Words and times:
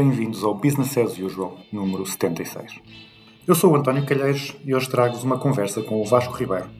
Bem-vindos 0.00 0.42
ao 0.42 0.54
Business 0.54 0.96
as 0.96 1.18
Usual, 1.18 1.58
número 1.70 2.06
76. 2.06 2.80
Eu 3.46 3.54
sou 3.54 3.70
o 3.70 3.76
António 3.76 4.06
Calheiros 4.06 4.56
e 4.64 4.74
hoje 4.74 4.88
trago-vos 4.88 5.24
uma 5.24 5.38
conversa 5.38 5.82
com 5.82 6.00
o 6.00 6.06
Vasco 6.06 6.32
Ribeiro, 6.32 6.70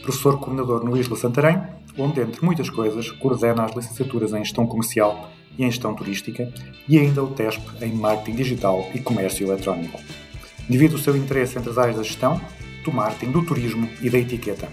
professor 0.00 0.38
coordenador 0.38 0.82
no 0.82 0.96
Isla 0.96 1.14
Santarém, 1.14 1.60
onde, 1.98 2.22
entre 2.22 2.42
muitas 2.42 2.70
coisas, 2.70 3.10
coordena 3.10 3.64
as 3.64 3.76
licenciaturas 3.76 4.32
em 4.32 4.38
Gestão 4.38 4.66
Comercial 4.66 5.28
e 5.58 5.62
em 5.62 5.70
Gestão 5.70 5.94
Turística 5.94 6.50
e 6.88 6.98
ainda 6.98 7.22
o 7.22 7.26
TESP 7.26 7.62
em 7.84 7.92
Marketing 7.92 8.36
Digital 8.36 8.88
e 8.94 8.98
Comércio 8.98 9.46
Eletrónico. 9.46 10.00
Devido 10.66 10.94
ao 10.94 11.00
seu 11.00 11.14
interesse 11.14 11.58
entre 11.58 11.68
as 11.68 11.76
áreas 11.76 11.98
da 11.98 12.02
gestão, 12.02 12.40
do 12.82 12.90
marketing, 12.90 13.32
do 13.32 13.44
turismo 13.44 13.90
e 14.00 14.08
da 14.08 14.16
etiqueta. 14.16 14.70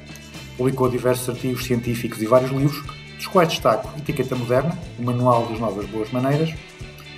Publicou 0.56 0.88
diversos 0.88 1.28
artigos 1.28 1.66
científicos 1.66 2.22
e 2.22 2.26
vários 2.26 2.52
livros, 2.52 2.82
dos 3.18 3.28
quais 3.28 3.50
destaco 3.50 3.90
Etiqueta 4.00 4.34
Moderna, 4.34 4.80
o 4.98 5.04
Manual 5.04 5.46
das 5.48 5.60
Novas 5.60 5.86
Boas 5.88 6.10
Maneiras, 6.10 6.54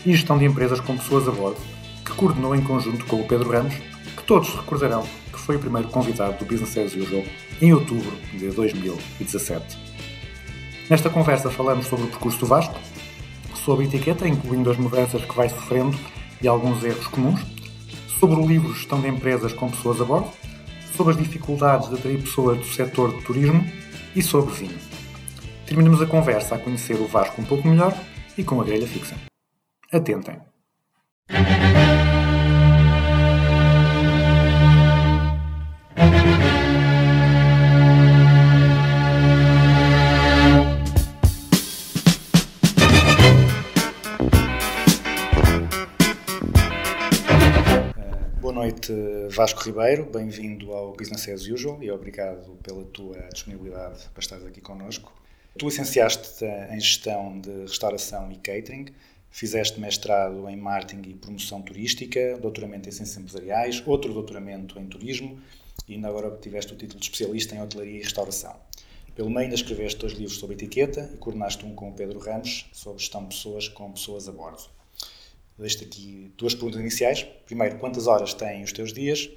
e 0.05 0.11
Gestão 0.11 0.37
de 0.37 0.45
Empresas 0.45 0.79
com 0.79 0.97
Pessoas 0.97 1.27
a 1.27 1.31
Bordo, 1.31 1.59
que 2.05 2.13
coordenou 2.13 2.55
em 2.55 2.61
conjunto 2.61 3.05
com 3.05 3.21
o 3.21 3.27
Pedro 3.27 3.51
Ramos, 3.51 3.75
que 4.15 4.23
todos 4.23 4.49
recordarão 4.49 5.05
que 5.31 5.39
foi 5.39 5.55
o 5.55 5.59
primeiro 5.59 5.87
convidado 5.89 6.37
do 6.37 6.45
Business 6.45 6.77
as 6.77 6.95
Usual 6.95 7.23
em 7.61 7.73
outubro 7.73 8.11
de 8.33 8.49
2017. 8.49 9.77
Nesta 10.89 11.09
conversa 11.09 11.51
falamos 11.51 11.87
sobre 11.87 12.05
o 12.05 12.07
percurso 12.07 12.39
do 12.39 12.45
Vasco, 12.45 12.75
sobre 13.63 13.85
a 13.85 13.87
etiqueta, 13.87 14.27
incluindo 14.27 14.71
as 14.71 14.77
mudanças 14.77 15.23
que 15.23 15.35
vai 15.35 15.49
sofrendo 15.49 15.97
e 16.41 16.47
alguns 16.47 16.83
erros 16.83 17.07
comuns, 17.07 17.41
sobre 18.19 18.39
o 18.39 18.47
livro 18.47 18.73
Gestão 18.73 18.99
de 18.99 19.07
Empresas 19.07 19.53
com 19.53 19.69
Pessoas 19.69 20.01
a 20.01 20.05
Bordo, 20.05 20.29
sobre 20.95 21.13
as 21.13 21.19
dificuldades 21.19 21.89
de 21.89 21.95
atrair 21.95 22.21
pessoas 22.21 22.57
do 22.57 22.65
setor 22.65 23.15
de 23.15 23.21
turismo 23.23 23.65
e 24.15 24.21
sobre 24.21 24.53
vinho. 24.53 24.77
Terminamos 25.65 26.01
a 26.01 26.05
conversa 26.05 26.55
a 26.55 26.59
conhecer 26.59 26.95
o 26.95 27.07
Vasco 27.07 27.39
um 27.41 27.45
pouco 27.45 27.67
melhor 27.67 27.95
e 28.37 28.43
com 28.43 28.59
a 28.59 28.63
grelha 28.63 28.87
fixa. 28.87 29.15
Atentem! 29.91 30.39
Boa 48.39 48.53
noite, 48.53 48.93
Vasco 49.31 49.63
Ribeiro. 49.63 50.05
Bem-vindo 50.05 50.71
ao 50.71 50.93
Business 50.93 51.27
as 51.29 51.47
Usual 51.47 51.81
e 51.81 51.89
obrigado 51.89 52.59
pela 52.61 52.83
tua 52.85 53.17
disponibilidade 53.33 54.07
para 54.13 54.21
estares 54.21 54.45
aqui 54.45 54.61
connosco. 54.61 55.11
Tu 55.57 55.65
licenciaste 55.65 56.45
em 56.45 56.79
Gestão 56.79 57.39
de 57.39 57.61
Restauração 57.61 58.31
e 58.31 58.35
Catering, 58.35 58.85
fizeste 59.29 59.79
mestrado 59.79 60.47
em 60.49 60.57
Marketing 60.57 61.09
e 61.09 61.13
Promoção 61.13 61.61
Turística, 61.61 62.37
doutoramento 62.37 62.89
em 62.89 62.91
Ciências 62.91 63.17
Empresariais, 63.17 63.83
outro 63.85 64.13
doutoramento 64.13 64.79
em 64.79 64.87
Turismo 64.87 65.39
e 65.87 65.93
ainda 65.93 66.07
agora 66.07 66.27
obtiveste 66.27 66.73
o 66.73 66.75
título 66.75 66.99
de 66.99 67.05
especialista 67.05 67.55
em 67.55 67.61
Hotelaria 67.61 67.97
e 67.97 68.03
Restauração. 68.03 68.55
Pelo 69.15 69.29
meio 69.29 69.41
ainda 69.41 69.55
escreveste 69.55 69.99
dois 69.99 70.13
livros 70.13 70.37
sobre 70.37 70.55
etiqueta 70.55 71.09
e 71.13 71.17
coordenaste 71.17 71.65
um 71.65 71.75
com 71.75 71.89
o 71.89 71.93
Pedro 71.93 72.19
Ramos 72.19 72.69
sobre 72.71 72.99
gestão 72.99 73.23
de 73.23 73.35
pessoas 73.35 73.67
com 73.67 73.91
pessoas 73.91 74.27
a 74.29 74.31
bordo. 74.31 74.63
Deixo-te 75.57 75.83
aqui 75.83 76.31
duas 76.37 76.55
perguntas 76.55 76.79
iniciais. 76.79 77.23
Primeiro, 77.45 77.79
quantas 77.79 78.07
horas 78.07 78.33
têm 78.33 78.63
os 78.63 78.71
teus 78.71 78.93
dias? 78.93 79.29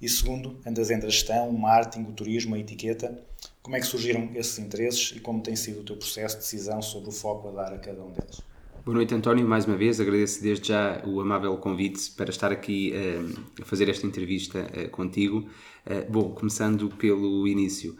E 0.00 0.08
segundo, 0.08 0.60
andas 0.66 0.90
entre 0.90 1.06
a 1.06 1.10
gestão, 1.10 1.48
o 1.50 1.58
marketing, 1.58 2.08
o 2.08 2.12
turismo, 2.12 2.54
a 2.56 2.58
etiqueta. 2.58 3.16
Como 3.62 3.76
é 3.76 3.80
que 3.80 3.86
surgiram 3.86 4.30
esses 4.34 4.58
interesses 4.58 5.12
e 5.16 5.20
como 5.20 5.40
tem 5.40 5.54
sido 5.54 5.80
o 5.80 5.84
teu 5.84 5.96
processo 5.96 6.36
de 6.36 6.42
decisão 6.42 6.82
sobre 6.82 7.10
o 7.10 7.12
foco 7.12 7.48
a 7.48 7.52
dar 7.52 7.72
a 7.72 7.78
cada 7.78 8.02
um 8.02 8.10
deles? 8.10 8.40
Boa 8.88 8.96
noite, 8.96 9.14
António. 9.14 9.46
Mais 9.46 9.66
uma 9.66 9.76
vez, 9.76 10.00
agradeço 10.00 10.42
desde 10.42 10.68
já 10.68 11.02
o 11.04 11.20
amável 11.20 11.54
convite 11.58 12.10
para 12.12 12.30
estar 12.30 12.50
aqui 12.50 12.90
eh, 12.94 13.20
a 13.60 13.64
fazer 13.66 13.86
esta 13.86 14.06
entrevista 14.06 14.66
eh, 14.72 14.88
contigo. 14.88 15.46
Eh, 15.84 16.06
bom, 16.08 16.30
começando 16.30 16.88
pelo 16.96 17.46
início. 17.46 17.98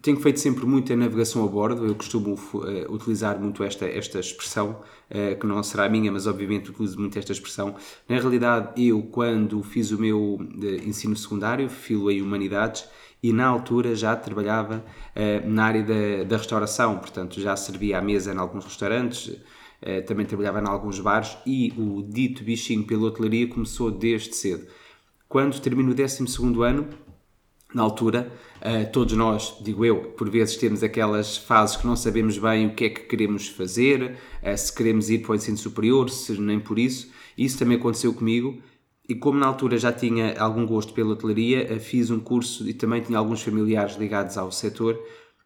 Tenho 0.00 0.18
feito 0.20 0.40
sempre 0.40 0.64
muita 0.64 0.96
navegação 0.96 1.44
a 1.44 1.46
bordo, 1.46 1.84
eu 1.84 1.94
costumo 1.94 2.34
utilizar 2.88 3.38
muito 3.38 3.62
esta, 3.62 3.84
esta 3.86 4.18
expressão, 4.20 4.80
que 5.38 5.46
não 5.46 5.62
será 5.62 5.86
minha, 5.88 6.10
mas 6.10 6.26
obviamente 6.26 6.70
utilizo 6.70 6.98
muito 6.98 7.18
esta 7.18 7.32
expressão. 7.32 7.76
Na 8.08 8.18
realidade, 8.18 8.86
eu, 8.86 9.02
quando 9.02 9.62
fiz 9.62 9.90
o 9.90 10.00
meu 10.00 10.38
ensino 10.82 11.14
secundário, 11.14 11.68
filo 11.68 12.10
em 12.10 12.22
Humanidades, 12.22 12.86
e 13.24 13.32
na 13.32 13.46
altura 13.46 13.96
já 13.96 14.14
trabalhava 14.14 14.84
eh, 15.14 15.40
na 15.46 15.64
área 15.64 15.82
da, 15.82 16.24
da 16.24 16.36
restauração, 16.36 16.98
portanto 16.98 17.40
já 17.40 17.56
servia 17.56 17.96
à 17.96 18.02
mesa 18.02 18.34
em 18.34 18.36
alguns 18.36 18.66
restaurantes, 18.66 19.34
eh, 19.80 20.02
também 20.02 20.26
trabalhava 20.26 20.60
em 20.60 20.68
alguns 20.68 21.00
bares 21.00 21.34
e 21.46 21.72
o 21.78 22.02
dito 22.02 22.44
bichinho 22.44 22.84
pela 22.84 23.04
hotelaria 23.04 23.48
começou 23.48 23.90
desde 23.90 24.36
cedo. 24.36 24.66
Quando 25.26 25.58
termino 25.58 25.92
o 25.92 25.94
12 25.94 26.22
ano, 26.62 26.86
na 27.72 27.82
altura, 27.82 28.30
eh, 28.60 28.84
todos 28.84 29.14
nós, 29.14 29.56
digo 29.62 29.86
eu, 29.86 29.96
por 30.18 30.28
vezes 30.28 30.58
temos 30.58 30.82
aquelas 30.82 31.38
fases 31.38 31.78
que 31.78 31.86
não 31.86 31.96
sabemos 31.96 32.36
bem 32.36 32.66
o 32.66 32.74
que 32.74 32.84
é 32.84 32.90
que 32.90 33.04
queremos 33.04 33.48
fazer, 33.48 34.18
se 34.54 34.70
queremos 34.70 35.08
ir 35.08 35.20
para 35.20 35.32
o 35.32 35.34
ensino 35.34 35.56
superior, 35.56 36.10
se 36.10 36.38
nem 36.38 36.60
por 36.60 36.78
isso. 36.78 37.10
Isso 37.38 37.58
também 37.58 37.78
aconteceu 37.78 38.12
comigo. 38.12 38.62
E 39.08 39.14
como 39.14 39.38
na 39.38 39.46
altura 39.46 39.76
já 39.76 39.92
tinha 39.92 40.34
algum 40.38 40.64
gosto 40.66 40.92
pela 40.92 41.12
hotelaria, 41.12 41.72
eh, 41.72 41.78
fiz 41.78 42.10
um 42.10 42.18
curso 42.18 42.68
e 42.68 42.72
também 42.72 43.02
tinha 43.02 43.18
alguns 43.18 43.42
familiares 43.42 43.96
ligados 43.96 44.38
ao 44.38 44.50
setor. 44.50 44.98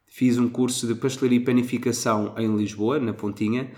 Fiz 0.06 0.38
um 0.38 0.48
curso 0.48 0.86
de 0.86 0.94
pastelaria 0.94 1.38
e 1.38 1.44
panificação 1.44 2.34
em 2.38 2.56
Lisboa, 2.56 2.98
na 2.98 3.12
Pontinha. 3.12 3.70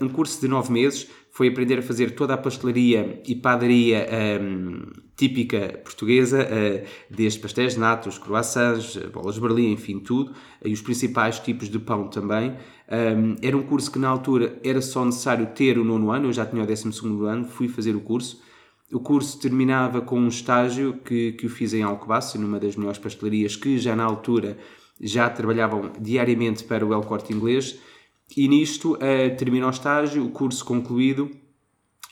Um 0.00 0.08
curso 0.08 0.40
de 0.40 0.48
nove 0.48 0.72
meses. 0.72 1.08
Foi 1.30 1.48
aprender 1.48 1.80
a 1.80 1.82
fazer 1.82 2.12
toda 2.12 2.34
a 2.34 2.36
pastelaria 2.36 3.20
e 3.26 3.34
padaria 3.34 4.06
um, 4.40 4.82
típica 5.16 5.80
portuguesa, 5.82 6.44
uh, 6.44 6.86
desde 7.10 7.40
pastéis 7.40 7.74
de 7.74 7.80
nata, 7.80 8.08
os 8.08 8.18
croissants, 8.18 8.96
bolas 9.12 9.34
de 9.34 9.40
Berlim, 9.40 9.72
enfim, 9.72 9.98
tudo. 9.98 10.32
E 10.64 10.72
os 10.72 10.80
principais 10.80 11.40
tipos 11.40 11.68
de 11.68 11.80
pão 11.80 12.06
também. 12.06 12.54
Um, 12.88 13.34
era 13.42 13.56
um 13.56 13.62
curso 13.62 13.90
que 13.90 13.98
na 13.98 14.08
altura 14.08 14.60
era 14.62 14.80
só 14.80 15.04
necessário 15.04 15.46
ter 15.46 15.76
o 15.76 15.84
nono 15.84 16.12
ano, 16.12 16.28
eu 16.28 16.32
já 16.32 16.46
tinha 16.46 16.62
o 16.62 16.66
décimo 16.66 16.92
segundo 16.92 17.26
ano, 17.26 17.44
fui 17.44 17.66
fazer 17.66 17.96
o 17.96 18.00
curso. 18.00 18.40
O 18.94 19.00
curso 19.00 19.40
terminava 19.40 20.00
com 20.00 20.20
um 20.20 20.28
estágio 20.28 21.00
que, 21.04 21.32
que 21.32 21.46
eu 21.46 21.50
fiz 21.50 21.74
em 21.74 21.82
Alcobaça, 21.82 22.38
numa 22.38 22.60
das 22.60 22.76
melhores 22.76 22.96
pastelarias 22.96 23.56
que 23.56 23.76
já 23.76 23.96
na 23.96 24.04
altura 24.04 24.56
já 25.00 25.28
trabalhavam 25.28 25.90
diariamente 25.98 26.62
para 26.62 26.86
o 26.86 26.94
El 26.94 27.02
Corte 27.02 27.32
Inglês. 27.32 27.76
E 28.36 28.46
nisto 28.46 28.94
uh, 28.94 29.36
terminou 29.36 29.68
o 29.68 29.72
estágio, 29.72 30.24
o 30.24 30.30
curso 30.30 30.64
concluído 30.64 31.28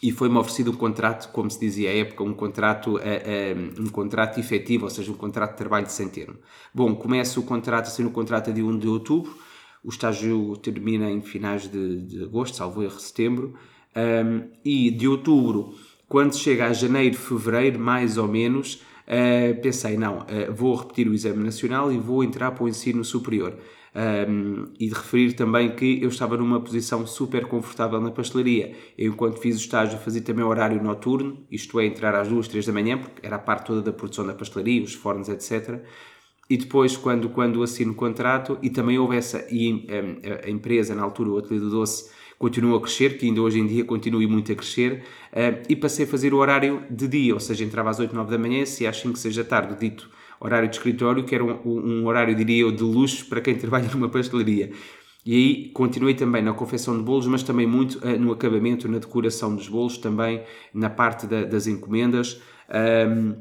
e 0.03 0.11
foi-me 0.11 0.37
oferecido 0.37 0.73
um 0.73 0.75
contrato, 0.75 1.31
como 1.31 1.49
se 1.49 1.61
dizia 1.61 1.89
à 1.89 1.95
época, 1.95 2.25
um 2.25 2.35
contrato, 2.35 2.97
uh, 2.97 2.99
uh, 2.99 3.81
um 3.81 3.89
contrato 3.89 4.41
efetivo, 4.41 4.83
ou 4.83 4.91
seja, 4.91 5.13
um 5.13 5.17
contrato 5.17 5.53
de 5.53 5.59
trabalho 5.59 5.89
sem 5.89 6.09
termo. 6.09 6.39
Bom, 6.75 6.97
começa 6.97 7.39
o 7.39 7.45
contrato, 7.45 7.87
assim, 7.87 8.05
o 8.05 8.11
contrato 8.11 8.53
dia 8.53 8.67
1 8.67 8.79
de 8.79 8.89
outubro, 8.89 9.33
o 9.85 9.89
estágio 9.89 10.57
termina 10.57 11.09
em 11.09 11.23
finais 11.23 11.71
de, 11.71 12.01
de 12.01 12.25
agosto, 12.25 12.57
salvo 12.57 12.83
erro, 12.83 12.99
setembro, 12.99 13.55
um, 13.95 14.49
e 14.65 14.91
de 14.91 15.07
outubro 15.07 15.75
quando 16.13 16.37
chega 16.37 16.67
a 16.67 16.75
janeiro, 16.75 17.17
fevereiro, 17.17 17.81
mais 17.81 18.19
ou 18.19 18.29
menos, 18.29 18.83
uh, 19.09 19.59
pensei, 19.63 19.97
não, 19.97 20.19
uh, 20.19 20.53
vou 20.55 20.75
repetir 20.75 21.09
o 21.09 21.15
exame 21.15 21.43
nacional 21.43 21.91
e 21.91 21.97
vou 21.97 22.23
entrar 22.23 22.51
para 22.51 22.65
o 22.65 22.69
ensino 22.69 23.03
superior. 23.03 23.57
Um, 24.29 24.75
e 24.79 24.89
de 24.89 24.95
referir 24.95 25.33
também 25.33 25.75
que 25.75 26.03
eu 26.03 26.11
estava 26.11 26.37
numa 26.37 26.61
posição 26.61 27.07
super 27.07 27.47
confortável 27.47 27.99
na 27.99 28.11
pastelaria. 28.11 28.77
Eu, 28.99 29.13
enquanto 29.13 29.39
fiz 29.39 29.57
o 29.57 29.59
estágio, 29.59 29.99
fazia 29.99 30.21
também 30.21 30.45
horário 30.45 30.83
noturno, 30.83 31.47
isto 31.51 31.81
é, 31.81 31.87
entrar 31.87 32.15
às 32.15 32.29
duas, 32.29 32.47
três 32.47 32.67
da 32.67 32.75
manhã, 32.75 32.99
porque 32.99 33.27
era 33.27 33.37
a 33.37 33.39
parte 33.39 33.69
toda 33.69 33.81
da 33.81 33.93
produção 33.93 34.27
da 34.27 34.35
pastelaria, 34.35 34.83
os 34.83 34.93
fornos, 34.93 35.31
etc. 35.31 35.81
E 36.51 36.59
depois, 36.59 36.95
quando, 36.95 37.31
quando 37.31 37.63
assino 37.63 37.93
o 37.93 37.95
contrato, 37.95 38.59
e 38.61 38.69
também 38.69 38.99
houve 38.99 39.17
essa, 39.17 39.47
e 39.51 39.73
um, 39.73 40.47
a, 40.47 40.51
empresa, 40.51 40.95
na 40.95 41.03
altura, 41.03 41.31
o 41.31 41.39
Ateliê 41.39 41.59
do 41.59 41.71
Doce, 41.71 42.11
continuou 42.43 42.77
a 42.77 42.81
crescer, 42.81 43.19
que 43.19 43.27
ainda 43.27 43.41
hoje 43.41 43.61
em 43.61 43.67
dia 43.69 43.85
continua 43.85 44.21
muito 44.27 44.51
a 44.51 44.55
crescer, 44.57 45.05
uh, 45.33 45.63
e 45.69 45.77
passei 45.77 46.05
a 46.05 46.09
fazer 46.09 46.35
o 46.35 46.39
horário 46.39 46.83
de 46.91 47.07
dia, 47.07 47.35
ou 47.35 47.39
seja, 47.39 47.63
entrava 47.63 47.89
às 47.89 48.01
8, 48.01 48.13
9 48.13 48.33
da 48.33 48.37
manhã, 48.37 48.67
se 48.67 48.85
às 48.85 48.97
5, 48.97 49.17
6 49.17 49.37
da 49.37 49.45
tarde, 49.45 49.77
dito 49.79 50.11
horário 50.41 50.69
de 50.69 50.75
escritório, 50.75 51.23
que 51.23 51.37
era 51.37 51.45
um, 51.45 51.61
um 51.65 52.05
horário, 52.05 52.35
diria 52.35 52.63
eu, 52.63 52.73
de 52.73 52.83
luxo 52.83 53.27
para 53.29 53.41
quem 53.41 53.55
trabalha 53.57 53.89
numa 53.93 54.09
pastelaria. 54.09 54.73
E 55.25 55.37
aí 55.37 55.69
continuei 55.69 56.15
também 56.15 56.43
na 56.43 56.53
confecção 56.53 56.99
de 56.99 57.05
bolos, 57.05 57.29
mas 57.29 57.45
também 57.45 57.65
muito 57.65 57.99
uh, 57.99 58.19
no 58.19 58.33
acabamento, 58.33 58.89
na 58.89 58.99
decoração 58.99 59.55
dos 59.55 59.69
bolos, 59.69 59.97
também 59.97 60.43
na 60.75 60.91
parte 60.91 61.29
da, 61.29 61.45
das 61.45 61.69
encomendas. 61.69 62.43
Um, 63.09 63.37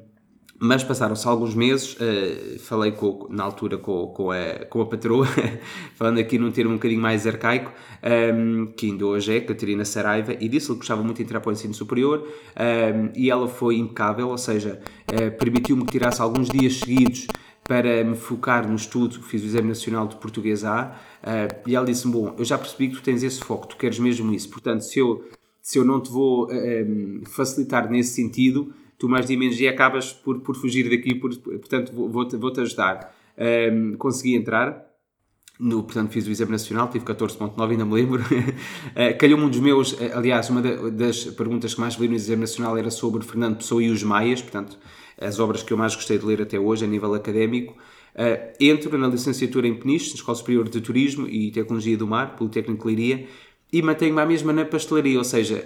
mas 0.63 0.84
passaram-se 0.84 1.28
alguns 1.28 1.56
meses, 1.56 1.96
uh, 1.96 2.60
falei 2.60 2.92
com, 2.92 3.25
na 3.31 3.44
altura 3.44 3.80
com, 3.80 4.06
com, 4.10 4.30
a, 4.30 4.63
com 4.69 4.81
a 4.81 4.86
patroa, 4.86 5.25
falando 5.98 6.19
aqui 6.19 6.38
num 6.38 6.52
termo 6.52 6.69
um 6.69 6.75
bocadinho 6.75 7.02
mais 7.02 7.25
arcaico, 7.25 7.74
um, 8.36 8.68
que 8.68 8.86
ainda 8.86 9.08
hoje 9.08 9.38
é, 9.38 9.42
Catarina 9.42 9.84
Saraiva, 9.84 10.34
e 10.40 10.48
disse-lhe 10.48 10.75
que 10.75 10.81
gostava 10.81 11.02
muito 11.02 11.18
de 11.18 11.24
entrar 11.24 11.40
para 11.40 11.50
o 11.50 11.52
ensino 11.52 11.74
superior, 11.74 12.28
um, 12.28 13.10
e 13.16 13.31
ela 13.31 13.48
foi 13.48 13.78
impecável, 13.78 14.30
ou 14.30 14.38
seja, 14.38 14.80
uh, 15.12 15.36
permitiu-me 15.36 15.84
que 15.84 15.94
tirasse 15.94 16.22
alguns 16.22 16.48
dias 16.48 16.75
seguidos 16.75 17.25
para 17.63 18.04
me 18.04 18.16
focar 18.16 18.69
no 18.69 18.75
estudo, 18.75 19.19
fiz 19.24 19.42
o 19.42 19.48
Exame 19.48 19.69
Nacional 19.69 20.08
de 20.08 20.18
Português 20.18 20.63
A, 20.63 20.96
uh, 21.24 21.68
e 21.68 21.75
ela 21.75 21.88
disse-me, 21.88 22.13
bom, 22.13 22.36
eu 22.38 22.46
já 22.46 22.60
percebi 22.60 22.90
que 22.90 22.98
tu 22.98 23.02
tens 23.02 23.24
esse 23.24 23.40
foco, 23.40 23.66
tu 23.66 23.78
queres 23.78 23.98
mesmo 23.98 24.31
isso, 24.31 24.48
portanto, 24.52 24.81
se 24.81 25.00
eu, 25.00 25.28
se 25.60 25.80
eu 25.80 25.84
não 25.84 26.00
te 26.00 26.12
vou 26.12 26.48
facilitar 27.25 27.90
nesse 27.90 28.13
sentido, 28.13 28.72
tu 29.01 29.09
mais 29.09 29.25
de 29.25 29.36
menos 29.36 29.57
dia 29.57 29.71
acabas 29.71 30.13
por, 30.13 30.42
por 30.42 30.56
fugir 30.56 30.88
daqui, 30.88 31.15
por, 31.15 31.36
portanto 31.36 31.92
vou-te 31.92 32.38
vou 32.38 32.51
-te 32.51 32.62
ajudar. 32.62 33.12
Um, 33.36 33.95
consegui 33.98 34.36
entrar, 34.36 34.86
no, 35.59 35.81
portanto 35.81 36.12
fiz 36.12 36.27
o 36.27 36.30
exame 36.30 36.51
nacional, 36.51 36.88
tive 36.88 37.03
14.9, 37.03 37.71
ainda 37.71 37.83
me 37.83 37.95
lembro. 37.95 38.21
uh, 38.21 39.18
Calhou-me 39.18 39.45
um 39.45 39.50
dos 39.50 39.59
meus, 39.59 39.94
uh, 39.94 40.12
aliás, 40.13 40.51
uma 40.51 40.62
das 40.62 41.25
perguntas 41.25 41.74
que 41.74 41.81
mais 41.81 41.95
li 41.95 42.07
no 42.07 42.13
exame 42.13 42.42
nacional 42.42 42.77
era 42.77 42.92
sobre 42.92 43.25
Fernando 43.25 43.57
Pessoa 43.57 43.81
e 43.81 43.89
os 43.89 44.03
Maias, 44.03 44.39
portanto 44.39 44.77
as 45.19 45.39
obras 45.39 45.63
que 45.63 45.74
eu 45.74 45.77
mais 45.77 45.95
gostei 45.95 46.19
de 46.19 46.25
ler 46.25 46.39
até 46.39 46.59
hoje 46.59 46.86
a 46.86 46.88
nível 46.88 47.12
académico. 47.15 47.74
Uh, 48.13 48.53
entro 48.59 48.95
na 49.00 49.07
licenciatura 49.07 49.68
em 49.68 49.74
Peniche, 49.74 50.13
Escola 50.13 50.38
Superior 50.38 50.69
de 50.69 50.80
Turismo 50.80 51.27
e 51.27 51.50
Tecnologia 51.50 51.98
do 51.98 52.06
Mar, 52.06 52.36
pelo 52.36 52.51
Técnico 52.51 52.88
de 52.88 52.95
Leiria, 52.95 53.27
e 53.74 53.81
mantenho-me 53.81 54.21
à 54.21 54.25
mesma 54.27 54.53
na 54.53 54.65
pastelaria, 54.65 55.18
ou 55.18 55.24
seja, 55.24 55.65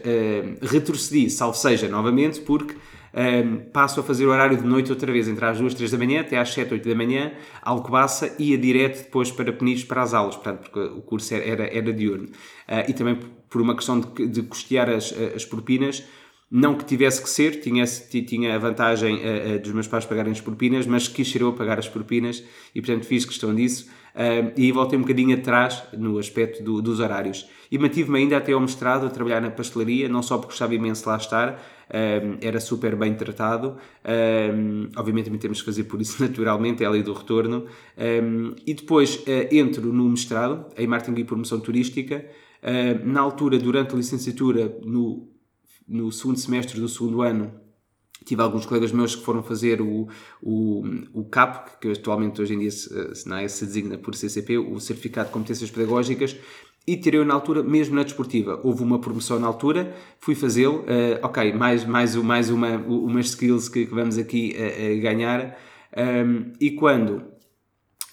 retrocedi, 0.61 1.27
salvo 1.27 1.57
seja, 1.57 1.89
novamente, 1.89 2.39
porque 2.41 2.75
um, 3.15 3.57
passo 3.71 3.99
a 4.01 4.03
fazer 4.03 4.25
o 4.25 4.29
horário 4.29 4.57
de 4.57 4.63
noite 4.63 4.91
outra 4.91 5.11
vez, 5.11 5.27
entre 5.27 5.45
as 5.45 5.57
2, 5.57 5.73
3 5.73 5.91
da 5.91 5.97
manhã 5.97 6.21
até 6.21 6.37
às 6.37 6.53
7, 6.53 6.73
8 6.73 6.89
da 6.89 6.95
manhã, 6.95 7.31
Alcobaça, 7.61 8.35
ia 8.37 8.57
direto 8.57 9.03
depois 9.03 9.31
para 9.31 9.53
Peniche 9.53 9.85
para 9.85 10.01
as 10.01 10.13
aulas, 10.13 10.35
portanto, 10.35 10.69
porque 10.69 10.79
o 10.79 11.01
curso 11.01 11.33
era, 11.33 11.43
era, 11.45 11.77
era 11.77 11.93
diurno. 11.93 12.25
Uh, 12.27 12.89
e 12.89 12.93
também 12.93 13.17
por 13.49 13.61
uma 13.61 13.75
questão 13.75 13.99
de, 13.99 14.27
de 14.27 14.41
custear 14.43 14.89
as, 14.89 15.13
as 15.33 15.45
propinas, 15.45 16.03
não 16.49 16.75
que 16.75 16.85
tivesse 16.85 17.21
que 17.21 17.29
ser, 17.29 17.59
tinha, 17.59 17.85
tinha 17.85 18.55
a 18.55 18.59
vantagem 18.59 19.15
uh, 19.15 19.55
uh, 19.55 19.59
dos 19.59 19.71
meus 19.71 19.87
pais 19.87 20.05
pagarem 20.05 20.31
as 20.31 20.41
propinas, 20.41 20.85
mas 20.85 21.07
quis 21.07 21.29
ser 21.29 21.41
eu 21.41 21.49
a 21.49 21.53
pagar 21.53 21.79
as 21.79 21.89
propinas 21.89 22.43
e, 22.73 22.81
portanto, 22.81 23.05
fiz 23.05 23.25
questão 23.25 23.53
disso. 23.53 23.89
Uh, 24.13 24.53
e 24.55 24.71
voltei 24.71 24.97
um 24.97 25.01
bocadinho 25.01 25.35
atrás 25.35 25.83
no 25.91 26.17
aspecto 26.17 26.63
do, 26.63 26.81
dos 26.81 26.99
horários. 26.99 27.49
E 27.69 27.77
mantive-me 27.77 28.19
ainda 28.19 28.37
até 28.37 28.53
ao 28.53 28.61
mestrado 28.61 29.05
a 29.05 29.09
trabalhar 29.09 29.41
na 29.41 29.49
pastelaria, 29.49 30.07
não 30.07 30.21
só 30.21 30.37
porque 30.37 30.51
gostava 30.51 30.73
imenso 30.73 31.09
lá 31.09 31.17
estar, 31.17 31.61
era 32.41 32.59
super 32.59 32.95
bem 32.95 33.13
tratado. 33.15 33.77
obviamente 34.95 35.25
também 35.25 35.39
temos 35.39 35.59
que 35.59 35.65
fazer 35.65 35.85
por 35.85 36.01
isso 36.01 36.21
naturalmente, 36.23 36.83
é 36.83 36.85
a 36.87 36.89
lei 36.89 37.03
do 37.03 37.13
retorno. 37.13 37.65
e 38.65 38.73
depois 38.73 39.17
uh, 39.17 39.47
entro 39.51 39.93
no 39.93 40.09
mestrado, 40.09 40.67
em 40.77 40.87
marketing 40.87 41.21
e 41.21 41.23
promoção 41.23 41.59
turística. 41.59 42.25
na 43.03 43.21
altura, 43.21 43.57
durante 43.57 43.93
a 43.93 43.97
licenciatura, 43.97 44.77
no, 44.83 45.29
no 45.87 46.11
segundo 46.11 46.39
semestre 46.39 46.79
do 46.79 46.89
segundo 46.89 47.21
ano, 47.21 47.65
tive 48.25 48.41
alguns 48.41 48.65
colegas 48.65 48.91
meus 48.91 49.15
que 49.15 49.23
foram 49.23 49.43
fazer 49.43 49.81
o, 49.81 50.07
o, 50.41 50.83
o 51.13 51.25
CAP, 51.25 51.79
que 51.79 51.89
atualmente 51.89 52.41
hoje 52.41 52.55
em 52.55 52.59
dia 52.59 52.71
se, 52.71 53.15
se, 53.15 53.33
é, 53.33 53.47
se 53.47 53.65
designa 53.65 53.97
por 53.97 54.15
CCP, 54.15 54.57
o 54.57 54.79
Certificado 54.79 55.27
de 55.27 55.33
Competências 55.33 55.69
Pedagógicas, 55.69 56.35
e 56.87 56.95
tirei 56.95 57.23
na 57.23 57.33
altura, 57.33 57.63
mesmo 57.63 57.95
na 57.95 58.03
desportiva. 58.03 58.59
Houve 58.63 58.83
uma 58.83 58.99
promoção 58.99 59.39
na 59.39 59.47
altura, 59.47 59.95
fui 60.19 60.35
fazê-lo, 60.35 60.81
uh, 60.81 61.19
ok, 61.23 61.51
mais, 61.53 61.83
mais, 61.83 62.15
mais 62.15 62.49
uma, 62.49 62.77
umas 62.77 63.27
skills 63.27 63.69
que, 63.69 63.85
que 63.85 63.93
vamos 63.93 64.17
aqui 64.17 64.55
uh, 64.55 64.97
uh, 64.97 65.01
ganhar. 65.01 65.57
Um, 65.97 66.53
e 66.59 66.71
quando, 66.71 67.23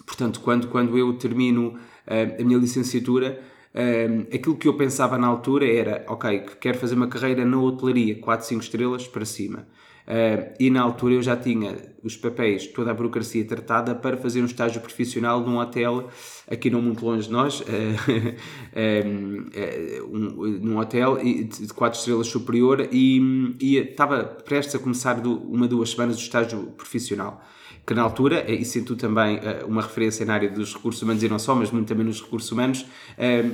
portanto, 0.07 0.41
quando, 0.41 0.69
quando 0.69 0.97
eu 0.97 1.13
termino 1.15 1.75
a 2.07 2.43
minha 2.43 2.59
licenciatura, 2.59 3.41
um, 3.75 4.21
aquilo 4.35 4.57
que 4.57 4.67
eu 4.67 4.75
pensava 4.75 5.17
na 5.17 5.27
altura 5.27 5.67
era, 5.67 6.05
ok, 6.09 6.41
quero 6.61 6.79
fazer 6.79 6.95
uma 6.95 7.09
carreira 7.09 7.45
na 7.45 7.61
hotelaria, 7.61 8.19
4, 8.21 8.47
5 8.47 8.63
estrelas 8.63 9.07
para 9.07 9.25
cima. 9.25 9.67
Uh, 10.13 10.53
e 10.61 10.69
na 10.69 10.83
altura 10.83 11.15
eu 11.15 11.23
já 11.23 11.35
tinha 11.35 11.75
os 12.05 12.19
papéis, 12.19 12.67
toda 12.67 12.91
a 12.91 12.95
burocracia 12.95 13.43
tratada 13.47 13.95
para 13.95 14.15
fazer 14.15 14.43
um 14.43 14.45
estágio 14.45 14.79
profissional 14.83 15.41
num 15.41 15.57
hotel 15.57 16.11
aqui 16.51 16.69
não 16.69 16.83
muito 16.83 17.03
longe 17.03 17.29
de 17.29 17.33
nós, 17.33 17.61
uh, 17.61 17.65
um, 20.13 20.59
num 20.61 20.79
hotel 20.79 21.17
de 21.17 21.73
4 21.73 21.99
estrelas 21.99 22.27
superior 22.27 22.87
e, 22.93 23.57
e 23.59 23.79
estava 23.79 24.23
prestes 24.23 24.75
a 24.75 24.79
começar 24.79 25.15
do, 25.15 25.35
uma, 25.51 25.67
duas 25.67 25.93
semanas 25.93 26.17
do 26.17 26.21
estágio 26.21 26.59
profissional 26.77 27.43
que 27.87 27.95
na 27.95 28.03
altura, 28.03 28.49
e 28.49 28.65
sendo 28.65 28.95
também 28.95 29.41
uma 29.67 29.83
referência 29.83 30.25
na 30.25 30.35
área 30.35 30.49
dos 30.49 30.73
recursos 30.73 31.03
humanos 31.03 31.21
e 31.21 31.29
não 31.29 31.41
só, 31.41 31.53
mas 31.53 31.73
muito 31.73 31.89
também 31.89 32.07
nos 32.07 32.23
recursos 32.23 32.53
humanos, 32.53 32.87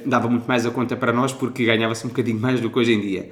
dava 0.04 0.28
muito 0.28 0.46
mais 0.46 0.66
a 0.66 0.70
conta 0.70 0.94
para 0.99 1.14
nós 1.14 1.32
porque 1.32 1.64
ganhava-se 1.64 2.04
um 2.04 2.11
bocadinho 2.11 2.38
mais 2.38 2.61
do 2.61 2.69
que 2.69 2.78
hoje 2.78 2.93
em 2.93 3.00
dia. 3.00 3.31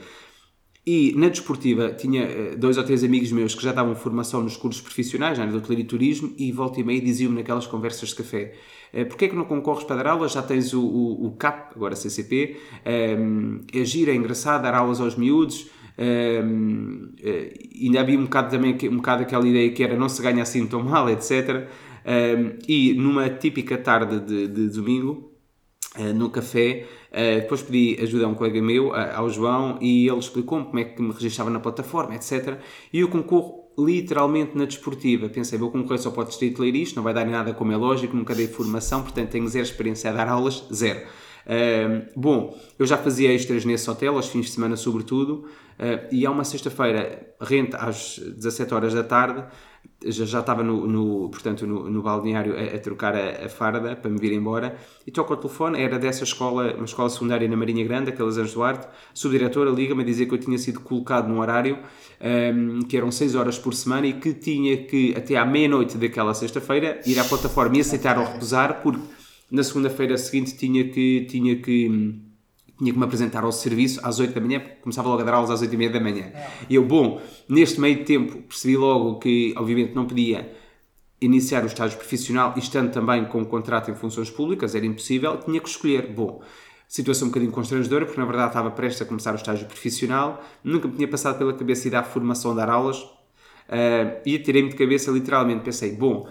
E 0.88 1.12
na 1.16 1.28
desportiva 1.28 1.92
tinha 1.94 2.22
eh, 2.22 2.54
dois 2.56 2.78
ou 2.78 2.84
três 2.84 3.02
amigos 3.02 3.32
meus 3.32 3.56
que 3.56 3.62
já 3.62 3.72
davam 3.72 3.96
formação 3.96 4.40
nos 4.40 4.56
cursos 4.56 4.80
profissionais, 4.80 5.36
na 5.36 5.42
área 5.42 5.52
do 5.52 5.58
hotelaria 5.58 5.82
e 5.82 5.86
turismo, 5.88 6.32
e 6.38 6.52
volta 6.52 6.78
e 6.78 6.84
meia 6.84 7.00
diziam-me 7.00 7.38
naquelas 7.38 7.66
conversas 7.66 8.10
de 8.10 8.14
café: 8.14 8.54
eh, 8.92 9.04
porquê 9.04 9.24
é 9.24 9.28
que 9.28 9.34
não 9.34 9.44
concorres 9.44 9.82
para 9.82 9.96
dar 9.96 10.06
aulas? 10.10 10.30
Já 10.30 10.42
tens 10.42 10.72
o, 10.72 10.80
o, 10.80 11.26
o 11.26 11.32
CAP, 11.32 11.72
agora 11.74 11.96
CCP, 11.96 12.56
um, 12.86 12.88
ehm, 12.88 13.60
é 13.74 13.84
giro, 13.84 14.12
é 14.12 14.14
engraçado 14.14 14.62
dar 14.62 14.74
aulas 14.74 15.00
aos 15.00 15.16
miúdos. 15.16 15.68
Um, 15.98 17.08
eh, 17.20 17.52
ainda 17.82 18.00
havia 18.00 18.16
um 18.16 18.24
bocado 18.24 18.50
também 18.50 18.78
um 18.88 18.96
bocado 18.98 19.22
aquela 19.22 19.48
ideia 19.48 19.72
que 19.72 19.82
era 19.82 19.96
não 19.96 20.08
se 20.08 20.22
ganha 20.22 20.42
assim 20.42 20.64
tão 20.68 20.84
mal, 20.84 21.10
etc. 21.10 21.66
Um, 22.06 22.58
e 22.68 22.94
numa 22.94 23.28
típica 23.28 23.76
tarde 23.76 24.20
de, 24.20 24.46
de 24.46 24.68
domingo, 24.68 25.25
uh, 25.98 26.14
no 26.14 26.30
café, 26.30 26.86
Uh, 27.16 27.40
depois 27.40 27.62
pedi 27.62 27.96
ajuda 28.02 28.26
a 28.26 28.28
um 28.28 28.34
colega 28.34 28.60
meu, 28.60 28.94
ao 28.94 29.30
João, 29.30 29.78
e 29.80 30.06
ele 30.06 30.18
explicou-me 30.18 30.66
como 30.66 30.78
é 30.78 30.84
que 30.84 31.00
me 31.00 31.12
registrava 31.12 31.48
na 31.48 31.58
plataforma, 31.58 32.14
etc. 32.14 32.58
E 32.92 33.00
eu 33.00 33.08
concorro 33.08 33.66
literalmente 33.78 34.56
na 34.56 34.66
desportiva. 34.66 35.28
Pensei, 35.28 35.58
vou 35.58 35.70
concorrer 35.70 35.98
só 35.98 36.10
para 36.10 36.22
o 36.22 36.26
distrito 36.26 36.60
ler 36.62 36.74
isto, 36.74 36.96
não 36.96 37.02
vai 37.02 37.14
dar 37.14 37.24
nada 37.24 37.54
como 37.54 37.72
é 37.72 37.76
lógico, 37.76 38.16
nunca 38.16 38.34
dei 38.34 38.46
formação, 38.46 39.02
portanto 39.02 39.30
tenho 39.30 39.48
zero 39.48 39.64
experiência 39.64 40.10
a 40.10 40.12
dar 40.12 40.28
aulas, 40.28 40.66
zero. 40.72 41.06
Uh, 41.46 42.04
bom, 42.16 42.58
eu 42.76 42.84
já 42.84 42.98
fazia 42.98 43.32
extras 43.32 43.64
nesse 43.64 43.88
hotel, 43.88 44.16
aos 44.16 44.28
fins 44.28 44.46
de 44.46 44.52
semana 44.52 44.76
sobretudo, 44.76 45.46
uh, 45.78 46.08
e 46.10 46.26
há 46.26 46.30
uma 46.30 46.42
sexta-feira, 46.42 47.34
rente 47.40 47.76
às 47.76 48.18
17 48.18 48.74
horas 48.74 48.92
da 48.92 49.04
tarde, 49.04 49.44
já, 50.04 50.24
já 50.24 50.40
estava 50.40 50.62
no, 50.62 50.86
no 50.86 51.30
portanto, 51.30 51.66
no, 51.66 51.88
no 51.88 52.02
balneário 52.02 52.54
a, 52.56 52.76
a 52.76 52.78
trocar 52.78 53.14
a, 53.14 53.46
a, 53.46 53.48
farda 53.48 53.94
para 53.94 54.10
me 54.10 54.18
vir 54.18 54.32
embora 54.32 54.76
e 55.06 55.10
toco 55.10 55.34
o 55.34 55.36
telefone, 55.36 55.80
era 55.80 55.98
dessa 55.98 56.24
escola, 56.24 56.74
uma 56.74 56.84
escola 56.84 57.08
secundária 57.08 57.48
na 57.48 57.56
Marinha 57.56 57.84
Grande, 57.84 58.10
aquelas 58.10 58.36
Anjos 58.36 58.54
Duarte, 58.54 58.88
subdiretora 59.14 59.70
liga-me 59.70 60.02
a 60.02 60.04
dizer 60.04 60.26
que 60.26 60.34
eu 60.34 60.38
tinha 60.38 60.58
sido 60.58 60.80
colocado 60.80 61.28
num 61.28 61.38
horário 61.38 61.78
um, 62.20 62.80
que 62.80 62.96
eram 62.96 63.10
6 63.10 63.34
horas 63.36 63.58
por 63.58 63.72
semana 63.72 64.06
e 64.06 64.14
que 64.14 64.34
tinha 64.34 64.76
que, 64.76 65.14
até 65.16 65.36
à 65.36 65.46
meia-noite 65.46 65.96
daquela 65.96 66.34
sexta-feira, 66.34 67.00
ir 67.06 67.18
à 67.18 67.24
plataforma 67.24 67.76
e 67.76 67.80
aceitar 67.80 68.18
ou 68.18 68.24
recusar, 68.24 68.82
porque 68.82 69.00
na 69.50 69.62
segunda-feira 69.62 70.16
seguinte 70.18 70.56
tinha 70.56 70.88
que, 70.88 71.26
tinha 71.28 71.56
que 71.56 72.20
tinha 72.78 72.92
que 72.92 72.98
me 72.98 73.04
apresentar 73.04 73.42
ao 73.42 73.52
serviço 73.52 74.00
às 74.02 74.18
8 74.18 74.34
da 74.34 74.40
manhã, 74.40 74.60
porque 74.60 74.76
começava 74.82 75.08
logo 75.08 75.22
a 75.22 75.24
dar 75.24 75.34
aulas 75.34 75.50
às 75.50 75.62
8 75.62 75.72
e 75.72 75.76
meia 75.76 75.90
da 75.90 76.00
manhã. 76.00 76.30
E 76.68 76.74
eu, 76.74 76.84
bom, 76.84 77.20
neste 77.48 77.80
meio 77.80 78.04
tempo 78.04 78.42
percebi 78.42 78.76
logo 78.76 79.18
que, 79.18 79.54
obviamente, 79.56 79.94
não 79.94 80.04
podia 80.04 80.52
iniciar 81.20 81.64
o 81.64 81.66
estágio 81.66 81.96
profissional 81.96 82.52
estando 82.56 82.92
também 82.92 83.24
com 83.24 83.40
um 83.40 83.44
contrato 83.44 83.90
em 83.90 83.94
funções 83.94 84.28
públicas, 84.28 84.74
era 84.74 84.84
impossível, 84.84 85.38
tinha 85.38 85.58
que 85.58 85.68
escolher. 85.68 86.12
Bom, 86.12 86.42
situação 86.86 87.28
um 87.28 87.30
bocadinho 87.30 87.52
constrangedora, 87.52 88.04
porque 88.04 88.20
na 88.20 88.26
verdade 88.26 88.48
estava 88.48 88.70
prestes 88.70 89.02
a 89.02 89.04
começar 89.06 89.32
o 89.32 89.36
estágio 89.36 89.66
profissional, 89.66 90.44
nunca 90.62 90.86
me 90.86 90.94
tinha 90.94 91.08
passado 91.08 91.38
pela 91.38 91.54
cabeça 91.54 91.88
ir 91.88 91.96
à 91.96 92.02
formação, 92.02 92.54
dar 92.54 92.68
aulas, 92.68 92.98
uh, 92.98 94.20
e 94.24 94.36
atirei-me 94.36 94.68
de 94.68 94.76
cabeça 94.76 95.10
literalmente. 95.10 95.64
Pensei, 95.64 95.92
bom, 95.92 96.28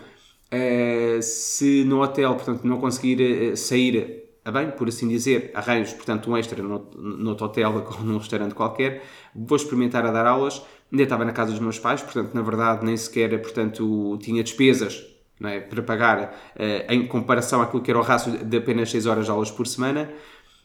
uh, 0.53 1.21
se 1.21 1.83
no 1.83 2.01
hotel, 2.01 2.35
portanto, 2.35 2.63
não 2.63 2.79
conseguir 2.79 3.51
uh, 3.51 3.57
sair 3.57 4.25
a 4.45 4.51
bem, 4.51 4.69
por 4.69 4.87
assim 4.87 5.07
dizer, 5.07 5.49
arranjo, 5.55 5.95
portanto, 5.95 6.29
um 6.29 6.37
extra 6.37 6.61
no, 6.61 6.87
no 6.95 7.31
hotel 7.31 7.83
ou 7.97 8.05
num 8.05 8.19
restaurante 8.19 8.53
qualquer, 8.53 9.03
vou 9.35 9.55
experimentar 9.55 10.05
a 10.05 10.11
dar 10.11 10.27
aulas, 10.27 10.61
ainda 10.91 11.03
estava 11.03 11.25
na 11.25 11.31
casa 11.31 11.51
dos 11.51 11.59
meus 11.59 11.79
pais, 11.79 12.03
portanto, 12.03 12.33
na 12.35 12.43
verdade, 12.43 12.85
nem 12.85 12.95
sequer, 12.95 13.41
portanto, 13.41 14.17
tinha 14.21 14.43
despesas 14.43 15.03
é, 15.43 15.59
para 15.59 15.81
pagar 15.81 16.53
uh, 16.55 16.93
em 16.93 17.07
comparação 17.07 17.61
àquilo 17.61 17.81
que 17.81 17.89
era 17.89 17.99
o 17.99 18.03
rácio 18.03 18.31
de 18.31 18.57
apenas 18.57 18.91
6 18.91 19.07
horas 19.07 19.25
de 19.25 19.31
aulas 19.31 19.49
por 19.49 19.65
semana, 19.65 20.13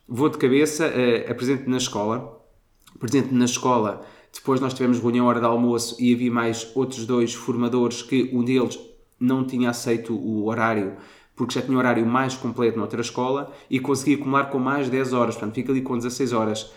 vou 0.06 0.28
de 0.28 0.36
cabeça, 0.36 0.86
uh, 0.86 1.30
apresento-me 1.30 1.70
na 1.70 1.78
escola, 1.78 2.38
apresento-me 2.94 3.38
na 3.38 3.46
escola, 3.46 4.02
depois 4.32 4.60
nós 4.60 4.74
tivemos 4.74 5.00
reunião 5.00 5.24
à 5.24 5.30
hora 5.30 5.40
de 5.40 5.46
almoço 5.46 5.96
e 5.98 6.14
havia 6.14 6.30
mais 6.30 6.70
outros 6.76 7.06
dois 7.06 7.32
formadores 7.32 8.02
que 8.02 8.30
um 8.32 8.44
deles 8.44 8.78
não 9.20 9.44
tinha 9.44 9.70
aceito 9.70 10.14
o 10.14 10.46
horário 10.46 10.94
porque 11.36 11.54
já 11.54 11.62
tinha 11.62 11.78
horário 11.78 12.04
mais 12.04 12.34
completo 12.34 12.76
noutra 12.78 13.00
escola 13.00 13.50
e 13.70 13.78
consegui 13.80 14.14
acumular 14.14 14.44
com 14.50 14.58
mais 14.58 14.88
10 14.90 15.12
horas, 15.12 15.34
portanto 15.36 15.54
fica 15.54 15.72
ali 15.72 15.80
com 15.80 15.96
16 15.96 16.32
horas. 16.32 16.70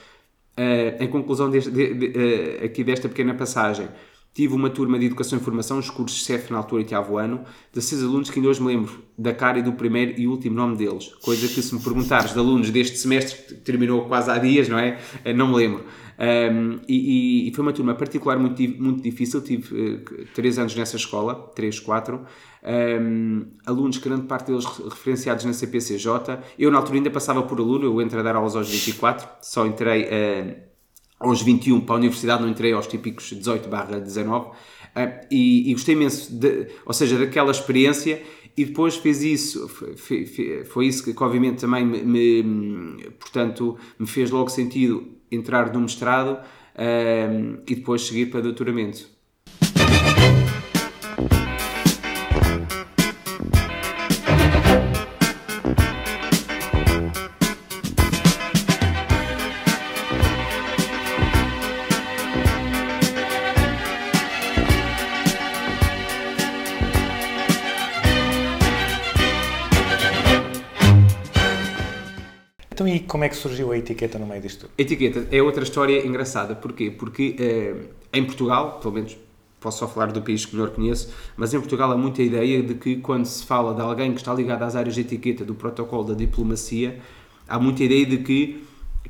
Eh, 0.55 0.97
em 1.01 1.07
conclusão 1.07 1.49
deste- 1.49 1.71
de- 1.71 1.93
de- 1.93 2.13
eh, 2.17 2.65
aqui 2.65 2.83
desta 2.83 3.09
pequena 3.09 3.33
passagem, 3.33 3.87
tive 4.33 4.53
uma 4.53 4.69
turma 4.69 4.97
de 4.99 5.05
Educação 5.07 5.37
e 5.37 5.41
Formação, 5.41 5.79
os 5.79 5.89
cursos 5.89 6.23
CEF 6.23 6.51
na 6.51 6.59
altura 6.59 6.81
e 6.81 6.85
oitavo 6.85 7.17
ano, 7.17 7.41
16 7.73 8.03
alunos 8.03 8.29
que 8.29 8.39
ainda 8.39 8.49
hoje 8.49 8.61
me 8.61 8.67
lembro 8.67 9.03
da 9.17 9.33
cara 9.33 9.59
e 9.59 9.61
do 9.63 9.73
primeiro 9.73 10.13
e 10.19 10.27
último 10.27 10.55
nome 10.55 10.77
deles. 10.77 11.07
Coisa 11.23 11.47
que 11.47 11.61
se 11.61 11.73
me 11.75 11.81
perguntares 11.81 12.33
de 12.33 12.39
alunos 12.39 12.69
deste 12.69 12.97
semestre, 12.97 13.35
que 13.47 13.53
terminou 13.61 14.05
quase 14.05 14.29
há 14.31 14.37
dias, 14.37 14.69
não 14.69 14.77
é? 14.79 14.99
Eh, 15.25 15.33
Não 15.33 15.47
me 15.47 15.55
lembro. 15.55 15.83
Um, 16.23 16.79
e, 16.87 17.49
e- 17.49 17.53
foi 17.53 17.63
uma 17.63 17.73
turma 17.73 17.95
particular 17.95 18.37
muito, 18.37 18.61
muito 18.81 19.01
difícil, 19.01 19.41
tive 19.41 19.95
eh, 20.05 20.25
três 20.33 20.57
anos 20.59 20.75
nessa 20.75 20.95
escola, 20.95 21.51
três, 21.55 21.79
quatro, 21.79 22.23
um, 23.01 23.45
alunos, 23.65 23.97
grande 23.97 24.27
parte 24.27 24.47
deles 24.47 24.63
re- 24.63 24.83
referenciados 24.89 25.43
na 25.43 25.51
CPCJ, 25.53 26.39
eu 26.57 26.71
na 26.71 26.77
altura 26.77 26.97
ainda 26.97 27.09
passava 27.09 27.41
por 27.43 27.59
aluno, 27.59 27.85
eu 27.85 28.01
entrei 28.01 28.21
a 28.21 28.23
dar 28.23 28.35
aulas 28.35 28.55
aos 28.55 28.69
24, 28.69 29.27
só 29.41 29.65
entrei 29.65 30.03
eh, 30.03 30.57
aos 31.19 31.41
21 31.41 31.81
para 31.81 31.95
a 31.95 31.97
universidade, 31.97 32.41
não 32.43 32.49
entrei 32.49 32.71
aos 32.73 32.87
típicos 32.87 33.25
18 33.31 33.67
barra 33.67 33.99
19, 33.99 34.51
eh, 34.95 35.27
e, 35.31 35.71
e 35.71 35.73
gostei 35.73 35.95
imenso, 35.95 36.33
de, 36.33 36.67
ou 36.85 36.93
seja, 36.93 37.17
daquela 37.17 37.51
experiência, 37.51 38.21
e 38.55 38.65
depois 38.65 38.95
fez 38.97 39.23
isso, 39.23 39.67
foi, 39.67 39.95
foi- 39.97 40.25
foi- 40.65 40.85
isso 40.87 41.03
que, 41.03 41.13
que 41.13 41.23
obviamente 41.23 41.59
também 41.61 41.85
me, 41.85 42.03
me, 42.03 43.03
portanto, 43.19 43.77
me 43.97 44.05
fez 44.07 44.29
logo 44.31 44.49
sentido 44.49 45.07
entrar 45.31 45.73
no 45.73 45.81
mestrado 45.81 46.39
eh, 46.75 47.27
e 47.67 47.75
depois 47.75 48.03
seguir 48.03 48.27
para 48.27 48.41
doutoramento. 48.41 49.12
Como 73.23 73.27
é 73.27 73.29
que 73.29 73.37
surgiu 73.37 73.71
a 73.71 73.77
etiqueta 73.77 74.19
no 74.19 74.25
meio 74.25 74.41
disto? 74.41 74.69
Etiqueta 74.77 75.25
é 75.31 75.41
outra 75.41 75.63
história 75.63 76.05
engraçada. 76.05 76.55
Porquê? 76.55 76.91
Porque 76.91 77.37
eh, 77.39 77.73
em 78.11 78.25
Portugal, 78.25 78.79
pelo 78.81 78.95
menos 78.95 79.17
posso 79.61 79.79
só 79.79 79.87
falar 79.87 80.11
do 80.11 80.21
país 80.21 80.45
que 80.45 80.53
melhor 80.53 80.71
conheço, 80.71 81.13
mas 81.37 81.53
em 81.53 81.57
Portugal 81.57 81.89
há 81.89 81.97
muita 81.97 82.21
ideia 82.21 82.61
de 82.61 82.73
que 82.73 82.97
quando 82.97 83.25
se 83.25 83.45
fala 83.45 83.73
de 83.73 83.79
alguém 83.79 84.11
que 84.11 84.19
está 84.19 84.33
ligado 84.33 84.63
às 84.63 84.75
áreas 84.75 84.95
de 84.95 85.01
etiqueta 85.01 85.45
do 85.45 85.55
protocolo 85.55 86.03
da 86.03 86.13
diplomacia, 86.13 86.99
há 87.47 87.57
muita 87.57 87.85
ideia 87.85 88.05
de 88.05 88.17
que 88.17 88.61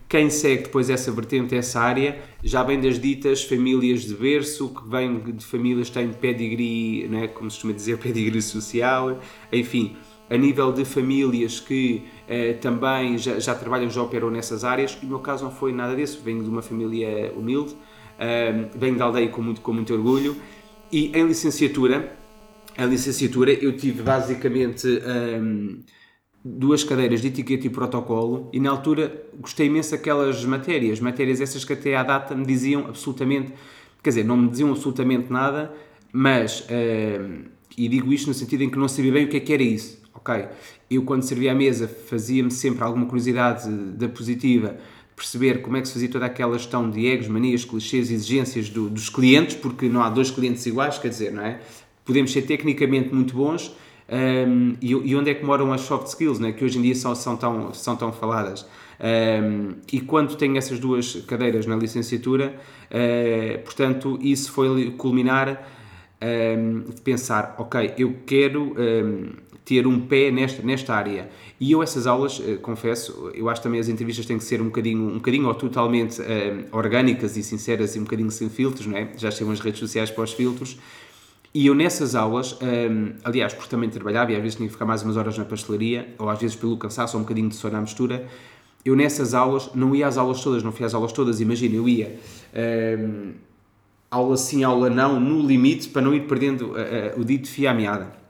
quem 0.07 0.29
segue 0.29 0.65
depois 0.65 0.91
essa 0.91 1.11
vertente, 1.11 1.55
essa 1.55 1.79
área, 1.79 2.21
já 2.43 2.61
vem 2.61 2.79
das 2.79 2.99
ditas 2.99 3.43
famílias 3.43 4.01
de 4.01 4.13
berço, 4.13 4.69
que 4.69 4.87
vêm 4.87 5.21
de 5.21 5.43
famílias 5.43 5.87
que 5.87 5.95
têm 5.95 6.13
pedigree, 6.13 7.07
não 7.09 7.17
é? 7.17 7.27
como 7.27 7.49
se 7.49 7.55
costuma 7.55 7.73
dizer, 7.73 7.97
pedigree 7.99 8.43
social, 8.43 9.19
enfim, 9.51 9.97
a 10.29 10.37
nível 10.37 10.71
de 10.71 10.85
famílias 10.85 11.59
que 11.59 12.03
eh, 12.27 12.53
também 12.53 13.17
já, 13.17 13.39
já 13.39 13.55
trabalham, 13.55 13.89
já 13.89 14.01
operam 14.01 14.29
nessas 14.29 14.63
áreas. 14.63 14.97
E 15.01 15.05
o 15.05 15.09
meu 15.09 15.19
caso 15.19 15.43
não 15.43 15.51
foi 15.51 15.71
nada 15.71 15.95
disso. 15.95 16.21
Venho 16.23 16.43
de 16.43 16.49
uma 16.49 16.61
família 16.61 17.33
humilde, 17.35 17.75
eh, 18.17 18.69
venho 18.75 18.97
da 18.97 19.05
aldeia 19.05 19.27
com 19.29 19.41
muito, 19.41 19.61
com 19.61 19.73
muito 19.73 19.93
orgulho. 19.93 20.35
E 20.91 21.11
em 21.15 21.25
licenciatura, 21.25 22.17
a 22.77 22.85
licenciatura 22.85 23.51
eu 23.51 23.75
tive 23.75 24.03
basicamente 24.03 24.87
ehm, 24.87 25.79
duas 26.43 26.83
cadeiras 26.83 27.21
de 27.21 27.27
etiqueta 27.29 27.67
e 27.67 27.69
protocolo 27.69 28.49
e 28.51 28.59
na 28.59 28.69
altura 28.69 29.23
gostei 29.39 29.67
imenso 29.67 29.91
daquelas 29.91 30.43
matérias, 30.43 30.99
matérias 30.99 31.39
essas 31.39 31.63
que 31.63 31.73
até 31.73 31.95
à 31.95 32.03
data 32.03 32.35
me 32.35 32.45
diziam 32.45 32.87
absolutamente, 32.87 33.53
quer 34.03 34.09
dizer, 34.09 34.25
não 34.25 34.35
me 34.35 34.49
diziam 34.49 34.71
absolutamente 34.71 35.31
nada, 35.31 35.73
mas, 36.11 36.65
ehm, 36.69 37.45
e 37.77 37.87
digo 37.87 38.11
isto 38.11 38.27
no 38.27 38.33
sentido 38.33 38.63
em 38.63 38.69
que 38.69 38.77
não 38.77 38.87
sabia 38.87 39.11
bem 39.13 39.25
o 39.25 39.29
que 39.29 39.37
é 39.37 39.39
que 39.39 39.53
era 39.53 39.63
isso, 39.63 40.02
ok? 40.13 40.45
Eu 40.89 41.03
quando 41.03 41.23
servia 41.23 41.51
à 41.51 41.55
mesa 41.55 41.87
fazia-me 41.87 42.51
sempre 42.51 42.83
alguma 42.83 43.05
curiosidade 43.05 43.69
da 43.69 44.07
positiva 44.07 44.75
perceber 45.15 45.61
como 45.61 45.77
é 45.77 45.81
que 45.81 45.87
se 45.87 45.93
fazia 45.93 46.09
toda 46.09 46.25
aquela 46.25 46.57
gestão 46.57 46.89
de 46.89 47.05
egos, 47.05 47.27
manias, 47.27 47.63
clichês 47.63 48.09
exigências 48.11 48.69
do- 48.69 48.89
dos 48.89 49.09
clientes, 49.09 49.55
porque 49.55 49.87
não 49.87 50.01
há 50.01 50.09
dois 50.09 50.31
clientes 50.31 50.65
iguais, 50.65 50.97
quer 50.97 51.09
dizer, 51.09 51.31
não 51.31 51.43
é? 51.43 51.59
Podemos 52.03 52.31
ser 52.31 52.41
tecnicamente 52.41 53.13
muito 53.13 53.35
bons, 53.35 53.75
um, 54.09 54.75
e, 54.81 54.91
e 54.91 55.15
onde 55.15 55.29
é 55.29 55.33
que 55.33 55.45
moram 55.45 55.71
as 55.71 55.81
soft 55.81 56.07
skills, 56.07 56.39
né? 56.39 56.51
que 56.51 56.63
hoje 56.65 56.77
em 56.77 56.81
dia 56.81 56.95
são, 56.95 57.15
são, 57.15 57.37
tão, 57.37 57.73
são 57.73 57.95
tão 57.95 58.11
faladas. 58.11 58.65
Um, 58.99 59.75
e 59.91 60.01
quando 60.01 60.35
tenho 60.35 60.57
essas 60.57 60.79
duas 60.79 61.15
cadeiras 61.27 61.65
na 61.65 61.75
licenciatura, 61.75 62.55
uh, 62.89 63.63
portanto, 63.63 64.19
isso 64.21 64.51
foi 64.51 64.91
culminar 64.91 65.69
um, 66.21 66.91
de 66.91 67.01
pensar, 67.01 67.55
ok, 67.57 67.93
eu 67.97 68.17
quero 68.25 68.75
um, 68.77 69.29
ter 69.65 69.87
um 69.87 69.99
pé 69.99 70.29
nesta, 70.31 70.61
nesta 70.61 70.93
área. 70.93 71.29
E 71.59 71.71
eu 71.71 71.81
essas 71.81 72.05
aulas, 72.05 72.41
eh, 72.45 72.55
confesso, 72.55 73.31
eu 73.33 73.49
acho 73.49 73.61
também 73.61 73.79
as 73.79 73.87
entrevistas 73.87 74.25
têm 74.25 74.37
que 74.37 74.43
ser 74.43 74.61
um 74.61 74.65
bocadinho, 74.65 75.07
um 75.09 75.15
bocadinho 75.15 75.47
ou 75.47 75.55
totalmente 75.55 76.21
um, 76.21 76.77
orgânicas 76.77 77.37
e 77.37 77.43
sinceras 77.43 77.95
e 77.95 77.99
um 77.99 78.03
bocadinho 78.03 78.31
sem 78.31 78.49
filtros, 78.49 78.85
não 78.85 78.97
é? 78.97 79.09
Já 79.17 79.31
chegam 79.31 79.53
as 79.53 79.59
redes 79.59 79.79
sociais 79.79 80.11
para 80.11 80.23
os 80.23 80.33
filtros. 80.33 80.77
E 81.53 81.67
eu 81.67 81.75
nessas 81.75 82.15
aulas, 82.15 82.57
hum, 82.61 83.13
aliás, 83.23 83.53
porque 83.53 83.69
também 83.69 83.89
trabalhava 83.89 84.31
e 84.31 84.35
às 84.35 84.41
vezes 84.41 84.55
tinha 84.55 84.67
que 84.67 84.73
ficar 84.73 84.85
mais 84.85 85.03
umas 85.03 85.15
horas 85.15 85.37
na 85.37 85.45
pastelaria, 85.45 86.13
ou 86.17 86.27
às 86.27 86.39
vezes 86.39 86.55
pelo 86.55 86.75
cansaço 86.77 87.15
ou 87.15 87.21
um 87.21 87.23
bocadinho 87.23 87.47
de 87.47 87.55
sono 87.55 87.77
à 87.77 87.81
mistura, 87.81 88.27
eu 88.83 88.95
nessas 88.95 89.33
aulas, 89.33 89.69
não 89.73 89.95
ia 89.95 90.07
às 90.07 90.17
aulas 90.17 90.41
todas, 90.41 90.63
não 90.63 90.71
fui 90.71 90.85
às 90.85 90.93
aulas 90.93 91.13
todas, 91.13 91.39
imagina, 91.39 91.75
eu 91.75 91.87
ia 91.87 92.19
hum, 92.99 93.33
aula 94.13 94.35
sim, 94.35 94.63
aula 94.63 94.89
não, 94.89 95.19
no 95.19 95.45
limite, 95.45 95.89
para 95.89 96.01
não 96.01 96.13
ir 96.13 96.27
perdendo 96.27 96.71
uh, 96.71 97.17
uh, 97.17 97.21
o 97.21 97.23
dito 97.23 97.47
fio 97.47 97.69
à 97.69 97.73
meada. 97.73 98.22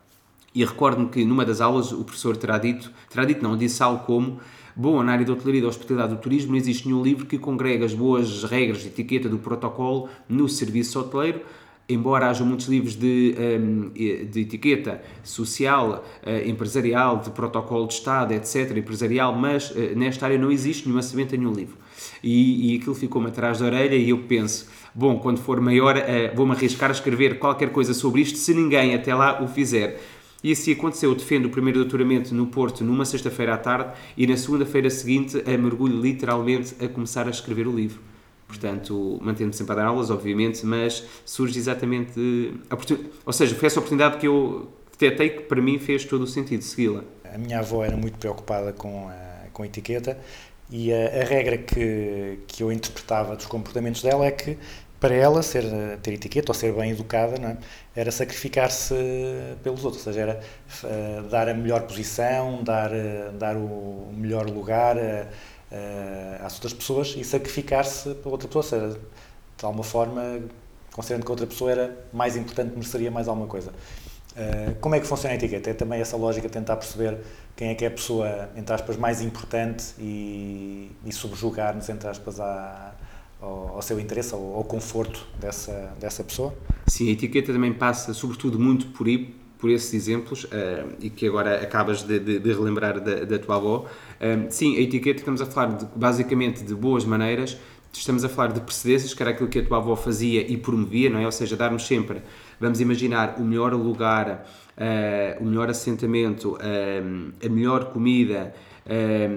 E 0.53 0.63
recordo-me 0.63 1.09
que 1.09 1.25
numa 1.25 1.43
das 1.43 1.61
aulas 1.61 1.91
o 1.91 2.03
professor 2.03 2.37
terá 2.37 2.57
dito, 2.57 2.91
terá 3.09 3.25
dito 3.25 3.41
não, 3.41 3.57
disse 3.57 3.81
algo 3.81 4.05
como 4.05 4.39
Bom, 4.75 5.03
na 5.03 5.11
área 5.11 5.23
da 5.23 5.33
hotelaria, 5.33 5.61
da 5.61 5.67
hospitalidade 5.67 6.13
e 6.13 6.15
do 6.15 6.21
turismo 6.21 6.51
não 6.51 6.57
existe 6.57 6.87
nenhum 6.87 7.03
livro 7.03 7.27
que 7.27 7.37
congrega 7.37 7.85
as 7.85 7.93
boas 7.93 8.43
regras 8.43 8.81
de 8.81 8.87
etiqueta 8.87 9.29
do 9.29 9.37
protocolo 9.37 10.09
no 10.27 10.49
serviço 10.49 10.99
hoteleiro, 10.99 11.41
embora 11.87 12.27
haja 12.27 12.43
muitos 12.43 12.67
livros 12.67 12.95
de, 12.95 13.35
um, 13.37 13.89
de 13.89 14.39
etiqueta 14.41 14.99
social, 15.23 16.03
uh, 16.25 16.49
empresarial, 16.49 17.19
de 17.19 17.29
protocolo 17.29 17.85
de 17.87 17.93
Estado, 17.93 18.33
etc., 18.33 18.75
empresarial, 18.75 19.35
mas 19.35 19.69
uh, 19.69 19.95
nesta 19.95 20.25
área 20.25 20.39
não 20.39 20.51
existe 20.51 20.85
nenhuma 20.85 21.03
semente, 21.03 21.37
nenhum 21.37 21.53
livro. 21.53 21.77
E, 22.23 22.73
e 22.73 22.77
aquilo 22.77 22.95
ficou-me 22.95 23.27
atrás 23.27 23.59
da 23.59 23.65
orelha 23.67 23.95
e 23.95 24.09
eu 24.09 24.17
penso, 24.23 24.67
bom, 24.95 25.19
quando 25.19 25.37
for 25.37 25.61
maior 25.61 25.97
uh, 25.97 26.35
vou-me 26.35 26.53
arriscar 26.53 26.89
a 26.89 26.93
escrever 26.93 27.37
qualquer 27.37 27.69
coisa 27.69 27.93
sobre 27.93 28.21
isto, 28.21 28.39
se 28.39 28.55
ninguém 28.55 28.95
até 28.95 29.13
lá 29.13 29.43
o 29.43 29.47
fizer. 29.47 30.01
E 30.43 30.51
assim 30.51 30.73
aconteceu, 30.73 31.11
eu 31.11 31.15
defendo 31.15 31.45
o 31.45 31.49
primeiro 31.49 31.79
doutoramento 31.79 32.35
no 32.35 32.47
Porto 32.47 32.83
numa 32.83 33.05
sexta-feira 33.05 33.53
à 33.53 33.57
tarde 33.57 33.93
e 34.17 34.27
na 34.27 34.35
segunda-feira 34.35 34.89
seguinte 34.89 35.41
a 35.45 35.57
mergulho 35.57 35.99
literalmente 35.99 36.75
a 36.83 36.87
começar 36.89 37.27
a 37.27 37.29
escrever 37.29 37.65
o 37.65 37.73
livro. 37.73 38.01
Portanto, 38.45 39.17
mantendo-me 39.21 39.53
sempre 39.53 39.73
a 39.73 39.75
dar 39.77 39.85
aulas, 39.85 40.11
obviamente, 40.11 40.65
mas 40.65 41.03
surge 41.25 41.57
exatamente. 41.57 42.53
A. 42.69 42.77
Ou 43.25 43.33
seja, 43.33 43.55
foi 43.55 43.67
essa 43.67 43.79
oportunidade 43.79 44.17
que 44.17 44.27
eu 44.27 44.69
detectei 44.91 45.29
que 45.29 45.41
para 45.43 45.61
mim 45.61 45.79
fez 45.79 46.05
todo 46.05 46.23
o 46.23 46.27
sentido 46.27 46.61
segui-la. 46.61 47.03
A 47.33 47.37
minha 47.37 47.59
avó 47.59 47.83
era 47.83 47.97
muito 47.97 48.17
preocupada 48.17 48.71
com 48.73 49.09
a, 49.09 49.47
com 49.51 49.63
a 49.63 49.65
etiqueta 49.65 50.19
e 50.69 50.93
a, 50.93 51.21
a, 51.21 51.23
regra 51.23 51.57
que, 51.57 52.39
que 52.47 52.63
eu 52.63 52.71
interpretava 52.71 53.35
dos 53.35 53.45
comportamentos 53.45 54.01
dela 54.01 54.25
é 54.25 54.31
que 54.31 54.57
para 55.03 55.15
ela 55.15 55.43
ser, 55.43 55.65
ter 56.01 56.13
etiqueta 56.13 56.51
ou 56.51 56.55
ser 56.55 56.71
bem 56.71 56.91
educada 56.91 57.35
é? 57.35 57.57
era 57.93 58.09
sacrificar-se 58.09 58.95
pelos 59.61 59.83
outros, 59.83 60.07
ou 60.07 60.13
seja, 60.13 60.21
era 60.21 60.39
uh, 60.85 61.27
dar 61.27 61.49
a 61.49 61.53
melhor 61.53 61.81
posição, 61.81 62.63
dar, 62.63 62.89
uh, 62.89 63.33
dar 63.33 63.57
o 63.57 64.13
melhor 64.15 64.49
lugar. 64.49 64.95
Uh, 64.95 66.45
às 66.45 66.53
outras 66.53 66.71
pessoas 66.71 67.15
e 67.17 67.23
sacrificar-se 67.23 68.13
pela 68.15 68.35
outra 68.35 68.47
pessoa, 68.47 68.63
seja, 68.63 68.99
de 69.57 69.65
alguma 69.65 69.83
forma, 69.83 70.39
considerando 70.93 71.25
que 71.25 71.31
a 71.31 71.33
outra 71.33 71.47
pessoa 71.47 71.71
era 71.71 71.97
mais 72.13 72.37
importante, 72.37 72.73
mereceria 72.73 73.11
mais 73.11 73.27
alguma 73.27 73.47
coisa. 73.47 73.73
Como 74.79 74.93
é 74.93 74.99
que 74.99 75.07
funciona 75.07 75.33
a 75.33 75.35
etiqueta? 75.35 75.71
É 75.71 75.73
também 75.73 75.99
essa 75.99 76.15
lógica 76.15 76.47
de 76.47 76.53
tentar 76.53 76.75
perceber 76.75 77.17
quem 77.55 77.69
é 77.69 77.75
que 77.75 77.85
é 77.85 77.87
a 77.87 77.91
pessoa, 77.91 78.49
entre 78.55 78.73
aspas, 78.73 78.97
mais 78.97 79.21
importante 79.21 79.95
e, 79.97 80.91
e 81.03 81.11
subjugar-nos, 81.11 81.89
entre 81.89 82.07
aspas, 82.07 82.39
à, 82.39 82.92
ao, 83.43 83.75
ao, 83.75 83.81
seu 83.81 83.99
interesse, 83.99 84.33
ao, 84.33 84.55
ao 84.55 84.63
conforto 84.63 85.27
dessa, 85.39 85.93
dessa 85.99 86.23
pessoa? 86.23 86.53
Sim, 86.87 87.09
a 87.09 87.11
etiqueta 87.11 87.51
também 87.51 87.73
passa, 87.73 88.13
sobretudo, 88.13 88.57
muito 88.57 88.87
por 88.87 89.07
por 89.57 89.69
esses 89.69 89.93
exemplos, 89.93 90.43
uh, 90.43 90.49
e 90.99 91.09
que 91.09 91.25
agora 91.25 91.61
acabas 91.61 92.03
de, 92.03 92.19
de, 92.19 92.37
de 92.37 92.51
relembrar 92.51 92.99
da, 92.99 93.23
da, 93.23 93.39
tua 93.39 93.55
avó. 93.55 93.85
Uh, 94.19 94.47
sim, 94.49 94.75
a 94.75 94.81
etiqueta, 94.81 95.19
estamos 95.19 95.41
a 95.41 95.45
falar 95.45 95.77
de, 95.77 95.85
basicamente 95.95 96.65
de 96.65 96.75
boas 96.75 97.05
maneiras, 97.05 97.57
estamos 97.93 98.25
a 98.25 98.29
falar 98.29 98.51
de 98.51 98.59
precedências, 98.59 99.13
que 99.13 99.23
era 99.23 99.31
aquilo 99.31 99.47
que 99.47 99.59
a 99.59 99.65
tua 99.65 99.77
avó 99.77 99.95
fazia 99.95 100.41
e 100.45 100.57
promovia, 100.57 101.09
não 101.09 101.17
é? 101.17 101.25
Ou 101.25 101.31
seja, 101.31 101.55
darmos 101.55 101.87
sempre 101.87 102.21
vamos 102.59 102.81
imaginar 102.81 103.35
o 103.37 103.43
melhor 103.43 103.73
lugar, 103.73 104.45
eh, 104.75 105.37
o 105.39 105.45
melhor 105.45 105.69
assentamento, 105.69 106.57
a 106.61 107.49
melhor 107.49 107.91
comida, 107.91 108.53
eh, 108.85 109.29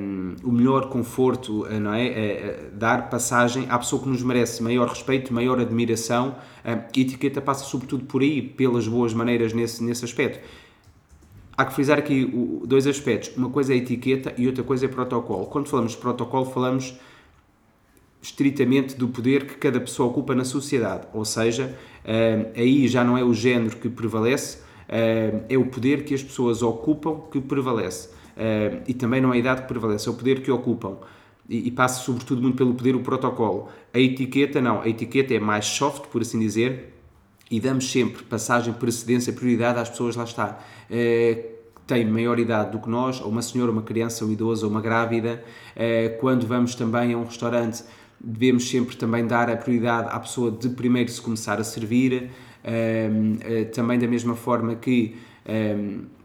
o 0.42 0.50
melhor 0.50 0.88
conforto, 0.88 1.66
eh, 1.66 1.78
não 1.78 1.94
é? 1.94 2.06
Eh, 2.06 2.70
dar 2.72 3.08
passagem 3.08 3.66
à 3.68 3.78
pessoa 3.78 4.02
que 4.02 4.08
nos 4.08 4.22
merece 4.22 4.62
maior 4.62 4.88
respeito, 4.88 5.32
maior 5.32 5.60
admiração. 5.60 6.36
eh, 6.64 6.72
a 6.72 7.00
etiqueta 7.00 7.40
passa 7.40 7.64
sobretudo 7.64 8.04
por 8.06 8.22
aí, 8.22 8.42
pelas 8.42 8.88
boas 8.88 9.14
maneiras 9.14 9.52
nesse, 9.52 9.82
nesse 9.84 10.04
aspecto. 10.04 10.40
Há 11.56 11.64
que 11.64 11.72
frisar 11.74 11.98
aqui 11.98 12.30
dois 12.66 12.86
aspectos. 12.86 13.34
Uma 13.36 13.48
coisa 13.48 13.72
é 13.72 13.76
etiqueta 13.76 14.34
e 14.36 14.46
outra 14.46 14.62
coisa 14.62 14.84
é 14.84 14.88
protocolo. 14.88 15.46
Quando 15.46 15.68
falamos 15.68 15.92
de 15.92 15.98
protocolo, 15.98 16.44
falamos 16.46 16.98
estritamente 18.20 18.94
do 18.96 19.08
poder 19.08 19.46
que 19.46 19.54
cada 19.54 19.80
pessoa 19.80 20.10
ocupa 20.10 20.34
na 20.34 20.44
sociedade. 20.44 21.06
Ou 21.14 21.24
seja, 21.24 21.74
eh, 22.04 22.52
aí 22.56 22.88
já 22.88 23.02
não 23.04 23.16
é 23.16 23.24
o 23.24 23.32
género 23.32 23.76
que 23.76 23.88
prevalece, 23.88 24.66
é 24.88 25.58
o 25.58 25.66
poder 25.66 26.04
que 26.04 26.14
as 26.14 26.22
pessoas 26.22 26.62
ocupam 26.62 27.22
que 27.32 27.40
prevalece. 27.40 28.10
Eh, 28.36 28.82
e 28.86 28.94
também 28.94 29.20
não 29.20 29.32
é 29.32 29.36
a 29.36 29.38
idade 29.38 29.62
que 29.62 29.68
prevalece, 29.68 30.08
é 30.08 30.10
o 30.10 30.14
poder 30.14 30.42
que 30.42 30.50
ocupam. 30.50 30.98
E, 31.48 31.68
e 31.68 31.70
passa 31.70 32.02
sobretudo 32.02 32.42
muito 32.42 32.56
pelo 32.56 32.74
poder 32.74 32.94
o 32.94 33.00
protocolo. 33.00 33.68
A 33.94 33.98
etiqueta 33.98 34.60
não, 34.60 34.82
a 34.82 34.88
etiqueta 34.88 35.32
é 35.34 35.40
mais 35.40 35.64
soft, 35.64 36.08
por 36.08 36.20
assim 36.20 36.38
dizer, 36.38 36.92
e 37.50 37.58
damos 37.60 37.90
sempre 37.90 38.24
passagem, 38.24 38.74
precedência, 38.74 39.32
prioridade 39.32 39.78
às 39.78 39.88
pessoas, 39.88 40.16
lá 40.16 40.24
está, 40.24 40.58
que 40.88 41.44
têm 41.86 42.04
maior 42.04 42.38
idade 42.38 42.72
do 42.72 42.80
que 42.80 42.90
nós, 42.90 43.20
ou 43.20 43.28
uma 43.28 43.42
senhora, 43.42 43.70
uma 43.70 43.82
criança, 43.82 44.24
um 44.24 44.32
idoso, 44.32 44.66
ou 44.66 44.72
uma 44.72 44.80
grávida. 44.80 45.42
Eh, 45.74 46.16
Quando 46.20 46.46
vamos 46.46 46.74
também 46.74 47.14
a 47.14 47.18
um 47.18 47.24
restaurante, 47.24 47.84
devemos 48.20 48.68
sempre 48.68 48.96
também 48.96 49.26
dar 49.26 49.48
a 49.48 49.56
prioridade 49.56 50.08
à 50.10 50.18
pessoa 50.18 50.50
de 50.50 50.68
primeiro 50.70 51.10
se 51.10 51.20
começar 51.20 51.60
a 51.60 51.64
servir. 51.64 52.30
Também 53.72 53.98
da 53.98 54.08
mesma 54.08 54.34
forma 54.34 54.74
que 54.74 55.14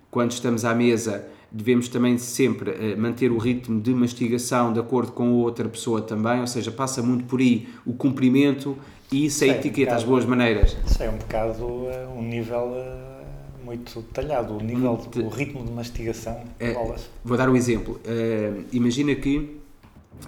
quando 0.10 0.32
estamos 0.32 0.66
à 0.66 0.74
mesa 0.74 1.28
devemos 1.52 1.88
também 1.90 2.18
sempre 2.18 2.72
eh, 2.72 2.96
manter 2.96 3.32
o 3.32 3.38
ritmo 3.38 3.80
de 3.82 3.94
mastigação 3.94 4.72
de 4.72 4.80
acordo 4.80 5.12
com 5.12 5.24
a 5.28 5.32
outra 5.32 5.68
pessoa 5.68 6.02
também, 6.02 6.40
ou 6.40 6.48
seja, 6.48 6.72
passa 6.72 7.02
muito 7.04 7.26
por 7.26 7.40
aí 7.40 7.68
o 7.86 7.94
cumprimento 7.94 8.78
e 9.12 9.26
isso 9.26 9.44
é 9.44 9.48
Sim, 9.48 9.54
etiqueta, 9.60 9.92
as 9.92 9.98
caso- 9.98 10.08
boas 10.08 10.26
maneiras. 10.26 10.78
Isso 10.86 11.04
é 11.04 11.10
um 11.10 11.18
bocado 11.18 11.88
eh, 11.90 12.08
um 12.16 12.22
nível 12.24 12.72
eh, 12.76 13.22
muito 13.66 14.02
detalhado, 14.02 14.56
o 14.58 14.62
nível, 14.64 14.94
Muito- 14.98 15.22
o 15.24 15.30
ritmo 15.30 15.64
de 15.66 15.72
mastigação. 15.72 16.42
É, 16.60 16.74
bolas. 16.74 17.10
vou 17.24 17.38
dar 17.38 17.50
um 17.50 17.56
exemplo. 17.56 18.00
Eh, 18.06 18.62
imagina 18.72 19.14
que 19.16 19.58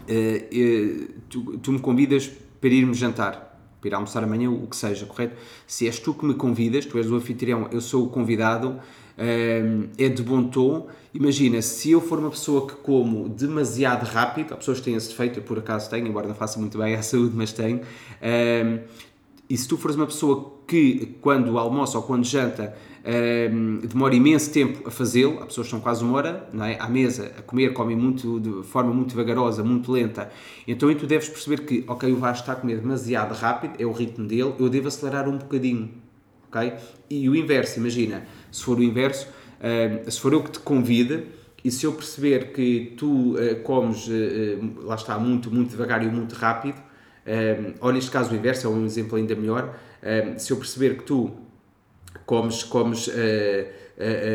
eh, 0.07 1.07
tu, 1.29 1.57
tu 1.59 1.71
me 1.71 1.79
convidas 1.79 2.29
para 2.59 2.69
irmos 2.69 2.97
jantar, 2.97 3.51
para 3.79 3.89
ir 3.89 3.93
almoçar 3.93 4.23
amanhã, 4.23 4.49
o 4.49 4.67
que 4.67 4.75
seja, 4.75 5.05
correto? 5.05 5.35
Se 5.67 5.85
és 5.87 5.99
tu 5.99 6.13
que 6.13 6.25
me 6.25 6.33
convidas, 6.33 6.85
tu 6.85 6.97
és 6.97 7.09
o 7.09 7.15
anfitrião, 7.15 7.67
eu 7.71 7.81
sou 7.81 8.05
o 8.05 8.09
convidado, 8.09 8.79
é 9.17 10.09
de 10.09 10.21
bom 10.23 10.43
tom. 10.43 10.87
Imagina, 11.13 11.61
se 11.61 11.91
eu 11.91 12.01
for 12.01 12.17
uma 12.19 12.31
pessoa 12.31 12.67
que 12.67 12.75
como 12.75 13.29
demasiado 13.29 14.03
rápido, 14.03 14.53
há 14.53 14.57
pessoas 14.57 14.79
que 14.79 14.85
têm 14.85 14.95
esse 14.95 15.09
defeito, 15.09 15.39
eu 15.39 15.43
por 15.43 15.59
acaso 15.59 15.89
tenho, 15.89 16.07
embora 16.07 16.27
não 16.27 16.35
faça 16.35 16.59
muito 16.59 16.77
bem 16.77 16.95
à 16.95 17.01
saúde, 17.03 17.33
mas 17.35 17.53
tenho. 17.53 17.81
eh, 18.21 18.79
e 19.49 19.57
se 19.57 19.67
tu 19.67 19.77
fores 19.77 19.95
uma 19.95 20.07
pessoa 20.07 20.53
que, 20.67 21.17
quando 21.21 21.59
almoça 21.59 21.97
ou 21.97 22.03
quando 22.03 22.23
janta, 22.23 22.75
hum, 23.51 23.81
demora 23.87 24.15
imenso 24.15 24.51
tempo 24.51 24.87
a 24.87 24.91
fazê-lo, 24.91 25.39
há 25.41 25.45
pessoas 25.45 25.67
que 25.67 25.75
estão 25.75 25.79
quase 25.79 26.03
uma 26.03 26.15
hora 26.17 26.49
não 26.53 26.65
é? 26.65 26.77
à 26.79 26.87
mesa 26.87 27.31
a 27.37 27.41
comer, 27.41 27.73
comem 27.73 27.95
muito, 27.95 28.39
de 28.39 28.63
forma 28.63 28.93
muito 28.93 29.15
vagarosa, 29.15 29.63
muito 29.63 29.91
lenta, 29.91 30.31
então 30.67 30.89
aí 30.89 30.95
tu 30.95 31.05
deves 31.05 31.27
perceber 31.29 31.65
que, 31.65 31.83
ok, 31.87 32.11
o 32.11 32.15
Vasco 32.15 32.41
está 32.41 32.53
a 32.53 32.55
comer 32.55 32.79
demasiado 32.79 33.33
rápido, 33.33 33.73
é 33.77 33.85
o 33.85 33.91
ritmo 33.91 34.25
dele, 34.25 34.55
eu 34.57 34.69
devo 34.69 34.87
acelerar 34.87 35.27
um 35.27 35.37
bocadinho, 35.37 35.91
ok? 36.47 36.73
E 37.09 37.29
o 37.29 37.35
inverso, 37.35 37.79
imagina, 37.79 38.25
se 38.53 38.63
for 38.63 38.77
o 38.77 38.83
inverso, 38.83 39.27
hum, 39.27 40.09
se 40.09 40.19
for 40.19 40.31
eu 40.31 40.43
que 40.43 40.51
te 40.51 40.59
convide, 40.59 41.25
e 41.63 41.71
se 41.71 41.85
eu 41.85 41.93
perceber 41.93 42.51
que 42.51 42.93
tu 42.97 43.37
eh, 43.37 43.55
comes, 43.55 44.09
eh, 44.09 44.13
eh, 44.13 44.57
lá 44.83 44.95
está, 44.95 45.17
muito, 45.17 45.49
muito 45.49 45.69
devagar 45.69 46.03
e 46.03 46.07
muito 46.07 46.35
rápido, 46.35 46.77
ou 47.79 47.93
neste 47.93 48.11
caso 48.11 48.33
o 48.33 48.35
inverso, 48.35 48.67
é 48.67 48.69
um 48.69 48.85
exemplo 48.85 49.17
ainda 49.17 49.33
melhor. 49.33 49.79
Se 50.37 50.51
eu 50.51 50.57
perceber 50.57 50.97
que 50.97 51.03
tu 51.03 51.31
comes, 52.25 52.63
comes 52.63 53.09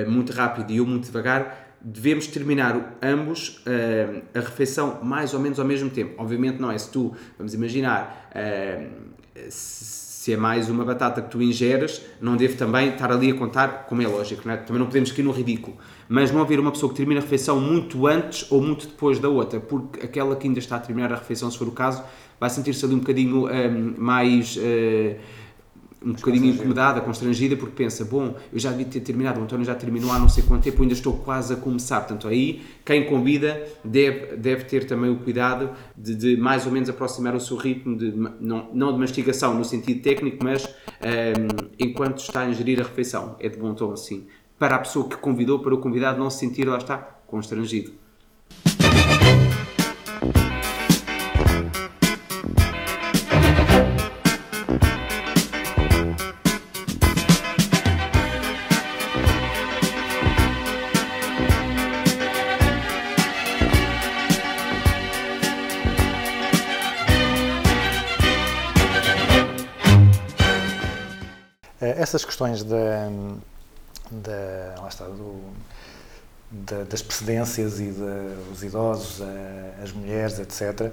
muito 0.06 0.32
rápido 0.32 0.70
e 0.70 0.78
eu 0.78 0.86
muito 0.86 1.04
devagar, 1.04 1.76
devemos 1.82 2.26
terminar 2.28 2.96
ambos 3.02 3.62
a 4.34 4.40
refeição 4.40 5.04
mais 5.04 5.34
ou 5.34 5.40
menos 5.40 5.60
ao 5.60 5.66
mesmo 5.66 5.90
tempo. 5.90 6.14
Obviamente 6.16 6.58
não 6.58 6.70
é 6.70 6.78
se 6.78 6.90
tu, 6.90 7.14
vamos 7.36 7.52
imaginar, 7.52 8.30
se 9.50 10.07
é 10.32 10.36
mais 10.36 10.68
uma 10.68 10.84
batata 10.84 11.22
que 11.22 11.30
tu 11.30 11.42
ingeres, 11.42 12.02
não 12.20 12.36
devo 12.36 12.56
também 12.56 12.90
estar 12.90 13.10
ali 13.10 13.30
a 13.30 13.34
contar, 13.34 13.86
como 13.88 14.02
é 14.02 14.06
lógico, 14.06 14.42
não 14.46 14.54
é? 14.54 14.56
também 14.56 14.78
não 14.78 14.86
podemos 14.86 15.12
cair 15.12 15.24
no 15.24 15.30
ridículo. 15.30 15.76
Mas 16.08 16.30
não 16.30 16.40
haver 16.40 16.58
uma 16.58 16.72
pessoa 16.72 16.90
que 16.90 16.96
termine 16.96 17.18
a 17.18 17.22
refeição 17.22 17.60
muito 17.60 18.06
antes 18.06 18.50
ou 18.50 18.62
muito 18.62 18.86
depois 18.86 19.18
da 19.18 19.28
outra, 19.28 19.60
porque 19.60 20.04
aquela 20.04 20.36
que 20.36 20.46
ainda 20.46 20.58
está 20.58 20.76
a 20.76 20.80
terminar 20.80 21.12
a 21.12 21.16
refeição, 21.16 21.50
se 21.50 21.58
for 21.58 21.68
o 21.68 21.72
caso, 21.72 22.02
vai 22.40 22.48
sentir-se 22.50 22.84
ali 22.84 22.94
um 22.94 22.98
bocadinho 22.98 23.46
um, 23.46 23.94
mais. 23.98 24.56
Uh, 24.56 25.16
um 26.04 26.12
bocadinho 26.12 26.46
incomodada, 26.46 27.00
constrangida, 27.00 27.56
porque 27.56 27.74
pensa, 27.74 28.04
bom, 28.04 28.34
eu 28.52 28.58
já 28.58 28.70
devia 28.70 28.86
ter 28.86 29.00
terminado, 29.00 29.40
o 29.40 29.42
António 29.42 29.64
já 29.64 29.74
terminou 29.74 30.12
há 30.12 30.18
não 30.18 30.28
sei 30.28 30.44
quanto 30.44 30.62
tempo, 30.62 30.82
ainda 30.82 30.94
estou 30.94 31.14
quase 31.14 31.52
a 31.52 31.56
começar. 31.56 32.00
Portanto, 32.00 32.28
aí, 32.28 32.62
quem 32.84 33.06
convida 33.06 33.66
deve, 33.84 34.36
deve 34.36 34.64
ter 34.64 34.86
também 34.86 35.10
o 35.10 35.16
cuidado 35.18 35.70
de, 35.96 36.14
de 36.14 36.36
mais 36.36 36.66
ou 36.66 36.72
menos 36.72 36.88
aproximar 36.88 37.34
o 37.34 37.40
seu 37.40 37.56
ritmo, 37.56 37.96
de, 37.96 38.12
não, 38.12 38.70
não 38.72 38.92
de 38.92 38.98
mastigação 38.98 39.54
no 39.54 39.64
sentido 39.64 40.00
técnico, 40.00 40.42
mas 40.42 40.66
um, 40.66 41.68
enquanto 41.78 42.18
está 42.18 42.42
a 42.42 42.48
ingerir 42.48 42.80
a 42.80 42.84
refeição. 42.84 43.36
É 43.40 43.48
de 43.48 43.56
bom 43.56 43.74
tom 43.74 43.92
assim. 43.92 44.26
Para 44.58 44.76
a 44.76 44.78
pessoa 44.78 45.08
que 45.08 45.16
convidou, 45.16 45.58
para 45.60 45.74
o 45.74 45.78
convidado 45.78 46.18
não 46.18 46.30
se 46.30 46.38
sentir, 46.38 46.66
lá 46.66 46.78
está, 46.78 46.98
constrangido. 47.26 47.92
Essas 72.08 72.24
questões 72.24 72.62
da, 72.62 73.10
da, 74.10 74.88
está, 74.88 75.04
do, 75.04 75.42
da, 76.50 76.84
das 76.84 77.02
precedências 77.02 77.78
e 77.80 77.92
dos 78.48 78.62
idosos, 78.62 79.20
as 79.82 79.92
mulheres, 79.92 80.38
etc. 80.38 80.90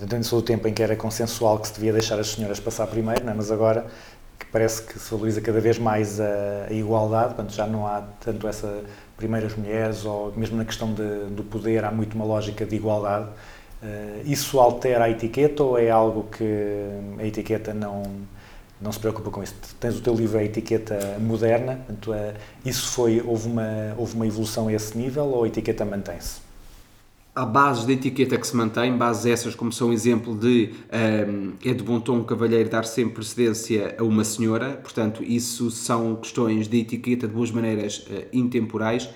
Durante 0.00 0.30
todo 0.30 0.38
o 0.38 0.42
tempo 0.42 0.66
em 0.66 0.72
que 0.72 0.82
era 0.82 0.96
consensual 0.96 1.58
que 1.58 1.68
se 1.68 1.74
devia 1.74 1.92
deixar 1.92 2.18
as 2.18 2.28
senhoras 2.28 2.58
passar 2.58 2.86
primeiro, 2.86 3.28
é? 3.28 3.34
mas 3.34 3.50
agora 3.50 3.84
que 4.38 4.46
parece 4.46 4.80
que 4.80 4.98
se 4.98 5.10
valoriza 5.10 5.42
cada 5.42 5.60
vez 5.60 5.78
mais 5.78 6.18
a, 6.18 6.68
a 6.70 6.72
igualdade, 6.72 7.34
portanto 7.34 7.52
já 7.52 7.66
não 7.66 7.86
há 7.86 8.00
tanto 8.18 8.48
essa 8.48 8.82
primeiras 9.18 9.54
mulheres 9.54 10.06
ou 10.06 10.32
mesmo 10.34 10.56
na 10.56 10.64
questão 10.64 10.94
de, 10.94 11.26
do 11.34 11.44
poder 11.44 11.84
há 11.84 11.90
muito 11.90 12.14
uma 12.14 12.24
lógica 12.24 12.64
de 12.64 12.76
igualdade. 12.76 13.28
Isso 14.24 14.58
altera 14.58 15.04
a 15.04 15.10
etiqueta 15.10 15.62
ou 15.62 15.78
é 15.78 15.90
algo 15.90 16.28
que 16.30 16.44
a 17.18 17.26
etiqueta 17.26 17.74
não 17.74 18.02
não 18.80 18.90
se 18.90 18.98
preocupa 18.98 19.30
com 19.30 19.42
isso. 19.42 19.54
Tens 19.78 19.96
o 19.96 20.00
teu 20.00 20.14
livro 20.14 20.38
a 20.38 20.44
etiqueta 20.44 21.18
moderna, 21.20 21.76
portanto, 21.76 22.12
isso 22.64 22.88
foi, 22.88 23.22
houve 23.24 23.48
uma, 23.48 23.94
houve 23.96 24.14
uma 24.14 24.26
evolução 24.26 24.68
a 24.68 24.72
esse 24.72 24.96
nível 24.96 25.24
ou 25.26 25.44
a 25.44 25.46
etiqueta 25.46 25.84
mantém-se? 25.84 26.50
Há 27.32 27.46
bases 27.46 27.86
de 27.86 27.92
etiqueta 27.92 28.36
que 28.36 28.46
se 28.46 28.56
mantêm, 28.56 28.96
bases 28.96 29.26
essas 29.26 29.54
como 29.54 29.72
são 29.72 29.92
exemplo 29.92 30.34
de 30.34 30.70
um, 31.28 31.52
é 31.64 31.72
de 31.72 31.82
bom 31.82 32.00
tom 32.00 32.16
um 32.16 32.24
cavalheiro 32.24 32.68
dar 32.68 32.84
sempre 32.84 33.14
precedência 33.14 33.94
a 33.98 34.02
uma 34.02 34.24
senhora, 34.24 34.70
portanto 34.82 35.22
isso 35.22 35.70
são 35.70 36.16
questões 36.16 36.66
de 36.66 36.78
etiqueta 36.80 37.28
de 37.28 37.32
boas 37.32 37.52
maneiras 37.52 37.98
uh, 37.98 38.26
intemporais, 38.32 39.08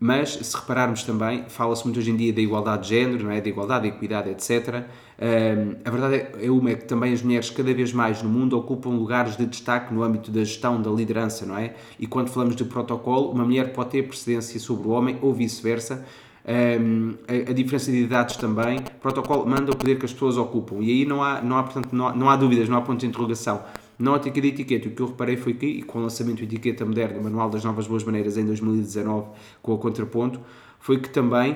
mas 0.00 0.30
se 0.30 0.56
repararmos 0.56 1.02
também, 1.02 1.44
fala-se 1.48 1.84
muito 1.84 2.00
hoje 2.00 2.10
em 2.10 2.16
dia 2.16 2.32
da 2.32 2.40
igualdade 2.40 2.84
de 2.84 2.88
género, 2.88 3.24
não 3.24 3.30
é? 3.30 3.38
da 3.38 3.48
igualdade, 3.50 3.82
da 3.82 3.94
equidade, 3.94 4.30
etc. 4.30 4.82
Um, 5.20 5.76
a 5.84 5.90
verdade 5.90 6.26
é 6.42 6.50
uma 6.50 6.70
é 6.70 6.74
que 6.74 6.86
também 6.86 7.12
as 7.12 7.20
mulheres 7.20 7.50
cada 7.50 7.74
vez 7.74 7.92
mais 7.92 8.22
no 8.22 8.30
mundo 8.30 8.56
ocupam 8.56 8.88
lugares 8.88 9.36
de 9.36 9.44
destaque 9.44 9.92
no 9.92 10.02
âmbito 10.02 10.30
da 10.30 10.42
gestão, 10.42 10.80
da 10.80 10.90
liderança, 10.90 11.44
não 11.44 11.58
é? 11.58 11.74
E 11.98 12.06
quando 12.06 12.30
falamos 12.30 12.56
de 12.56 12.64
protocolo, 12.64 13.30
uma 13.30 13.44
mulher 13.44 13.74
pode 13.74 13.90
ter 13.90 14.08
precedência 14.08 14.58
sobre 14.58 14.88
o 14.88 14.92
homem 14.92 15.18
ou 15.20 15.34
vice-versa. 15.34 16.02
Um, 16.48 17.16
a, 17.28 17.50
a, 17.50 17.52
diferença 17.52 17.92
de 17.92 17.98
idades 17.98 18.36
também, 18.36 18.80
protocolo 19.02 19.46
manda 19.46 19.70
o 19.70 19.76
poder 19.76 19.98
que 19.98 20.06
as 20.06 20.12
pessoas 20.14 20.38
ocupam 20.38 20.76
e 20.80 20.90
aí 20.90 21.04
não 21.04 21.22
há, 21.22 21.42
não 21.42 21.58
há, 21.58 21.62
portanto, 21.62 21.92
não 21.92 22.08
há, 22.08 22.16
não 22.16 22.30
há 22.30 22.36
dúvidas, 22.36 22.66
não 22.66 22.78
há 22.78 22.80
ponto 22.80 23.00
de 23.00 23.06
interrogação. 23.06 23.62
Na 24.00 24.12
ótica 24.12 24.40
de 24.40 24.48
etiqueta, 24.48 24.88
o 24.88 24.92
que 24.92 25.02
eu 25.02 25.08
reparei 25.08 25.36
foi 25.36 25.52
que, 25.52 25.66
e 25.66 25.82
com 25.82 25.98
o 25.98 26.02
lançamento 26.02 26.38
de 26.38 26.44
etiqueta 26.44 26.86
moderna, 26.86 27.20
Manual 27.20 27.50
das 27.50 27.62
Novas 27.62 27.86
Boas 27.86 28.02
Maneiras 28.02 28.38
em 28.38 28.46
2019, 28.46 29.26
com 29.62 29.74
o 29.74 29.78
contraponto, 29.78 30.40
foi 30.78 30.98
que 30.98 31.10
também 31.10 31.54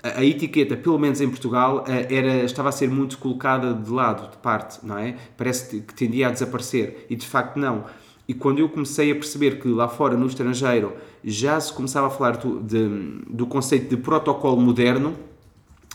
a, 0.00 0.20
a 0.20 0.24
etiqueta, 0.24 0.76
pelo 0.76 0.96
menos 0.96 1.20
em 1.20 1.28
Portugal, 1.28 1.84
era, 1.88 2.44
estava 2.44 2.68
a 2.68 2.72
ser 2.72 2.88
muito 2.88 3.18
colocada 3.18 3.74
de 3.74 3.90
lado, 3.90 4.30
de 4.30 4.36
parte, 4.36 4.78
não 4.86 4.96
é? 4.96 5.16
Parece 5.36 5.80
que 5.80 5.92
tendia 5.92 6.28
a 6.28 6.30
desaparecer 6.30 7.04
e 7.10 7.16
de 7.16 7.26
facto 7.26 7.56
não. 7.58 7.84
E 8.28 8.32
quando 8.32 8.60
eu 8.60 8.68
comecei 8.68 9.10
a 9.10 9.14
perceber 9.16 9.58
que 9.60 9.66
lá 9.66 9.88
fora, 9.88 10.16
no 10.16 10.26
estrangeiro, 10.26 10.92
já 11.24 11.58
se 11.58 11.72
começava 11.72 12.06
a 12.06 12.10
falar 12.10 12.36
do, 12.36 12.60
de- 12.60 13.24
do 13.28 13.44
conceito 13.44 13.88
de 13.90 13.96
protocolo 14.00 14.60
moderno, 14.60 15.14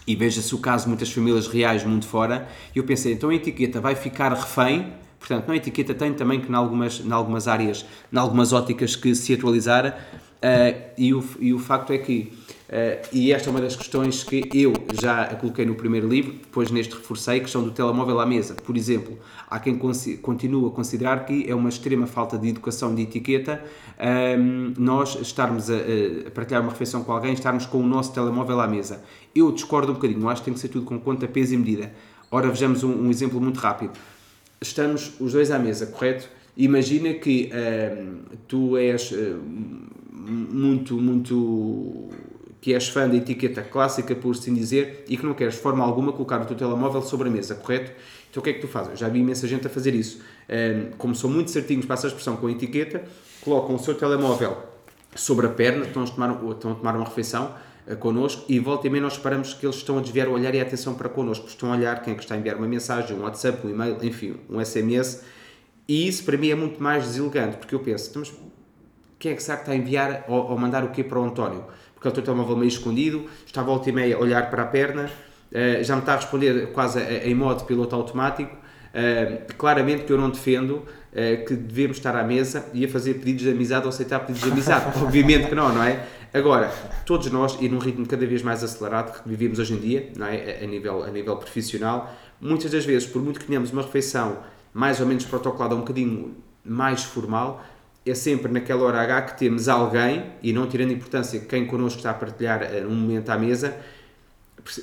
e 0.06 0.16
veja-se 0.18 0.54
o 0.54 0.58
caso 0.58 0.84
de 0.84 0.90
muitas 0.90 1.10
famílias 1.12 1.48
reais 1.48 1.86
muito 1.86 2.06
fora, 2.08 2.48
eu 2.76 2.84
pensei, 2.84 3.14
então 3.14 3.30
a 3.30 3.36
etiqueta 3.36 3.80
vai 3.80 3.96
ficar 3.96 4.34
refém, 4.34 4.94
portanto, 5.20 5.48
não, 5.48 5.54
a 5.54 5.58
etiqueta 5.58 5.94
tem 5.94 6.14
também 6.14 6.42
que, 6.42 6.52
em 6.52 6.56
algumas, 6.56 7.04
algumas 7.10 7.48
áreas, 7.48 7.86
em 8.12 8.18
algumas 8.18 8.54
óticas, 8.54 8.96
que 8.96 9.14
se 9.16 9.34
atualizar, 9.34 9.98
eh, 10.42 10.92
e, 10.98 11.14
o, 11.14 11.24
e 11.40 11.54
o 11.54 11.60
facto 11.60 11.92
é 11.92 11.98
que, 11.98 12.32
eh, 12.70 13.02
e 13.12 13.32
esta 13.32 13.50
é 13.50 13.52
uma 13.52 13.60
das 13.60 13.76
questões 13.76 14.24
que 14.24 14.48
eu 14.54 14.72
já 14.94 15.26
coloquei 15.36 15.66
no 15.66 15.74
primeiro 15.74 16.08
livro, 16.08 16.34
depois 16.34 16.70
neste 16.70 16.96
reforcei, 16.96 17.38
a 17.38 17.42
questão 17.42 17.64
do 17.64 17.72
telemóvel 17.72 18.20
à 18.20 18.26
mesa. 18.26 18.54
Por 18.54 18.78
exemplo, 18.78 19.18
há 19.50 19.60
quem 19.60 19.80
continue 20.22 20.68
a 20.68 20.70
considerar 20.70 21.26
que 21.26 21.50
é 21.50 21.56
uma 21.56 21.70
extrema 21.70 22.06
falta 22.06 22.38
de 22.38 22.50
educação 22.50 22.94
de 22.94 23.02
etiqueta 23.02 23.64
ehm, 23.98 24.74
nós 24.78 25.20
estarmos 25.20 25.72
a, 25.72 25.76
a 26.28 26.32
partilhar 26.32 26.62
uma 26.62 26.72
refeição 26.72 27.04
com 27.04 27.12
alguém, 27.12 27.34
estarmos 27.34 27.66
com 27.66 27.80
o 27.80 27.88
nosso 27.88 28.14
telemóvel 28.14 28.60
à 28.60 28.68
mesa. 28.68 29.04
Eu 29.34 29.52
discordo 29.52 29.92
um 29.92 29.96
bocadinho, 29.96 30.30
acho 30.30 30.42
que 30.42 30.46
tem 30.46 30.54
que 30.54 30.60
ser 30.60 30.70
tudo 30.70 30.86
com 30.86 31.00
conta, 31.00 31.28
peso 31.28 31.56
e 31.56 31.58
medida. 31.58 31.92
Ora, 32.30 32.50
vejamos 32.50 32.84
um, 32.84 33.08
um 33.08 33.10
exemplo 33.10 33.42
muito 33.42 33.60
rápido. 33.60 33.94
Estamos 34.60 35.14
os 35.20 35.34
dois 35.34 35.52
à 35.52 35.60
mesa, 35.60 35.88
correto? 35.88 36.28
Imagina 36.56 37.14
que 37.14 37.52
tu 38.48 38.76
és 38.78 39.14
muito, 40.12 40.96
muito 40.96 42.10
que 42.60 42.74
és 42.74 42.90
fã 42.90 43.08
da 43.08 43.16
etiqueta 43.16 43.62
clássica, 43.62 44.16
por 44.16 44.36
assim 44.36 44.54
dizer, 44.54 45.06
e 45.08 45.16
que 45.16 45.26
não 45.26 45.34
queres 45.34 45.54
de 45.54 45.62
forma 45.62 45.84
alguma 45.86 46.12
colocar 46.12 46.42
o 46.42 46.46
teu 46.46 46.58
telemóvel 46.58 47.02
sobre 47.02 47.30
a 47.30 47.32
mesa, 47.32 47.56
correto? 47.56 47.92
Então 48.30 48.42
o 48.42 48.44
que 48.44 48.50
é 48.50 48.54
que 48.54 48.60
tu 48.60 48.68
fazes? 48.68 48.90
Eu 48.92 48.98
já 48.98 49.08
vi 49.08 49.20
imensa 49.20 49.48
gente 49.48 49.68
a 49.68 49.70
fazer 49.70 49.94
isso. 49.94 50.20
Ehm, 50.50 50.90
Como 50.98 51.16
são 51.16 51.30
muito 51.30 51.52
certinhos 51.52 51.86
para 51.86 51.94
essa 51.94 52.08
expressão 52.08 52.36
com 52.36 52.48
a 52.48 52.52
etiqueta, 52.52 53.04
colocam 53.42 53.76
o 53.76 53.80
seu 53.80 53.94
telemóvel 53.94 54.58
sobre 55.16 55.46
a 55.46 55.50
perna, 55.50 55.86
estão 55.86 56.04
a 56.04 56.08
tomar, 56.08 56.32
estão 56.52 56.72
a 56.72 56.76
tomar 56.76 56.96
uma 56.96 57.06
refeição 57.06 57.54
connosco 57.96 58.44
e 58.50 58.60
volta 58.60 58.88
e 58.88 58.90
meia 58.90 59.04
nós 59.04 59.18
reparamos 59.18 59.54
que 59.54 59.66
eles 59.66 59.78
estão 59.78 59.98
a 59.98 60.02
desviar 60.02 60.28
o 60.28 60.34
olhar 60.34 60.54
e 60.54 60.60
a 60.60 60.64
atenção 60.64 60.94
para 60.94 61.08
connosco. 61.08 61.48
Estão 61.48 61.72
a 61.72 61.76
olhar 61.76 62.02
quem 62.02 62.14
é 62.14 62.16
que 62.16 62.24
está 62.24 62.36
a 62.36 62.38
enviar 62.38 62.58
uma 62.58 62.68
mensagem, 62.68 63.16
um 63.18 63.24
WhatsApp, 63.24 63.66
um 63.66 63.70
e-mail, 63.70 63.98
enfim, 64.04 64.36
um 64.50 64.64
SMS. 64.64 65.24
E 65.88 66.08
isso 66.08 66.24
para 66.26 66.38
mim 66.38 66.50
é 66.50 66.56
muito 66.56 66.82
mais 66.84 67.06
deselegante, 67.06 67.58
porque 67.58 67.74
eu 67.74 67.80
penso, 67.80 68.10
"Então, 68.10 68.22
mas 68.22 68.34
quem 69.20 69.32
é 69.32 69.36
que 69.36 69.42
será 69.42 69.58
que 69.58 69.64
está 69.64 69.74
a 69.74 69.76
enviar 69.76 70.26
ou, 70.28 70.52
ou 70.52 70.58
mandar 70.58 70.84
o 70.84 70.90
quê 70.90 71.04
para 71.04 71.20
o 71.20 71.24
António? 71.24 71.64
Porque 71.94 72.08
ele 72.08 72.14
tem 72.14 72.22
o 72.22 72.26
telemóvel 72.26 72.56
meio 72.58 72.68
escondido, 72.68 73.26
está 73.46 73.62
a 73.62 73.64
volta 73.64 73.90
e 73.90 73.94
meia 73.94 74.16
a 74.16 74.20
olhar 74.20 74.50
para 74.50 74.64
a 74.64 74.66
perna, 74.66 75.10
eh, 75.52 75.84
já 75.84 75.96
me 75.96 76.02
está 76.02 76.14
a 76.14 76.16
responder 76.18 76.72
quase 76.72 77.00
em 77.00 77.34
modo 77.34 77.64
piloto 77.64 77.96
automático. 77.96 78.56
Eh, 78.94 79.42
claramente 79.58 80.04
que 80.04 80.12
eu 80.12 80.18
não 80.18 80.30
defendo 80.30 80.84
eh, 81.14 81.38
que 81.38 81.54
devemos 81.54 81.98
estar 81.98 82.16
à 82.16 82.24
mesa 82.24 82.66
e 82.74 82.86
a 82.86 82.88
fazer 82.88 83.16
pedidos 83.16 83.44
de 83.44 83.52
amizade 83.52 83.86
ou 83.86 83.90
aceitar 83.90 84.20
pedidos 84.20 84.42
de 84.44 84.52
amizade. 84.52 84.86
Obviamente 85.02 85.50
que 85.50 85.56
não, 85.56 85.74
não 85.74 85.84
é? 85.84 86.06
Agora, 86.34 86.72
todos 87.06 87.32
nós, 87.32 87.58
e 87.62 87.70
num 87.70 87.80
ritmo 87.80 88.06
cada 88.06 88.26
vez 88.26 88.42
mais 88.42 88.64
acelerado 88.64 89.22
que 89.22 89.30
vivemos 89.30 89.60
hoje 89.60 89.74
em 89.74 89.78
dia, 89.78 90.12
não 90.16 90.28
é? 90.28 90.64
a, 90.64 90.68
nível, 90.68 91.04
a 91.04 91.10
nível 91.10 91.36
profissional, 91.38 92.14
muitas 92.40 92.72
das 92.72 92.86
vezes, 92.86 93.08
por 93.08 93.22
muito 93.22 93.40
que 93.40 93.46
tenhamos 93.46 93.72
uma 93.72 93.82
refeição 93.82 94.40
mais 94.74 95.00
ou 95.00 95.08
menos 95.08 95.26
protocolada, 95.26 95.74
um 95.76 95.80
bocadinho 95.80 96.36
mais 96.64 97.04
formal, 97.04 97.64
é 98.06 98.14
sempre 98.14 98.52
naquela 98.52 98.84
hora 98.84 99.02
H 99.02 99.22
que 99.24 99.40
temos 99.40 99.68
alguém, 99.68 100.26
e 100.44 100.54
não 100.54 100.68
tirando 100.68 100.92
importância 100.92 101.40
quem 101.40 101.66
connosco 101.66 101.98
está 101.98 102.12
a 102.12 102.14
partilhar 102.14 102.62
eh, 102.62 102.86
um 102.86 102.94
momento 102.94 103.30
à 103.30 103.38
mesa, 103.38 103.76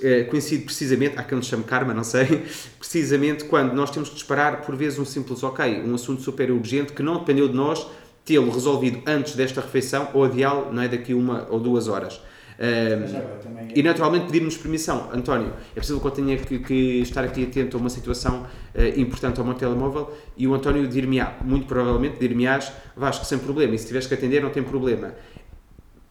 eh, 0.02 0.24
coincide 0.24 0.64
precisamente, 0.64 1.18
há 1.18 1.22
quem 1.22 1.37
nos 1.37 1.46
chame 1.46 1.64
karma, 1.64 1.94
não 1.94 2.04
sei, 2.04 2.44
precisamente 2.78 3.44
quando 3.44 3.72
nós 3.72 3.90
temos 3.90 4.09
que 4.09 4.14
disparar 4.14 4.62
por 4.62 4.74
vezes 4.76 4.98
um 4.98 5.04
simples 5.04 5.42
ok, 5.42 5.83
um 5.83 5.94
assunto 5.94 6.22
super 6.22 6.50
urgente 6.50 6.92
que 6.92 7.02
não 7.02 7.18
dependeu 7.18 7.48
de 7.48 7.54
nós 7.54 7.87
tê-lo 8.24 8.50
resolvido 8.50 9.02
antes 9.06 9.34
desta 9.37 9.60
refeição 9.60 10.08
ou 10.14 10.24
adiá-lo 10.24 10.72
não 10.72 10.82
é, 10.82 10.88
daqui 10.88 11.14
uma 11.14 11.46
ou 11.50 11.60
duas 11.60 11.88
horas. 11.88 12.20
Um, 12.56 13.74
e 13.74 13.82
naturalmente 13.82 14.26
pedirmos 14.26 14.56
permissão. 14.56 15.10
António, 15.12 15.52
é 15.72 15.74
preciso 15.74 16.00
que 16.00 16.06
eu 16.06 16.10
tenha 16.10 16.37
que, 16.37 16.58
que 16.60 17.00
estar 17.00 17.24
aqui 17.24 17.42
atento 17.42 17.76
a 17.76 17.80
uma 17.80 17.90
situação 17.90 18.46
eh, 18.72 18.94
importante 18.96 19.40
ao 19.40 19.44
meu 19.44 19.54
telemóvel 19.54 20.12
e 20.37 20.46
o 20.46 20.54
António 20.54 20.87
dir-me-á, 20.87 21.38
muito 21.42 21.66
provavelmente 21.66 22.18
dir-me-ás, 22.18 22.70
Vasco, 22.96 23.24
sem 23.24 23.38
problema, 23.38 23.74
e 23.74 23.78
se 23.78 23.87
tiveres 23.87 24.06
que 24.06 24.14
atender 24.14 24.40
não 24.40 24.50
tem 24.50 24.62
problema. 24.62 25.14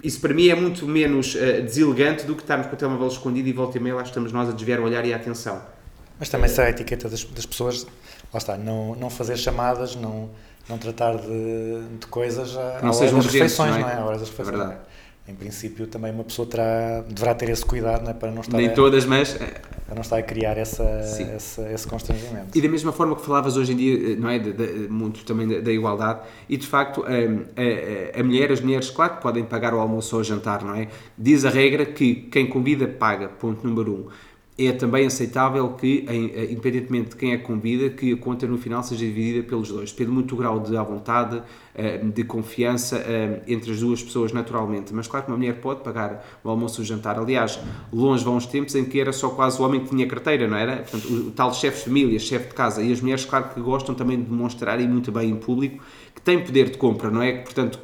Isso 0.03 0.19
para 0.19 0.33
mim 0.33 0.49
é 0.49 0.55
muito 0.55 0.85
menos 0.85 1.33
eh, 1.37 1.61
deselegante 1.61 2.25
do 2.25 2.35
que 2.35 2.41
estarmos 2.41 2.67
com 2.67 2.73
o 2.73 2.77
telemóvel 2.77 3.07
escondido 3.07 3.47
e 3.47 3.53
volta 3.53 3.77
e 3.77 3.81
meia 3.81 3.95
lá 3.95 4.03
estamos 4.03 4.33
nós 4.33 4.49
a 4.49 4.51
desviar 4.51 4.81
o 4.81 4.83
olhar 4.83 5.05
e 5.05 5.13
a 5.13 5.15
atenção. 5.15 5.61
Mas 6.19 6.27
também 6.27 6.49
será 6.49 6.67
a 6.67 6.69
etiqueta 6.71 7.07
das, 7.07 7.23
das 7.23 7.45
pessoas, 7.45 7.87
lá 8.33 8.37
está, 8.37 8.57
não, 8.57 8.95
não 8.95 9.09
fazer 9.09 9.37
chamadas, 9.37 9.95
não, 9.95 10.29
não 10.69 10.77
tratar 10.77 11.17
de, 11.17 11.97
de 11.99 12.07
coisas 12.07 12.55
à, 12.57 12.79
não 12.81 12.91
à 12.91 12.95
hora 12.95 13.11
das 13.11 13.25
refeições, 13.25 13.71
não 13.71 13.77
é? 13.77 13.81
não 13.81 13.89
é? 13.89 13.93
À 13.95 14.05
hora 14.05 14.17
das 14.17 14.27
É 14.27 14.31
refeições. 14.31 14.77
Em 15.25 15.35
princípio, 15.35 15.87
também 15.87 16.11
uma 16.11 16.25
pessoa 16.25 16.45
terá, 16.45 17.01
deverá 17.07 17.33
ter 17.33 17.47
esse 17.49 17.65
cuidado 17.65 18.03
não 18.03 18.11
é? 18.11 18.13
para, 18.13 18.29
não 18.29 18.41
estar 18.41 18.57
Nem 18.57 18.67
a, 18.67 18.73
todas, 18.73 19.05
mas 19.05 19.39
eh, 19.39 19.61
para 19.85 19.95
não 19.95 20.01
estar 20.01 20.17
a 20.17 20.21
criar 20.23 20.57
essa, 20.57 20.83
Sim. 21.03 21.33
esse, 21.33 21.87
constrangimento. 21.87 22.57
E 22.57 22.61
da 22.61 22.67
mesma 22.67 22.91
forma 22.91 23.15
que 23.15 23.21
falavas 23.21 23.55
hoje 23.55 23.71
em 23.71 23.77
dia, 23.77 24.15
não 24.17 24.29
é? 24.29 24.37
De, 24.37 24.51
de- 24.51 24.87
muito 24.89 25.23
também 25.23 25.47
da, 25.47 25.61
da 25.61 25.71
igualdade, 25.71 26.21
e 26.49 26.57
de 26.57 26.67
facto, 26.67 27.05
a, 27.05 28.17
a, 28.17 28.19
a 28.19 28.23
mulher, 28.23 28.51
as 28.51 28.59
mulheres, 28.59 28.89
claro 28.89 29.15
que 29.15 29.21
podem 29.21 29.45
pagar 29.45 29.73
o 29.73 29.79
almoço 29.79 30.13
ou 30.15 30.21
o 30.21 30.23
jantar, 30.25 30.61
não 30.61 30.75
é? 30.75 30.89
Diz 31.17 31.45
a 31.45 31.49
regra 31.49 31.85
que 31.85 32.15
quem 32.15 32.45
convida 32.47 32.85
paga, 32.85 33.29
ponto 33.29 33.65
número 33.65 33.93
um. 33.93 34.07
É 34.55 34.71
também 34.71 35.07
aceitável 35.07 35.67
que, 35.69 36.05
eh, 36.07 36.51
independentemente 36.51 37.09
de 37.09 37.15
quem 37.15 37.33
é 37.33 37.37
convida, 37.37 37.89
que 37.89 38.13
a 38.13 38.17
conta 38.17 38.45
no 38.45 38.55
final 38.55 38.83
seja 38.83 39.03
dividida 39.03 39.41
pelos 39.41 39.69
dois. 39.69 39.91
Depende 39.91 40.11
muito 40.11 40.35
do 40.35 40.35
grau 40.35 40.59
de 40.59 40.77
à 40.77 40.83
vontade, 40.83 41.41
hum, 41.75 42.11
de 42.11 42.23
confiança 42.23 42.97
hum, 42.97 43.41
entre 43.47 43.71
as 43.71 43.79
duas 43.79 44.03
pessoas, 44.03 44.31
naturalmente. 44.31 44.93
Mas 44.93 45.07
claro 45.07 45.25
que 45.25 45.31
uma 45.31 45.37
mulher 45.37 45.59
pode 45.59 45.81
pagar 45.81 46.23
o 46.43 46.49
almoço 46.49 46.81
ou 46.81 46.83
o 46.83 46.87
jantar. 46.87 47.17
Aliás, 47.17 47.59
longe 47.91 48.23
vão 48.23 48.37
os 48.37 48.45
tempos 48.45 48.75
em 48.75 48.85
que 48.85 48.99
era 48.99 49.11
só 49.11 49.29
quase 49.29 49.59
o 49.59 49.65
homem 49.65 49.81
que 49.81 49.89
tinha 49.89 50.05
carteira, 50.05 50.47
não 50.47 50.55
era? 50.55 50.83
Portanto, 50.83 51.11
o, 51.11 51.31
tal 51.31 51.51
chefe 51.51 51.79
de 51.79 51.83
família, 51.85 52.19
chefe 52.19 52.49
de 52.49 52.53
casa. 52.53 52.83
E 52.83 52.91
as 52.91 53.01
mulheres, 53.01 53.25
claro 53.25 53.49
que 53.55 53.59
gostam 53.59 53.95
também 53.95 54.17
de 54.19 54.25
demonstrar, 54.25 54.79
e 54.79 54.87
muito 54.87 55.11
bem 55.11 55.31
em 55.31 55.35
público, 55.35 55.83
que 56.13 56.21
têm 56.21 56.39
poder 56.39 56.69
de 56.69 56.77
compra, 56.77 57.09
não 57.09 57.23
é? 57.23 57.37
Portanto, 57.37 57.79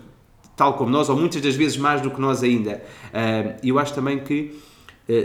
tal 0.56 0.76
como 0.76 0.92
nós, 0.92 1.10
ou 1.10 1.18
muitas 1.18 1.42
das 1.42 1.56
vezes 1.56 1.78
mais 1.78 2.00
do 2.00 2.12
que 2.12 2.22
nós 2.22 2.44
ainda. 2.44 2.84
E 3.64 3.70
eu 3.70 3.80
acho 3.80 3.96
também 3.96 4.20
que 4.20 4.52
eh, 4.52 4.69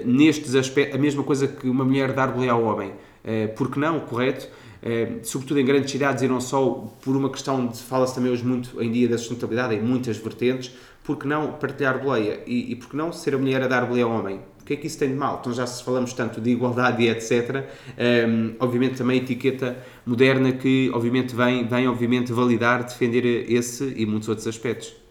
nestes 0.05 0.55
aspectos, 0.55 0.97
a 0.97 0.99
mesma 0.99 1.23
coisa 1.23 1.47
que 1.47 1.69
uma 1.69 1.85
mulher 1.85 2.13
dar 2.13 2.29
boleia 2.29 2.53
ao 2.53 2.63
homem. 2.63 2.93
Eh, 3.25 3.49
porque 3.49 3.79
não, 3.81 4.01
correto? 4.01 4.49
Eh, 4.83 5.19
sobretudo 5.23 5.61
em 5.61 5.65
grandes 5.65 5.91
cidades 5.91 6.23
e 6.23 6.29
não 6.29 6.41
só 6.41 6.93
por 7.03 7.17
uma 7.17 7.31
questão 7.31 7.67
de, 7.67 7.79
fala-se 7.83 8.15
também 8.15 8.31
hoje 8.31 8.45
muito 8.45 8.81
em 8.83 8.93
dia 8.93 9.09
da 9.09 9.17
sustentabilidade, 9.17 9.75
em 9.75 9.83
muitas 9.83 10.19
vertentes, 10.19 10.75
porque 11.03 11.27
não 11.27 11.53
partilhar 11.53 12.03
boleia? 12.03 12.41
E, 12.47 12.73
e 12.73 12.77
porque 12.77 12.97
não 12.97 13.13
ser 13.13 13.35
a 13.35 13.39
mulher 13.39 13.63
a 13.63 13.67
dar 13.67 13.87
boleia 13.87 14.05
ao 14.05 14.11
homem? 14.11 14.41
O 14.61 14.65
que 14.65 14.75
é 14.75 14.77
que 14.77 14.87
isso 14.87 14.99
tem 14.99 15.11
de 15.11 15.15
mal? 15.15 15.39
Então 15.41 15.53
já 15.53 15.67
se 15.67 15.83
falamos 15.85 16.13
tanto 16.15 16.41
de 16.41 16.51
igualdade 16.51 17.03
e 17.03 17.09
etc. 17.09 17.65
eh, 17.97 18.27
obviamente 18.61 18.97
também 18.97 19.21
a 19.21 19.23
etiqueta 19.23 19.77
moderna 20.07 20.53
que 20.53 20.91
obviamente 20.95 21.35
vem, 21.35 21.67
vem 21.67 21.89
obviamente 21.89 22.33
validar, 22.33 22.85
defender 22.85 23.51
esse 23.51 23.93
e 23.97 24.07
muitos 24.07 24.29
outros 24.29 24.47
aspectos. 24.47 25.04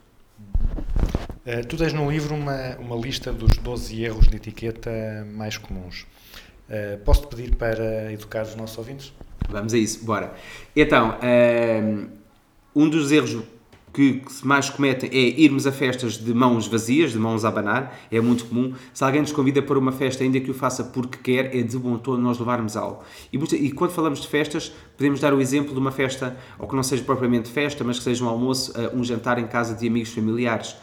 Eh, 1.46 1.62
tu 1.64 1.76
tens 1.76 1.92
no 1.92 2.10
livro 2.10 2.36
uma, 2.36 2.78
uma 2.80 2.96
lista 2.96 3.34
dos 3.34 3.58
12 3.58 4.02
erros 4.02 4.28
de 4.28 4.38
etiqueta 4.38 5.28
mais 5.36 5.58
comuns. 5.58 6.06
Eh, 6.70 6.98
Posso-te 7.04 7.28
pedir 7.28 7.56
para 7.56 8.12
educar 8.14 8.44
os 8.44 8.56
nossos 8.56 8.78
ouvintes? 8.78 9.14
Vamos 9.50 9.74
a 9.74 9.78
isso, 9.78 10.06
bora. 10.06 10.34
Então, 10.74 11.18
ehm, 11.22 12.08
um 12.74 12.88
dos 12.90 13.12
erros 13.12 13.44
que, 13.94 14.22
se 14.30 14.48
mais 14.48 14.70
cometem 14.70 15.10
é 15.12 15.42
irmos 15.42 15.68
a 15.68 15.72
festas 15.72 16.14
de 16.14 16.34
mãos 16.34 16.66
vazias, 16.66 17.12
de 17.12 17.20
mãos 17.20 17.44
a 17.44 17.50
abanar, 17.50 18.00
é 18.10 18.22
muito 18.22 18.46
comum. 18.46 18.74
Se 18.94 19.04
alguém 19.04 19.20
nos 19.20 19.34
convida 19.34 19.62
para 19.62 19.78
uma 19.78 19.92
festa, 19.92 20.24
ainda 20.24 20.40
que 20.40 20.50
o 20.50 20.54
faça 20.54 20.86
porque 20.86 21.18
quer, 21.18 21.54
é 21.54 21.62
de 21.62 21.78
bom 21.78 21.98
tom 21.98 22.16
nós 22.16 22.40
levarmos 22.40 22.78
algo. 22.78 23.04
E, 23.34 23.38
e 23.38 23.72
quando 23.74 23.92
falamos 23.92 24.22
de 24.22 24.30
festas, 24.30 24.72
podemos 24.98 25.20
dar 25.20 25.34
o 25.34 25.42
exemplo 25.42 25.74
de 25.74 25.80
uma 25.80 25.92
festa, 25.92 26.38
ou 26.58 26.70
que 26.70 26.76
não 26.76 26.84
seja 26.84 27.04
propriamente 27.04 27.50
festa, 27.50 27.84
mas 27.84 27.98
que 27.98 28.06
seja 28.06 28.24
um 28.24 28.30
almoço, 28.30 28.72
eh, 28.76 28.92
um 28.96 29.04
jantar 29.04 29.38
em 29.38 29.46
casa 29.46 29.76
de 29.76 29.86
amigos 29.86 30.14
familiares 30.14 30.76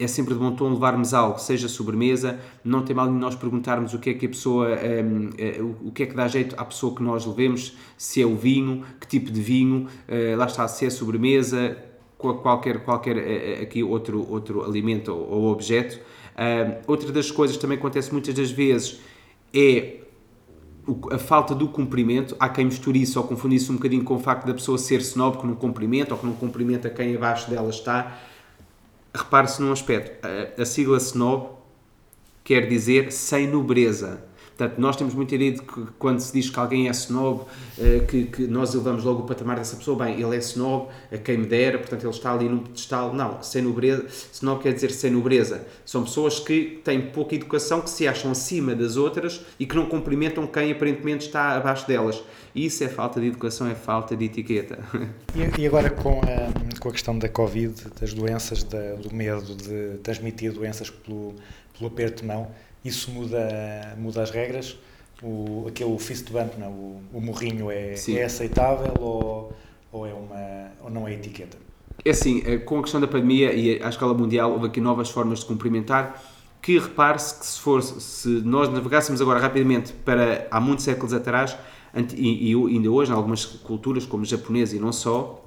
é 0.00 0.06
sempre 0.06 0.34
de 0.34 0.40
bom 0.40 0.52
tom 0.56 0.72
levarmos 0.72 1.12
algo, 1.14 1.38
seja 1.38 1.68
sobremesa, 1.68 2.40
não 2.64 2.82
tem 2.82 2.96
mal 2.96 3.06
nenhum 3.06 3.18
nós 3.18 3.34
perguntarmos 3.36 3.92
o 3.94 3.98
que 3.98 4.10
é 4.10 4.14
que 4.14 4.26
a 4.26 4.28
pessoa, 4.30 4.68
hum, 4.70 5.30
eh, 5.38 5.60
o 5.84 5.92
que 5.92 6.02
é 6.04 6.06
que 6.06 6.14
dá 6.14 6.26
jeito 6.26 6.54
à 6.58 6.64
pessoa 6.64 6.94
que 6.94 7.02
nós 7.02 7.26
levemos, 7.26 7.76
se 7.98 8.22
é 8.22 8.26
o 8.26 8.34
vinho, 8.34 8.82
que 8.98 9.06
tipo 9.06 9.30
de 9.30 9.40
vinho, 9.40 9.86
eh, 10.08 10.34
lá 10.36 10.46
está, 10.46 10.66
se 10.66 10.86
é 10.86 10.90
sobremesa, 10.90 11.76
qual- 12.16 12.38
qualquer, 12.38 12.82
qualquer 12.82 13.16
eh, 13.18 13.60
aqui 13.62 13.82
outro, 13.84 14.26
outro 14.30 14.64
alimento 14.64 15.12
ou, 15.12 15.28
ou 15.30 15.52
objeto. 15.52 15.98
Hum, 16.38 16.80
outra 16.86 17.12
das 17.12 17.30
coisas 17.30 17.56
que 17.56 17.62
também 17.62 17.76
acontece 17.78 18.10
muitas 18.12 18.34
das 18.34 18.50
vezes 18.50 19.00
é 19.54 19.98
a 21.12 21.18
falta 21.18 21.54
do 21.54 21.68
cumprimento, 21.68 22.34
há 22.40 22.48
quem 22.48 22.64
misture 22.64 23.00
isso 23.00 23.18
ou 23.20 23.26
confunde 23.26 23.54
isso 23.56 23.70
um 23.70 23.76
bocadinho 23.76 24.02
com 24.02 24.14
o 24.14 24.18
facto 24.18 24.46
da 24.46 24.54
pessoa 24.54 24.78
ser 24.78 25.00
snob 25.00 25.38
que 25.38 25.46
não 25.46 25.54
cumprimenta 25.54 26.14
ou 26.14 26.18
que 26.20 26.26
não 26.26 26.32
cumprimenta 26.32 26.88
quem 26.88 27.14
abaixo 27.14 27.50
dela 27.50 27.68
está. 27.70 28.18
Repare-se 29.12 29.60
num 29.60 29.72
aspecto, 29.72 30.26
a, 30.26 30.62
a 30.62 30.64
sigla 30.64 30.98
snob 30.98 31.58
quer 32.44 32.68
dizer 32.68 33.12
sem 33.12 33.46
nobreza. 33.46 34.22
Portanto, 34.60 34.78
nós 34.78 34.94
temos 34.94 35.14
muita 35.14 35.34
ideia 35.34 35.52
de 35.52 35.62
que 35.62 35.86
quando 35.98 36.20
se 36.20 36.30
diz 36.34 36.50
que 36.50 36.58
alguém 36.60 36.86
é 36.86 36.90
snob, 36.90 37.44
eh, 37.78 38.00
que, 38.06 38.24
que 38.24 38.46
nós 38.46 38.74
elevamos 38.74 39.02
logo 39.04 39.22
o 39.22 39.26
patamar 39.26 39.56
dessa 39.56 39.74
pessoa, 39.74 40.04
bem, 40.04 40.20
ele 40.20 40.36
é 40.36 40.38
snob, 40.38 40.88
a 41.10 41.16
quem 41.16 41.38
me 41.38 41.46
dera, 41.46 41.78
portanto 41.78 42.02
ele 42.04 42.10
está 42.12 42.30
ali 42.34 42.46
num 42.46 42.58
pedestal. 42.58 43.14
Não, 43.14 43.42
sem 43.42 43.62
nobreza, 43.62 44.04
snob 44.30 44.62
quer 44.62 44.74
dizer 44.74 44.90
sem 44.90 45.10
nobreza. 45.12 45.66
São 45.86 46.04
pessoas 46.04 46.38
que 46.38 46.78
têm 46.84 47.00
pouca 47.00 47.34
educação, 47.34 47.80
que 47.80 47.88
se 47.88 48.06
acham 48.06 48.32
acima 48.32 48.74
das 48.74 48.96
outras 48.98 49.40
e 49.58 49.64
que 49.64 49.74
não 49.74 49.86
cumprimentam 49.86 50.46
quem 50.46 50.70
aparentemente 50.72 51.24
está 51.26 51.56
abaixo 51.56 51.86
delas. 51.88 52.22
Isso 52.54 52.84
é 52.84 52.88
falta 52.88 53.18
de 53.18 53.28
educação, 53.28 53.66
é 53.66 53.74
falta 53.74 54.14
de 54.14 54.26
etiqueta. 54.26 54.78
E, 55.34 55.62
e 55.62 55.66
agora 55.66 55.88
com 55.88 56.20
a, 56.20 56.78
com 56.80 56.88
a 56.88 56.92
questão 56.92 57.16
da 57.16 57.28
Covid, 57.28 57.72
das 58.00 58.12
doenças, 58.12 58.62
da- 58.64 58.96
do 58.96 59.14
medo 59.14 59.54
de 59.54 59.96
transmitir 60.02 60.52
doenças 60.52 60.90
pelo, 60.90 61.34
pelo 61.78 61.86
aperto 61.88 62.22
de 62.22 62.26
mão, 62.26 62.48
isso 62.84 63.10
muda, 63.10 63.94
muda 63.98 64.22
as 64.22 64.30
regras? 64.30 64.76
O, 65.22 65.66
aquele 65.68 65.98
fist 65.98 66.30
bump, 66.30 66.58
não, 66.58 66.70
o, 66.70 67.02
o 67.12 67.20
morrinho 67.20 67.70
é, 67.70 67.94
é 68.08 68.22
aceitável 68.24 68.94
ou, 68.98 69.52
ou, 69.92 70.06
é 70.06 70.14
uma, 70.14 70.72
ou 70.82 70.90
não 70.90 71.06
é 71.06 71.12
etiqueta? 71.12 71.58
É 72.02 72.10
assim, 72.10 72.42
eh, 72.46 72.56
com 72.56 72.78
a 72.78 72.82
questão 72.82 73.00
da 73.00 73.06
pandemia 73.06 73.52
e 73.52 73.82
à 73.82 73.88
escala 73.88 74.14
mundial, 74.14 74.52
houve 74.52 74.66
aqui 74.66 74.80
novas 74.80 75.10
formas 75.10 75.40
de 75.40 75.46
cumprimentar, 75.46 76.22
que 76.62 76.78
repare-se 76.78 77.38
que 77.38 77.46
se, 77.46 77.60
for, 77.60 77.82
se 77.82 78.28
nós 78.28 78.70
navegássemos 78.70 79.20
agora 79.20 79.38
rapidamente 79.38 79.92
para 79.92 80.46
há 80.50 80.60
muitos 80.60 80.84
séculos 80.84 81.12
atrás, 81.12 81.56
e, 82.16 82.52
e 82.52 82.54
ainda 82.54 82.90
hoje, 82.90 83.10
em 83.10 83.14
algumas 83.14 83.44
culturas, 83.44 84.06
como 84.06 84.24
japonesa 84.24 84.76
e 84.76 84.78
não 84.78 84.92
só, 84.92 85.44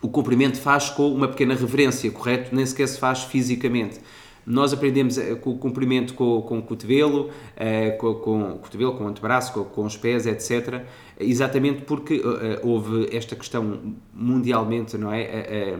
o 0.00 0.08
cumprimento 0.08 0.58
faz 0.58 0.88
com 0.88 1.12
uma 1.12 1.28
pequena 1.28 1.54
reverência, 1.54 2.10
correto? 2.10 2.54
Nem 2.54 2.64
sequer 2.64 2.88
se 2.88 2.98
faz 2.98 3.24
fisicamente. 3.24 4.00
Nós 4.46 4.72
aprendemos 4.72 5.18
eh, 5.18 5.34
com 5.34 5.50
o 5.50 5.58
cumprimento 5.58 6.14
com, 6.14 6.42
com 6.42 6.58
o 6.58 6.62
cotovelo, 6.62 7.30
eh, 7.56 7.90
com, 7.92 8.14
com 8.14 8.42
o 8.52 8.58
cotovelo, 8.58 8.94
com 8.94 9.04
o 9.04 9.08
antebraço, 9.08 9.52
com, 9.52 9.64
com 9.64 9.84
os 9.84 9.96
pés, 9.96 10.26
etc. 10.26 10.84
Exatamente 11.18 11.82
porque 11.82 12.22
eh, 12.24 12.60
houve 12.62 13.08
esta 13.14 13.36
questão 13.36 13.94
mundialmente, 14.12 14.96
não 14.96 15.12
é? 15.12 15.74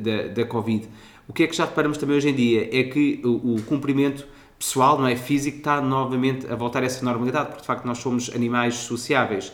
Da, 0.00 0.28
da 0.28 0.44
Covid. 0.44 0.88
O 1.26 1.32
que 1.32 1.42
é 1.42 1.46
que 1.46 1.56
já 1.56 1.64
reparamos 1.64 1.98
também 1.98 2.16
hoje 2.16 2.28
em 2.28 2.34
dia 2.34 2.68
é 2.72 2.84
que 2.84 3.20
o, 3.24 3.54
o 3.54 3.62
cumprimento 3.62 4.26
pessoal, 4.58 4.98
não 4.98 5.06
é? 5.06 5.14
Físico, 5.14 5.58
está 5.58 5.80
novamente 5.80 6.50
a 6.50 6.56
voltar 6.56 6.82
a 6.82 6.86
essa 6.86 7.04
normalidade, 7.04 7.46
porque 7.48 7.60
de 7.60 7.66
facto 7.66 7.84
nós 7.84 7.98
somos 7.98 8.30
animais 8.34 8.74
sociáveis 8.74 9.52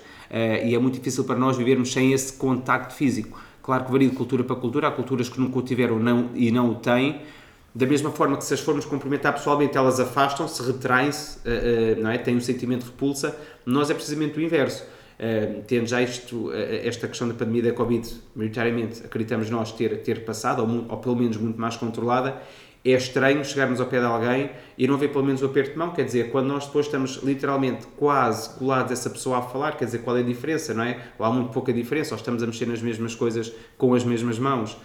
e 0.65 0.75
é 0.75 0.79
muito 0.79 0.95
difícil 0.95 1.25
para 1.25 1.37
nós 1.37 1.57
vivermos 1.57 1.93
sem 1.93 2.13
esse 2.13 2.33
contacto 2.33 2.95
físico. 2.95 3.39
Claro 3.65 3.87
que 3.87 3.93
varia 3.93 4.11
de 4.11 4.15
cultura 4.15 4.45
para 4.45 4.57
cultura, 4.57 4.89
há 4.89 4.91
culturas 4.91 5.29
que 5.29 5.41
nunca 5.41 5.59
o 5.59 5.63
tiveram 5.63 5.99
não, 5.99 6.29
e 6.35 6.51
não 6.51 6.71
o 6.71 6.75
têm. 6.75 7.23
Da 7.75 7.87
mesma 7.87 8.11
forma 8.13 8.37
que 8.37 8.45
se 8.45 8.55
as 8.55 8.61
formos 8.61 8.85
cumprimentar 8.85 9.33
pessoalmente, 9.33 9.77
elas 9.77 9.99
afastam-se, 9.99 10.63
retraem-se, 10.63 11.41
eh, 11.45 11.95
eh, 11.97 12.01
não 12.01 12.09
é? 12.09 12.19
têm 12.19 12.37
um 12.37 12.41
sentimento 12.41 12.85
de 12.85 12.91
repulsa. 12.91 13.37
Nós 13.67 13.91
é 13.91 13.95
precisamente 13.95 14.39
o 14.39 14.43
inverso. 14.43 14.87
Eh, 15.19 15.63
tendo 15.67 15.87
já 15.87 16.01
isto, 16.01 16.53
esta 16.53 17.09
questão 17.09 17.27
da 17.27 17.35
pandemia 17.35 17.65
da 17.65 17.73
Covid, 17.73 18.09
maioritariamente 18.37 19.05
acreditamos 19.05 19.51
nós 19.51 19.73
ter, 19.73 20.03
ter 20.03 20.25
passado, 20.25 20.63
ou, 20.63 20.87
ou 20.89 20.99
pelo 20.99 21.17
menos 21.17 21.37
muito 21.37 21.61
mais 21.61 21.77
controlada, 21.77 22.41
é 22.85 22.91
estranho 22.91 23.45
chegarmos 23.45 23.81
ao 23.81 23.87
pé 23.87 23.99
de 23.99 24.05
alguém 24.05 24.51
e 24.79 24.87
não 24.87 24.97
ver 24.97 25.09
pelo 25.09 25.25
menos 25.25 25.43
o 25.43 25.47
aperto 25.47 25.73
de 25.73 25.79
mão, 25.79 25.91
quer 25.91 26.05
dizer, 26.05 26.31
quando 26.31 26.47
nós 26.47 26.67
depois 26.67 26.87
estamos 26.87 27.17
literalmente 27.25 27.87
quase 27.97 28.51
colados 28.57 28.93
essa 28.93 29.11
pessoa 29.11 29.39
a 29.39 29.43
falar, 29.43 29.77
quer 29.77 29.87
dizer, 29.87 29.99
qual 29.99 30.17
é 30.17 30.21
a 30.21 30.23
diferença, 30.23 30.75
não 30.75 30.85
é? 30.85 31.01
Ou 31.19 31.27
há 31.27 31.31
muito 31.31 31.51
pouca 31.51 31.73
diferença, 31.73 32.15
ou 32.15 32.19
estamos 32.19 32.41
a 32.41 32.47
mexer 32.47 32.67
nas 32.67 32.83
mesmas 32.83 33.17
coisas 33.17 33.53
com 33.77 33.95
as 33.95 34.05
mesmas 34.05 34.39
mãos. 34.39 34.77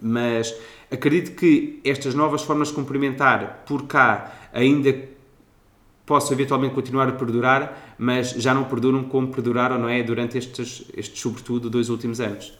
Mas 0.00 0.54
acredito 0.90 1.36
que 1.36 1.80
estas 1.84 2.14
novas 2.14 2.42
formas 2.42 2.68
de 2.68 2.74
cumprimentar 2.74 3.64
por 3.66 3.86
cá 3.86 4.32
ainda 4.52 5.08
possam 6.04 6.32
eventualmente 6.32 6.74
continuar 6.74 7.08
a 7.08 7.12
perdurar, 7.12 7.94
mas 7.96 8.30
já 8.30 8.52
não 8.52 8.64
perduram 8.64 9.04
como 9.04 9.28
perduraram, 9.28 9.78
não 9.78 9.88
é? 9.88 10.02
Durante 10.02 10.36
estes, 10.36 10.84
estes 10.96 11.20
sobretudo, 11.20 11.70
dois 11.70 11.88
últimos 11.88 12.20
anos. 12.20 12.59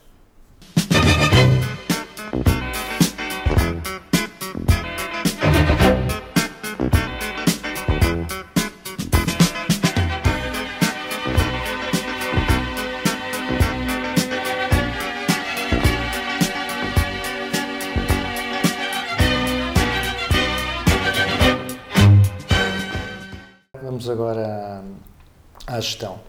À, 25.74 25.80
gestão. 25.80 26.20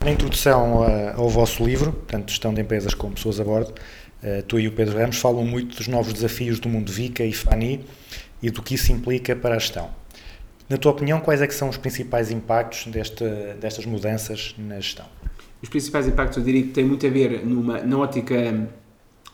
Na 0.00 0.10
introdução 0.10 0.82
ao 1.14 1.28
vosso 1.28 1.64
livro, 1.64 1.92
portanto, 1.92 2.30
Gestão 2.30 2.54
de 2.54 2.60
Empresas 2.60 2.94
com 2.94 3.10
Pessoas 3.10 3.38
a 3.38 3.44
Bordo, 3.44 3.74
eh, 4.22 4.42
tu 4.46 4.58
e 4.58 4.68
o 4.68 4.72
Pedro 4.72 4.98
Ramos 4.98 5.18
falam 5.18 5.44
muito 5.44 5.76
dos 5.76 5.88
novos 5.88 6.12
desafios 6.12 6.58
do 6.58 6.68
mundo 6.68 6.90
VICA 6.92 7.24
e 7.24 7.32
FANI 7.32 7.84
e 8.42 8.50
do 8.50 8.62
que 8.62 8.74
isso 8.74 8.92
implica 8.92 9.34
para 9.34 9.56
a 9.56 9.58
gestão. 9.58 9.90
Na 10.68 10.76
tua 10.76 10.92
opinião, 10.92 11.20
quais 11.20 11.42
é 11.42 11.46
que 11.46 11.54
são 11.54 11.68
os 11.68 11.76
principais 11.76 12.30
impactos 12.30 12.86
desta, 12.86 13.56
destas 13.60 13.84
mudanças 13.86 14.54
na 14.56 14.76
gestão? 14.76 15.06
Os 15.62 15.68
principais 15.68 16.06
impactos, 16.06 16.38
eu 16.38 16.44
diria 16.44 16.62
que 16.62 16.68
têm 16.68 16.84
muito 16.84 17.06
a 17.06 17.10
ver 17.10 17.44
numa, 17.44 17.80
na 17.80 17.98
ótica 17.98 18.68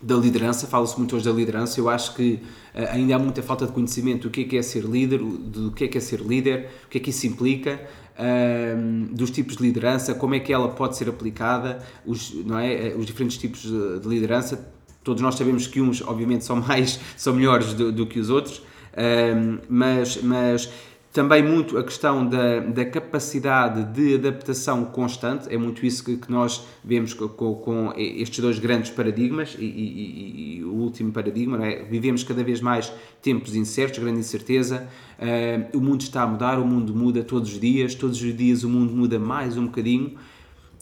da 0.00 0.14
liderança, 0.16 0.66
fala-se 0.66 0.96
muito 0.98 1.16
hoje 1.16 1.24
da 1.24 1.32
liderança, 1.32 1.80
eu 1.80 1.88
acho 1.88 2.14
que 2.14 2.40
eh, 2.74 2.88
ainda 2.90 3.16
há 3.16 3.18
muita 3.18 3.42
falta 3.42 3.66
de 3.66 3.72
conhecimento 3.72 4.28
do 4.28 4.30
que 4.30 4.42
é 4.42 4.44
que 4.44 4.56
é 4.58 4.62
ser 4.62 4.84
líder, 4.84 5.18
do 5.18 5.70
que 5.72 5.84
é 5.84 5.88
que 5.88 5.98
é 5.98 6.00
ser 6.00 6.20
líder, 6.20 6.68
o 6.84 6.88
que 6.88 6.98
é 6.98 7.00
que 7.00 7.10
isso 7.10 7.26
implica, 7.26 7.80
ahm, 8.18 9.06
dos 9.12 9.30
tipos 9.30 9.56
de 9.56 9.62
liderança, 9.62 10.14
como 10.14 10.34
é 10.34 10.40
que 10.40 10.52
ela 10.52 10.68
pode 10.68 10.96
ser 10.96 11.08
aplicada, 11.08 11.82
os, 12.04 12.32
não 12.44 12.58
é? 12.58 12.88
Eh, 12.88 12.94
os 12.96 13.06
diferentes 13.06 13.38
tipos 13.38 13.62
de, 13.62 14.00
de 14.00 14.08
liderança, 14.08 14.70
todos 15.02 15.22
nós 15.22 15.34
sabemos 15.34 15.66
que 15.66 15.80
uns 15.80 16.02
obviamente 16.02 16.44
são 16.44 16.56
mais, 16.60 17.00
são 17.16 17.34
melhores 17.34 17.72
do, 17.72 17.90
do 17.90 18.06
que 18.06 18.20
os 18.20 18.28
outros, 18.28 18.62
ahm, 18.96 19.58
mas, 19.68 20.22
mas 20.22 20.70
também 21.16 21.42
muito 21.42 21.78
a 21.78 21.82
questão 21.82 22.26
da, 22.28 22.60
da 22.60 22.84
capacidade 22.84 23.84
de 23.94 24.16
adaptação 24.16 24.84
constante, 24.84 25.48
é 25.50 25.56
muito 25.56 25.86
isso 25.86 26.04
que, 26.04 26.18
que 26.18 26.30
nós 26.30 26.66
vemos 26.84 27.14
co- 27.14 27.30
com, 27.30 27.54
com 27.54 27.92
estes 27.96 28.38
dois 28.40 28.58
grandes 28.58 28.90
paradigmas 28.90 29.56
e, 29.58 29.64
e- 29.64 30.58
e- 30.58 30.64
o 30.64 30.74
último 30.74 31.10
paradigma, 31.12 31.64
é? 31.66 31.84
vivemos 31.84 32.22
cada 32.22 32.44
vez 32.44 32.60
mais 32.60 32.92
tempos 33.22 33.56
incertos, 33.56 33.98
grande 33.98 34.18
incerteza, 34.20 34.86
eh, 35.18 35.66
o 35.72 35.80
mundo 35.80 36.02
está 36.02 36.20
a 36.22 36.26
mudar, 36.26 36.58
o 36.58 36.66
mundo 36.66 36.94
muda 36.94 37.24
todos 37.24 37.50
os 37.54 37.58
dias, 37.58 37.94
todos 37.94 38.20
os 38.22 38.36
dias 38.36 38.62
o 38.62 38.68
mundo 38.68 38.92
muda 38.94 39.18
mais 39.18 39.56
um 39.56 39.64
bocadinho, 39.64 40.16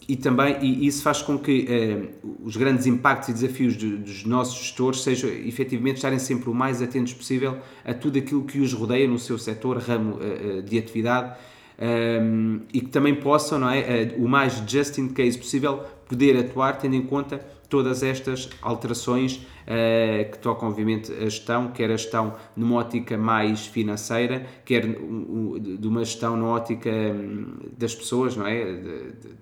e 0.07 0.15
também 0.15 0.57
e 0.61 0.85
isso 0.85 1.01
faz 1.01 1.21
com 1.21 1.37
que 1.37 1.65
eh, 1.67 2.09
os 2.43 2.55
grandes 2.55 2.85
impactos 2.85 3.29
e 3.29 3.33
desafios 3.33 3.75
do- 3.75 3.97
dos 3.97 4.23
nossos 4.25 4.59
gestores 4.59 5.01
sejam 5.01 5.29
efetivamente 5.29 5.95
estarem 5.95 6.19
sempre 6.19 6.49
o 6.49 6.53
mais 6.53 6.81
atentos 6.81 7.13
possível 7.13 7.57
a 7.83 7.93
tudo 7.93 8.19
aquilo 8.19 8.43
que 8.43 8.59
os 8.59 8.71
rodeia 8.73 9.07
no 9.07 9.17
seu 9.17 9.37
setor, 9.39 9.77
ramo 9.77 10.19
eh, 10.21 10.57
eh, 10.57 10.61
de 10.61 10.77
atividade 10.77 11.35
ehm, 11.79 12.59
e 12.73 12.81
que 12.81 12.87
também 12.89 13.15
possam, 13.15 13.59
não 13.59 13.69
é, 13.69 13.79
eh, 13.79 14.15
o 14.17 14.27
mais 14.27 14.61
just 14.67 14.97
in 14.97 15.09
case 15.09 15.37
possível, 15.37 15.83
poder 16.07 16.37
atuar 16.37 16.77
tendo 16.77 16.95
em 16.95 17.01
conta 17.01 17.43
todas 17.75 18.03
estas 18.03 18.47
alterações 18.61 19.41
eh, 19.67 20.29
que 20.31 20.37
tocam 20.39 20.69
obviamente 20.69 21.11
a 21.11 21.25
gestão, 21.25 21.67
quer 21.71 21.91
a 21.91 21.97
gestão 21.97 22.35
numa 22.55 22.75
ótica 22.77 23.17
mais 23.17 23.67
financeira, 23.67 24.45
quer 24.63 24.83
de 24.87 25.87
uma 25.87 26.05
gestão 26.05 26.37
na 26.37 26.45
ótica 26.45 26.89
hum, 26.89 27.57
das 27.77 27.93
pessoas, 27.93 28.37
não 28.37 28.47
é? 28.47 28.63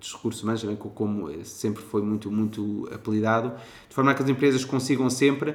Dos 0.00 0.12
recursos 0.14 0.42
humanos, 0.42 0.64
como 0.96 1.30
sempre 1.44 1.80
foi 1.80 2.02
muito, 2.02 2.28
muito 2.28 2.88
apelidado, 2.92 3.52
de 3.88 3.94
forma 3.94 4.10
a 4.10 4.14
que 4.14 4.22
as 4.24 4.28
empresas 4.28 4.64
consigam 4.64 5.08
sempre 5.08 5.54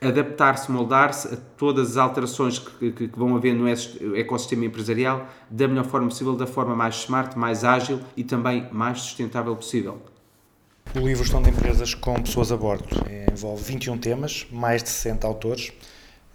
adaptar-se, 0.00 0.72
moldar-se 0.72 1.34
a 1.34 1.36
todas 1.58 1.90
as 1.92 1.96
alterações 1.98 2.58
que, 2.58 2.90
que- 2.90 3.08
que 3.08 3.18
vão 3.18 3.36
haver 3.36 3.54
no 3.54 3.66
ecossistema 4.16 4.64
empresarial 4.64 5.26
da 5.50 5.68
melhor 5.68 5.84
forma 5.84 6.08
possível, 6.08 6.34
da 6.34 6.46
forma 6.46 6.74
mais 6.74 6.94
smart, 7.02 7.38
mais 7.38 7.64
ágil 7.64 8.00
e 8.16 8.24
também 8.24 8.66
mais 8.72 9.00
sustentável 9.02 9.54
possível. 9.54 10.00
O 10.94 11.00
livro 11.00 11.24
Gestão 11.24 11.42
de 11.42 11.50
Empresas 11.50 11.92
com 11.94 12.14
Pessoas 12.22 12.52
a 12.52 12.56
Bordo 12.56 12.86
eh, 13.08 13.26
envolve 13.32 13.62
21 13.64 13.98
temas, 13.98 14.46
mais 14.50 14.82
de 14.82 14.88
60 14.90 15.26
autores. 15.26 15.72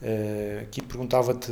Eh, 0.02 0.60
Aqui 0.63 0.82
perguntava-te 0.82 1.52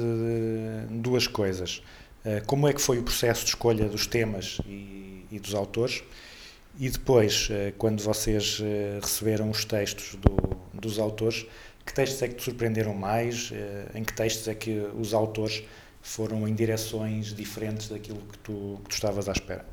duas 0.90 1.26
coisas. 1.28 1.82
Eh, 2.26 2.42
Como 2.46 2.68
é 2.68 2.74
que 2.74 2.82
foi 2.82 3.00
o 3.00 3.04
processo 3.04 3.44
de 3.44 3.50
escolha 3.50 3.88
dos 3.88 4.06
temas 4.08 4.60
e, 4.66 5.26
e 5.32 5.40
dos 5.40 5.56
autores? 5.56 6.04
E 6.80 6.90
depois, 6.90 7.48
eh, 7.50 7.74
quando 7.78 8.02
vocês 8.04 8.62
receberam 9.02 9.50
os 9.50 9.64
textos 9.66 10.16
do- 10.16 10.58
dos 10.74 11.00
autores, 11.00 11.46
que 11.86 11.94
textos 11.94 12.22
é 12.22 12.28
que 12.28 12.36
te 12.36 12.44
surpreenderam 12.44 12.94
mais? 12.94 13.52
Em 13.96 14.04
que 14.04 14.14
textos 14.14 14.48
é 14.50 14.54
que 14.54 14.86
os 15.00 15.14
autores 15.14 15.64
foram 16.02 16.46
em 16.48 16.54
direções 16.54 17.34
diferentes 17.34 17.88
daquilo 17.88 18.20
que 18.20 18.38
tu, 18.40 18.80
que 18.84 18.90
tu 18.90 18.94
estavas 18.94 19.28
à 19.30 19.32
espera? 19.32 19.66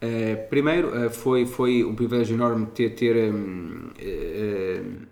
Uh, 0.00 0.48
primeiro, 0.48 1.06
uh, 1.06 1.10
foi, 1.10 1.44
foi 1.44 1.84
um 1.84 1.94
privilégio 1.94 2.34
enorme 2.34 2.66
ter, 2.66 2.90
ter, 2.90 3.32
um, 3.32 3.88
uh, 3.98 5.06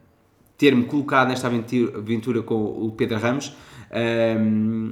ter-me 0.56 0.84
colocado 0.84 1.28
nesta 1.28 1.48
aventura, 1.48 1.98
aventura 1.98 2.42
com 2.42 2.54
o 2.86 2.92
Pedro 2.92 3.18
Ramos. 3.18 3.54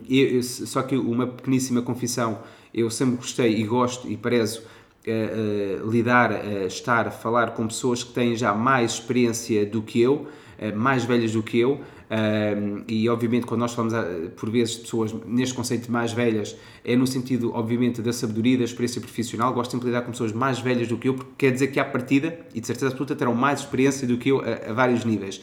Eu- 0.08 0.42
só 0.42 0.82
que 0.82 0.96
uma 0.96 1.26
pequeníssima 1.26 1.82
confissão, 1.82 2.38
eu 2.72 2.90
sempre 2.90 3.16
gostei 3.16 3.60
e 3.60 3.64
gosto 3.64 4.08
e 4.10 4.16
prezo 4.16 4.62
eh, 5.06 5.80
eh, 5.82 5.82
lidar, 5.86 6.32
eh, 6.32 6.66
estar, 6.66 7.10
falar 7.10 7.50
com 7.50 7.66
pessoas 7.66 8.02
que 8.02 8.12
têm 8.14 8.34
já 8.34 8.54
mais 8.54 8.92
experiência 8.94 9.66
do 9.66 9.82
que 9.82 10.00
eu, 10.00 10.26
eh, 10.26 10.30
mais 10.72 11.04
velhas 11.04 11.32
do 11.32 11.42
que 11.42 11.58
eu, 11.58 11.80
eh, 12.10 12.56
e 12.86 13.08
obviamente 13.08 13.46
quando 13.46 13.60
nós 13.60 13.72
falamos 13.72 13.94
ah, 13.94 14.04
por 14.36 14.50
vezes 14.50 14.76
de 14.76 14.80
pessoas 14.82 15.14
neste 15.26 15.54
conceito 15.54 15.86
de 15.86 15.90
mais 15.90 16.12
velhas, 16.12 16.56
é 16.84 16.94
no 16.94 17.06
sentido 17.06 17.52
obviamente 17.54 18.02
da 18.02 18.12
sabedoria, 18.12 18.58
da 18.58 18.64
experiência 18.64 19.00
profissional, 19.00 19.52
gosto 19.52 19.70
sempre 19.72 19.86
de 19.86 19.92
lidar 19.92 20.02
com 20.02 20.12
pessoas 20.12 20.32
mais 20.32 20.58
velhas 20.58 20.88
do 20.88 20.96
que 20.96 21.08
eu, 21.08 21.14
porque 21.14 21.30
quer 21.38 21.50
dizer 21.50 21.68
que 21.68 21.80
à 21.80 21.84
partida, 21.84 22.38
e 22.54 22.60
de 22.60 22.66
certeza 22.66 22.88
absoluta, 22.88 23.16
terão 23.16 23.34
mais 23.34 23.60
experiência 23.60 24.06
do 24.06 24.16
que 24.18 24.30
eu 24.30 24.40
a, 24.40 24.70
a 24.70 24.72
vários 24.72 25.04
níveis. 25.04 25.40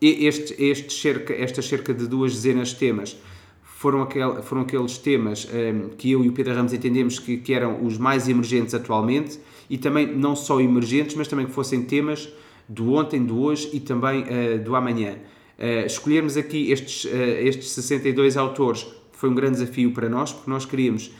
Este, 0.00 0.62
este 0.62 0.92
cerca, 0.92 1.32
estas 1.32 1.66
cerca 1.66 1.94
de 1.94 2.06
duas 2.06 2.34
dezenas 2.34 2.68
de 2.68 2.76
temas 2.76 3.16
foram, 3.62 4.02
aquel, 4.02 4.42
foram 4.42 4.62
aqueles 4.62 4.98
temas 4.98 5.48
ehm, 5.52 5.88
que 5.96 6.10
eu 6.10 6.24
e 6.24 6.28
o 6.28 6.32
Pedro 6.32 6.54
Ramos 6.54 6.72
entendemos 6.72 7.18
que, 7.18 7.38
que 7.38 7.54
eram 7.54 7.84
os 7.84 7.96
mais 7.96 8.28
emergentes 8.28 8.74
atualmente 8.74 9.38
e 9.68 9.78
também 9.78 10.06
não 10.06 10.36
só 10.36 10.60
emergentes, 10.60 11.14
mas 11.14 11.28
também 11.28 11.46
que 11.46 11.52
fossem 11.52 11.82
temas 11.82 12.28
do 12.68 12.94
ontem, 12.94 13.24
do 13.24 13.40
hoje 13.40 13.70
e 13.72 13.80
também 13.80 14.24
eh, 14.28 14.58
do 14.58 14.74
amanhã. 14.74 15.16
Eh, 15.58 15.86
escolhermos 15.86 16.36
aqui 16.36 16.70
estes, 16.70 17.06
eh, 17.06 17.44
estes 17.44 17.70
62 17.70 18.36
autores 18.36 18.86
foi 19.12 19.30
um 19.30 19.34
grande 19.34 19.58
desafio 19.58 19.92
para 19.92 20.08
nós, 20.08 20.32
porque 20.32 20.50
nós 20.50 20.64
queríamos 20.64 21.10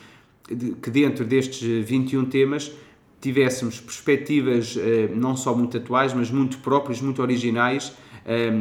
que 0.81 0.89
dentro 0.89 1.25
destes 1.25 1.61
21 1.85 2.25
temas 2.25 2.71
tivéssemos 3.19 3.81
perspectivas 3.81 4.77
não 5.13 5.35
só 5.35 5.53
muito 5.53 5.75
atuais, 5.75 6.13
mas 6.13 6.31
muito 6.31 6.59
próprias, 6.59 7.01
muito 7.01 7.21
originais, 7.21 7.91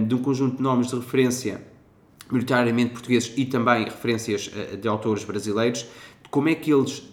de 0.09 0.12
um 0.12 0.18
conjunto 0.18 0.57
de 0.57 0.62
nomes 0.62 0.88
de 0.88 0.96
referência 0.96 1.62
maioritariamente 2.29 2.90
portugueses 2.90 3.33
e 3.37 3.44
também 3.44 3.85
referências 3.85 4.51
de 4.81 4.88
autores 4.88 5.22
brasileiros, 5.22 5.83
de 6.22 6.29
como 6.29 6.49
é 6.49 6.57
que 6.57 6.72
eles, 6.72 7.05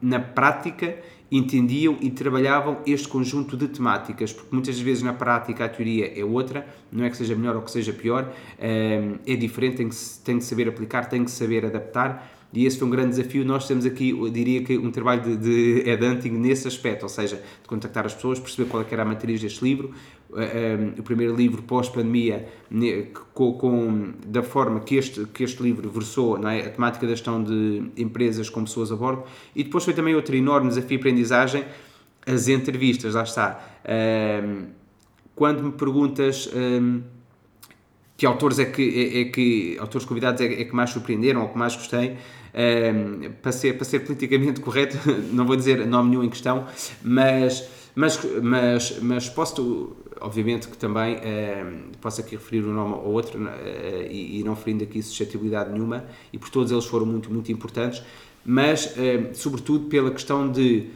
na 0.00 0.20
prática, 0.20 0.96
entendiam 1.30 1.96
e 2.00 2.10
trabalhavam 2.10 2.78
este 2.86 3.08
conjunto 3.08 3.56
de 3.56 3.68
temáticas, 3.68 4.32
porque 4.32 4.54
muitas 4.54 4.78
vezes 4.78 5.02
na 5.02 5.12
prática 5.12 5.64
a 5.64 5.68
teoria 5.68 6.18
é 6.18 6.24
outra, 6.24 6.66
não 6.90 7.04
é 7.04 7.10
que 7.10 7.16
seja 7.16 7.34
melhor 7.34 7.56
ou 7.56 7.62
que 7.62 7.70
seja 7.70 7.92
pior, 7.92 8.32
ehm, 8.58 9.16
é 9.26 9.34
diferente, 9.34 9.76
tem 9.76 9.88
que, 9.88 9.96
tem 10.24 10.38
que 10.38 10.44
saber 10.44 10.68
aplicar, 10.68 11.08
tem 11.08 11.24
que 11.24 11.30
saber 11.30 11.64
adaptar, 11.64 12.36
e 12.52 12.64
esse 12.64 12.78
foi 12.78 12.88
um 12.88 12.90
grande 12.90 13.10
desafio. 13.10 13.44
Nós 13.44 13.66
temos 13.66 13.84
aqui, 13.84 14.10
eu 14.10 14.30
diria 14.30 14.62
que, 14.62 14.78
um 14.78 14.90
trabalho 14.90 15.22
de, 15.22 15.36
de 15.36 15.82
headhunting 15.82 16.30
nesse 16.30 16.66
aspecto, 16.66 17.02
ou 17.02 17.08
seja, 17.08 17.36
de 17.36 17.68
contactar 17.68 18.06
as 18.06 18.14
pessoas, 18.14 18.38
perceber 18.38 18.70
qual 18.70 18.82
é 18.82 18.86
era 18.90 19.02
a 19.02 19.04
matriz 19.04 19.40
deste 19.40 19.62
livro. 19.62 19.92
Eh, 20.34 20.76
um, 20.76 21.00
o 21.00 21.02
primeiro 21.02 21.34
livro 21.36 21.62
pós-pandemia, 21.62 22.48
com, 23.32 23.52
com- 23.54 24.12
da 24.26 24.42
forma 24.42 24.80
que 24.80 24.96
este, 24.96 25.24
que 25.26 25.44
este 25.44 25.62
livro 25.62 25.88
versou, 25.88 26.38
não 26.38 26.48
é? 26.48 26.60
a 26.66 26.70
temática 26.70 27.06
da 27.06 27.12
gestão 27.12 27.42
de 27.42 27.90
empresas 27.96 28.50
com 28.50 28.64
pessoas 28.64 28.90
a 28.90 28.96
bordo. 28.96 29.22
E 29.54 29.62
depois 29.62 29.84
foi 29.84 29.94
também 29.94 30.14
outro 30.14 30.34
enorme 30.34 30.68
desafio 30.68 30.88
de 30.88 30.96
aprendizagem, 30.96 31.64
as 32.26 32.48
entrevistas, 32.48 33.14
lá 33.14 33.22
está. 33.22 33.78
Um, 34.44 34.66
quando 35.34 35.62
me 35.62 35.72
perguntas. 35.72 36.50
um, 36.54 37.02
que 38.18 38.24
autores 38.24 38.58
é 38.58 38.64
que, 38.64 38.82
é, 38.82 39.20
é 39.20 39.24
que 39.26 39.76
autores 39.78 40.06
convidados 40.06 40.40
é, 40.40 40.46
é 40.46 40.64
que 40.64 40.74
mais 40.74 40.88
surpreenderam 40.88 41.42
ou 41.42 41.50
que 41.50 41.58
mais 41.58 41.76
gostei 41.76 42.16
Ehm, 42.58 43.32
para, 43.42 43.52
ser, 43.52 43.74
para 43.74 43.84
ser 43.84 44.00
politicamente 44.00 44.62
correto 44.62 44.96
não 45.30 45.44
vou 45.44 45.56
dizer 45.56 45.86
nome 45.86 46.08
nenhum 46.08 46.24
em 46.24 46.30
questão 46.30 46.66
mas, 47.02 47.68
mas, 47.94 48.18
mas, 48.42 48.98
mas 49.02 49.28
posso 49.28 49.94
obviamente 50.20 50.68
que 50.68 50.76
também 50.76 51.16
ehm, 51.22 51.92
posso 52.00 52.20
aqui 52.20 52.36
referir 52.36 52.64
um 52.64 52.72
nome 52.72 52.94
ou 52.94 53.12
outro 53.12 53.46
eh, 53.48 54.08
e, 54.10 54.42
não 54.44 54.54
referindo 54.54 54.84
aqui 54.84 55.02
suscetibilidade 55.02 55.72
nenhuma 55.72 56.04
e 56.32 56.38
por 56.38 56.50
todos 56.50 56.72
eles 56.72 56.84
foram 56.84 57.06
muito, 57.06 57.32
muito 57.32 57.50
importantes 57.52 58.02
mas 58.44 58.96
ehm, 58.96 59.32
sobretudo 59.34 59.86
pela 59.88 60.10
questão 60.10 60.50
de 60.50 60.88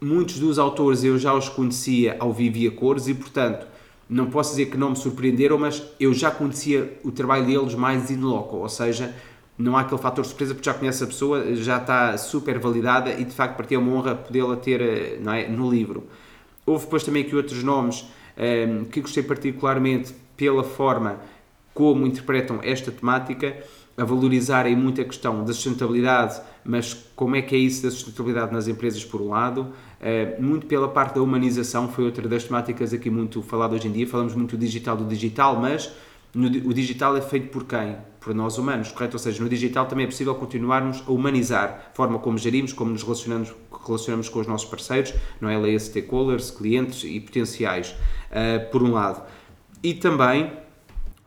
muitos 0.00 0.38
dos 0.38 0.58
autores 0.58 1.04
eu 1.04 1.18
já 1.18 1.34
os 1.34 1.48
conhecia 1.48 2.16
ao 2.18 2.32
vivo 2.32 2.56
e 2.58 2.66
a 2.68 2.70
cores 2.70 3.08
e, 3.08 3.14
portanto, 3.14 3.66
não 4.08 4.30
posso 4.30 4.50
dizer 4.50 4.66
que 4.66 4.76
não 4.76 4.90
me 4.90 4.96
surpreenderam, 4.96 5.58
mas 5.58 5.82
eu 6.00 6.14
já 6.14 6.30
conhecia 6.30 6.98
o 7.04 7.10
trabalho 7.10 7.46
deles 7.46 7.74
mais 7.74 8.10
in 8.10 8.20
loco, 8.20 8.56
ou 8.56 8.68
seja, 8.68 9.14
não 9.58 9.76
há 9.76 9.80
aquele 9.80 10.00
fator 10.00 10.24
surpresa 10.24 10.54
porque 10.54 10.70
já 10.70 10.74
conhece 10.74 11.04
a 11.04 11.06
pessoa, 11.06 11.54
já 11.56 11.78
está 11.78 12.16
super 12.16 12.58
validada 12.58 13.12
e 13.12 13.24
de 13.24 13.32
facto 13.32 13.56
para 13.56 13.66
ti 13.66 13.74
é 13.74 13.78
uma 13.78 13.92
honra 13.92 14.14
podê-la 14.14 14.56
ter 14.56 14.80
eh, 14.80 15.18
não 15.20 15.32
é, 15.32 15.48
no 15.48 15.68
livro. 15.68 16.04
Houve 16.68 16.84
depois 16.84 17.02
também 17.02 17.22
aqui 17.22 17.34
outros 17.34 17.62
nomes 17.64 18.04
ehm, 18.36 18.84
que 18.84 19.00
gostei 19.00 19.22
particularmente 19.22 20.14
pela 20.36 20.62
forma 20.62 21.18
como 21.72 22.06
interpretam 22.06 22.60
esta 22.62 22.90
temática, 22.90 23.56
a 23.96 24.04
valorizarem 24.04 24.76
muito 24.76 25.00
a 25.00 25.04
questão 25.04 25.44
da 25.44 25.52
sustentabilidade, 25.52 26.40
mas 26.64 26.92
como 27.16 27.36
é 27.36 27.42
que 27.42 27.54
é 27.54 27.58
isso 27.58 27.84
da 27.84 27.90
sustentabilidade 27.90 28.52
nas 28.52 28.68
empresas, 28.68 29.04
por 29.04 29.20
um 29.20 29.28
lado, 29.28 29.72
eh, 30.00 30.36
muito 30.38 30.66
pela 30.66 30.88
parte 30.88 31.14
da 31.14 31.22
humanização, 31.22 31.88
foi 31.88 32.04
outra 32.04 32.28
das 32.28 32.44
temáticas 32.44 32.92
aqui 32.92 33.08
muito 33.08 33.40
falada 33.42 33.74
hoje 33.74 33.88
em 33.88 33.92
dia, 33.92 34.06
falamos 34.06 34.34
muito 34.34 34.56
do 34.56 34.60
digital 34.60 34.96
do 34.96 35.04
digital, 35.04 35.58
mas 35.60 35.92
no 36.34 36.48
o 36.48 36.74
digital 36.74 37.16
é 37.16 37.20
feito 37.20 37.48
por 37.48 37.64
quem? 37.64 37.96
Por 38.28 38.34
nós 38.34 38.58
humanos, 38.58 38.92
correto? 38.92 39.14
Ou 39.14 39.18
seja, 39.18 39.42
no 39.42 39.48
digital 39.48 39.86
também 39.86 40.04
é 40.04 40.06
possível 40.06 40.34
continuarmos 40.34 41.02
a 41.06 41.10
humanizar 41.10 41.88
a 41.90 41.96
forma 41.96 42.18
como 42.18 42.36
gerimos, 42.36 42.74
como 42.74 42.90
nos 42.90 43.02
relacionamos, 43.02 43.54
relacionamos 43.86 44.28
com 44.28 44.38
os 44.38 44.46
nossos 44.46 44.68
parceiros, 44.68 45.14
não 45.40 45.48
é? 45.48 45.56
Leia 45.56 45.80
stakeholders, 45.80 46.50
clientes 46.50 47.04
e 47.04 47.18
potenciais, 47.20 47.94
eh, 48.30 48.58
por 48.58 48.82
um 48.82 48.92
lado. 48.92 49.22
E 49.82 49.94
também 49.94 50.52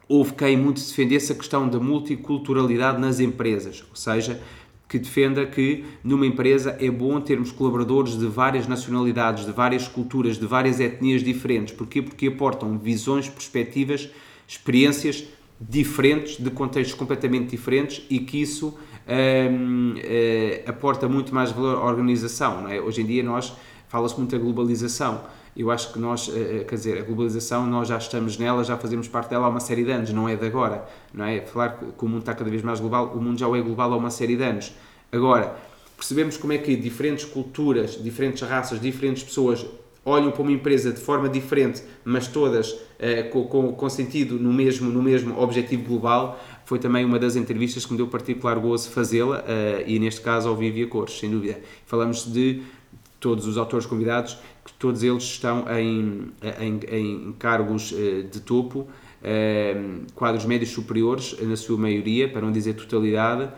houve 0.08 0.34
quem 0.34 0.56
muito 0.56 0.80
defendesse 0.80 1.32
a 1.32 1.36
questão 1.36 1.68
da 1.68 1.80
multiculturalidade 1.80 3.02
nas 3.02 3.20
empresas, 3.20 3.84
ou 3.90 3.96
seja, 3.96 4.40
que 4.88 5.00
defenda 5.00 5.44
que 5.48 5.84
numa 6.04 6.28
empresa 6.28 6.78
é 6.80 6.92
bom 6.92 7.20
termos 7.20 7.52
colaboradores 7.52 8.16
de 8.16 8.28
várias 8.28 8.68
nacionalidades, 8.68 9.44
de 9.48 9.52
várias 9.52 9.88
culturas, 9.88 10.38
de 10.38 10.46
várias 10.46 10.80
etnias 10.80 11.24
diferentes. 11.24 11.74
Porquê? 11.74 12.00
Porque 12.00 12.28
aportam 12.28 12.78
visões, 12.78 13.28
perspectivas, 13.28 14.08
experiências 14.48 15.26
diferentes, 15.62 16.38
de 16.38 16.50
contextos 16.50 16.96
completamente 16.96 17.52
diferentes 17.52 18.04
e 18.10 18.20
que 18.20 18.42
isso 18.42 18.78
hum, 19.08 19.94
eh, 19.98 20.64
aporta 20.66 21.08
muito 21.08 21.34
mais 21.36 21.52
valor 21.52 21.78
à 21.78 21.86
organização. 21.86 22.68
É? 22.68 22.82
Hoje 22.82 23.02
em 23.02 23.06
dia 23.06 23.24
nós 23.24 23.54
fala-se 23.88 24.18
muito 24.18 24.32
da 24.32 24.42
globalização. 24.42 25.22
Eu 25.56 25.70
acho 25.70 25.94
que 25.94 26.00
nós, 26.00 26.32
eh, 26.34 26.66
quer 26.68 26.76
dizer, 26.76 26.98
a 26.98 27.04
globalização, 27.04 27.68
nós 27.68 27.88
já 27.88 27.98
estamos 27.98 28.38
nela, 28.38 28.64
já 28.64 28.78
fazemos 28.78 29.08
parte 29.08 29.30
dela 29.30 29.46
há 29.46 29.50
uma 29.50 29.60
série 29.60 29.84
de 29.84 29.92
anos, 29.92 30.12
não 30.12 30.28
é 30.28 30.36
de 30.36 30.46
agora. 30.46 30.84
Não 31.14 31.26
é? 31.26 31.42
Falar 31.42 31.78
que 31.78 32.06
o 32.06 32.08
mundo 32.08 32.22
está 32.22 32.34
cada 32.34 32.50
vez 32.50 32.64
mais 32.64 32.80
global, 32.80 33.14
o 33.14 33.22
mundo 33.22 33.38
já 33.38 33.46
é 33.46 33.62
global 33.62 33.94
há 33.94 33.98
uma 33.98 34.10
série 34.10 34.36
de 34.36 34.44
anos. 34.44 34.74
Agora, 35.12 35.56
percebemos 35.96 36.38
como 36.38 36.54
é 36.54 36.58
que 36.58 36.76
diferentes 36.76 37.26
culturas, 37.26 38.02
diferentes 38.02 38.42
raças, 38.42 38.80
diferentes 38.80 39.24
pessoas 39.24 39.66
olham 40.04 40.32
para 40.32 40.42
uma 40.42 40.52
empresa 40.52 40.92
de 40.92 41.00
forma 41.00 41.30
diferente, 41.30 41.84
mas 42.04 42.28
todas 42.28 42.76
eh, 42.98 43.24
com, 43.24 43.44
com, 43.46 43.72
com 43.74 43.90
sentido 43.90 44.40
no 44.40 44.52
mesmo, 44.52 44.90
no 44.90 45.02
mesmo 45.02 45.40
objetivo 45.40 45.84
global, 45.84 46.40
foi 46.66 46.80
também 46.80 47.06
uma 47.06 47.20
das 47.20 47.36
entrevistas 47.36 47.86
que 47.86 47.92
me 47.92 47.98
deu 47.98 48.08
particular 48.08 48.58
gozo 48.58 48.90
fazê-la, 48.90 49.44
eh, 49.48 49.84
e 49.88 50.00
neste 50.00 50.22
caso 50.22 50.50
ao 50.50 50.56
vivo 50.56 50.78
e 50.80 50.86
cores, 50.88 51.20
sem 51.20 51.30
dúvida. 51.30 51.60
Falamos 51.86 52.32
de 52.32 52.64
todos 53.20 53.46
os 53.46 53.58
autores 53.58 53.86
convidados, 53.86 54.38
que 54.66 54.74
todos 54.74 55.04
eles 55.04 55.24
estão 55.24 55.66
em, 55.78 56.32
em, 56.60 56.80
em 56.92 57.36
cargos 57.38 57.94
eh, 57.96 58.24
de 58.24 58.40
topo, 58.40 58.88
quadros 60.16 60.46
médios 60.46 60.72
superiores, 60.72 61.36
na 61.44 61.56
sua 61.56 61.78
maioria, 61.78 62.28
para 62.28 62.42
não 62.42 62.52
dizer 62.52 62.74
totalidade, 62.74 63.52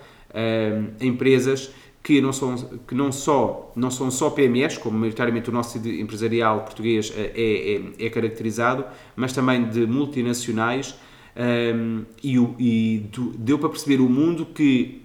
empresas 1.00 1.72
que 2.04 2.20
não 2.22 2.34
são 2.34 2.56
que 2.88 2.94
não 2.94 3.12
só 3.12 3.72
não 3.76 3.90
são 3.90 4.12
só 4.12 4.30
PMEs 4.30 4.78
como 4.78 4.98
maioritariamente 4.98 5.50
o 5.50 5.54
nosso 5.54 5.78
empresarial 5.88 6.62
português 6.62 7.14
eh, 7.16 7.32
é, 7.34 8.04
é, 8.04 8.08
é 8.08 8.10
caracterizado 8.10 8.84
mas 9.16 9.32
também 9.34 9.64
de 9.70 9.86
multinacionais 9.88 10.96
ehm, 11.36 12.02
e, 12.24 12.38
e 12.60 13.10
deu 13.38 13.58
para 13.58 13.70
perceber 13.70 14.02
o 14.02 14.10
mundo 14.10 14.46
que 14.46 15.02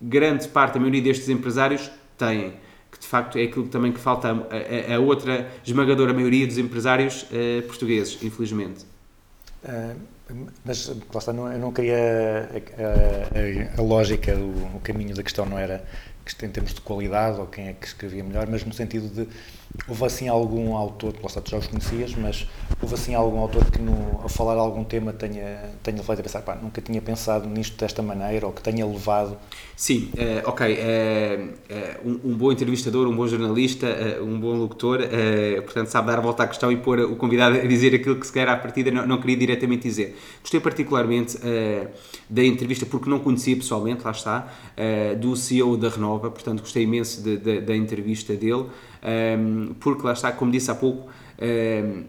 grande 0.00 0.48
parte, 0.48 0.76
a 0.78 0.80
maioria 0.80 1.00
destes 1.00 1.28
empresários 1.28 1.88
têm, 2.18 2.54
que 2.90 2.98
de 2.98 3.06
facto 3.06 3.38
é 3.38 3.44
aquilo 3.44 3.68
também 3.68 3.92
que 3.92 4.00
falta 4.00 4.28
a, 4.28 4.92
a- 4.92 4.96
a 4.96 4.98
outra 4.98 5.48
esmagadora 5.64 6.12
maioria 6.12 6.44
dos 6.44 6.58
empresários 6.58 7.24
eh, 7.32 7.60
portugueses, 7.62 8.20
infelizmente. 8.20 8.84
Ah, 9.64 9.94
mas 10.64 10.88
lá 10.88 11.18
está, 11.18 11.32
não, 11.32 11.52
eu 11.52 11.58
não 11.58 11.72
queria. 11.72 12.48
A, 12.78 13.78
a- 13.78 13.80
a 13.80 13.82
lógica, 13.82 14.34
o, 14.34 14.76
o 14.76 14.80
caminho 14.82 15.14
da 15.14 15.22
questão 15.22 15.46
não 15.46 15.56
era 15.58 15.84
em 16.42 16.48
termos 16.48 16.74
de 16.74 16.80
qualidade 16.80 17.40
ou 17.40 17.46
quem 17.46 17.68
é 17.68 17.72
que 17.72 17.86
escrevia 17.86 18.22
melhor, 18.22 18.46
mas 18.48 18.64
no 18.64 18.72
sentido 18.72 19.08
de 19.08 19.28
houve 19.88 20.04
assim 20.04 20.28
algum 20.28 20.76
autor, 20.76 21.14
lá 21.20 21.26
está, 21.26 21.40
tu 21.40 21.50
já 21.50 21.58
os 21.58 21.66
conhecias, 21.66 22.14
mas 22.14 22.46
houve 22.80 22.94
assim 22.94 23.14
algum 23.14 23.38
autor 23.38 23.64
que 23.70 23.80
no, 23.80 24.20
a 24.24 24.28
falar 24.28 24.54
algum 24.54 24.84
tema 24.84 25.12
tenha, 25.12 25.70
tenha 25.82 25.96
levado 25.98 26.20
a 26.20 26.22
pensar, 26.22 26.42
pá, 26.42 26.54
nunca 26.56 26.80
tinha 26.80 27.00
pensado 27.00 27.48
nisto 27.48 27.76
desta 27.78 28.02
maneira, 28.02 28.46
ou 28.46 28.52
que 28.52 28.62
tenha 28.62 28.86
levado 28.86 29.36
Sim, 29.76 30.10
eh, 30.16 30.42
ok. 30.46 30.76
eh, 30.78 31.46
um, 32.04 32.30
um 32.30 32.34
bom 32.36 32.52
entrevistador, 32.52 33.08
um 33.08 33.16
bom 33.16 33.26
jornalista, 33.26 33.86
um 34.22 34.38
bom 34.38 34.54
locutor, 34.54 35.00
portanto, 35.64 35.86
sabe 35.88 36.06
dar 36.08 36.18
a 36.18 36.20
volta 36.20 36.42
à 36.44 36.46
questão 36.46 36.70
e 36.70 36.76
pôr 36.76 37.00
o 37.00 37.16
convidado 37.16 37.56
a 37.56 37.60
dizer 37.66 37.94
aquilo 37.94 38.16
que 38.16 38.26
se 38.26 38.38
à 38.40 38.56
partida 38.56 38.90
não, 38.90 39.06
não 39.06 39.20
queria 39.20 39.36
diretamente 39.36 39.82
dizer. 39.82 40.16
Gostei 40.40 40.60
particularmente 40.60 41.38
da 42.28 42.44
entrevista, 42.44 42.86
porque 42.86 43.08
não 43.08 43.18
conhecia 43.18 43.56
pessoalmente, 43.56 44.02
lá 44.04 44.10
está, 44.10 44.48
do 45.20 45.36
CEO 45.36 45.76
da 45.76 45.88
Renova, 45.88 46.30
portanto, 46.30 46.60
gostei 46.60 46.84
imenso 46.84 47.22
de- 47.22 47.36
de- 47.36 47.60
da 47.60 47.76
entrevista 47.76 48.34
dele, 48.34 48.66
eh, 49.02 49.36
porque 49.80 50.06
lá 50.06 50.12
está, 50.12 50.32
como 50.32 50.50
disse 50.52 50.70
há 50.70 50.74
pouco. 50.74 51.08
eh, 51.38 52.04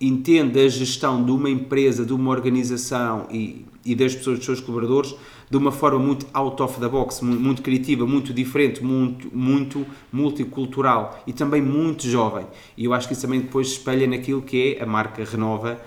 entende 0.00 0.58
a 0.60 0.68
gestão 0.68 1.24
de 1.24 1.30
uma 1.30 1.48
empresa, 1.48 2.04
de 2.04 2.12
uma 2.12 2.30
organização 2.30 3.26
e, 3.30 3.64
e 3.84 3.94
das 3.94 4.14
pessoas, 4.14 4.38
dos 4.38 4.44
seus 4.44 4.60
colaboradores, 4.60 5.14
de 5.48 5.56
uma 5.56 5.70
forma 5.70 5.98
muito 5.98 6.26
out 6.34 6.60
of 6.62 6.80
the 6.80 6.88
box, 6.88 7.22
mu- 7.24 7.38
muito 7.38 7.62
criativa, 7.62 8.04
muito 8.06 8.32
diferente, 8.32 8.82
muito, 8.82 9.30
muito 9.34 9.86
multicultural 10.12 11.22
e 11.26 11.32
também 11.32 11.62
muito 11.62 12.06
jovem. 12.08 12.46
E 12.76 12.84
eu 12.84 12.92
acho 12.92 13.06
que 13.06 13.12
isso 13.14 13.22
também 13.22 13.40
depois 13.40 13.68
se 13.68 13.74
espelha 13.74 14.06
naquilo 14.06 14.42
que 14.42 14.76
é 14.78 14.82
a 14.82 14.86
marca 14.86 15.24
Renova. 15.24 15.80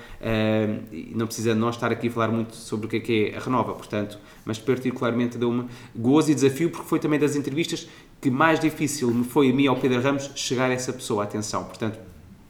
e 0.91 1.11
não 1.13 1.25
precisa 1.27 1.53
nós 1.53 1.75
estar 1.75 1.91
aqui 1.91 2.07
a 2.07 2.11
falar 2.11 2.29
muito 2.29 2.55
sobre 2.55 2.87
o 2.87 2.89
que 2.89 2.95
é 2.95 2.99
que 2.99 3.25
é 3.33 3.37
a 3.37 3.39
Renova, 3.41 3.73
portanto, 3.73 4.17
mas 4.45 4.57
particularmente 4.57 5.37
deu-me 5.37 5.65
gozo 5.95 6.31
e 6.31 6.35
desafio, 6.35 6.69
porque 6.69 6.87
foi 6.87 6.97
também 6.99 7.19
das 7.19 7.35
entrevistas 7.35 7.87
que 8.19 8.29
mais 8.29 8.59
difícil 8.59 9.11
me 9.11 9.23
foi 9.23 9.49
a 9.49 9.53
mim, 9.53 9.67
ao 9.67 9.77
Pedro 9.77 10.01
Ramos, 10.01 10.31
chegar 10.35 10.69
a 10.69 10.73
essa 10.73 10.91
pessoa. 10.91 11.23
Atenção, 11.23 11.63
portanto, 11.63 11.99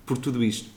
por 0.05 0.17
tudo 0.17 0.43
isto. 0.43 0.69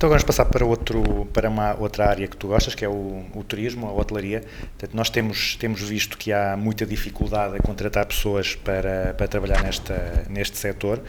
Então 0.00 0.08
vamos 0.08 0.24
passar 0.24 0.46
para, 0.46 0.64
outro, 0.64 1.28
para 1.30 1.50
uma 1.50 1.78
outra 1.78 2.08
área 2.08 2.26
que 2.26 2.34
tu 2.34 2.46
gostas, 2.46 2.74
que 2.74 2.82
é 2.82 2.88
o, 2.88 3.22
o 3.34 3.44
turismo, 3.44 3.86
a 3.86 3.92
hotelaria. 3.92 4.42
Portanto, 4.70 4.94
nós 4.94 5.10
temos, 5.10 5.56
temos 5.56 5.82
visto 5.82 6.16
que 6.16 6.32
há 6.32 6.56
muita 6.56 6.86
dificuldade 6.86 7.54
a 7.54 7.58
contratar 7.58 8.06
pessoas 8.06 8.54
para, 8.54 9.12
para 9.12 9.28
trabalhar 9.28 9.62
nesta, 9.62 10.24
neste 10.30 10.56
setor. 10.56 11.02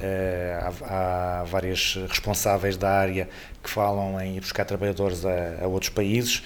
Eh, 0.00 0.56
há, 0.62 1.40
há 1.40 1.42
vários 1.42 1.98
responsáveis 2.08 2.76
da 2.76 2.88
área 2.88 3.28
que 3.60 3.68
falam 3.68 4.20
em 4.20 4.36
ir 4.36 4.40
buscar 4.42 4.64
trabalhadores 4.64 5.26
a, 5.26 5.64
a 5.64 5.66
outros 5.66 5.90
países. 5.90 6.40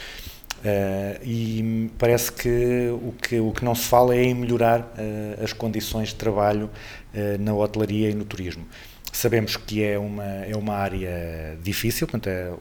Eh, 0.65 1.21
e 1.23 1.91
parece 1.99 2.33
que 2.33 2.89
o, 2.93 3.13
que 3.13 3.41
o 3.41 3.53
que 3.53 3.63
não 3.63 3.75
se 3.75 3.87
fala 3.87 4.15
é 4.15 4.25
em 4.25 4.35
melhorar 4.35 4.91
eh, 4.97 5.39
as 5.43 5.53
condições 5.53 6.09
de 6.09 6.15
trabalho 6.15 6.71
eh, 7.13 7.37
na 7.39 7.53
hotelaria 7.55 8.09
e 8.09 8.15
no 8.15 8.25
turismo. 8.25 8.67
Sabemos 9.13 9.57
que 9.57 9.83
é 9.83 9.99
uma, 9.99 10.25
é 10.25 10.57
uma 10.57 10.75
área 10.75 11.59
difícil, 11.63 12.07
portanto, 12.07 12.29
é, 12.29 12.53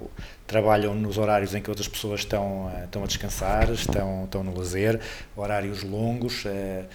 trabalham 0.48 0.96
nos 0.96 1.18
horários 1.18 1.54
em 1.54 1.62
que 1.62 1.70
outras 1.70 1.88
pessoas 1.88 2.22
estão, 2.22 2.72
eh, 2.76 2.86
estão 2.86 3.04
a 3.04 3.08
descansar, 3.08 3.70
estão, 3.72 4.24
estão 4.26 4.44
no 4.44 4.58
lazer, 4.58 5.00
horários 5.36 5.84
longos, 5.84 6.44
eh, 6.48 6.86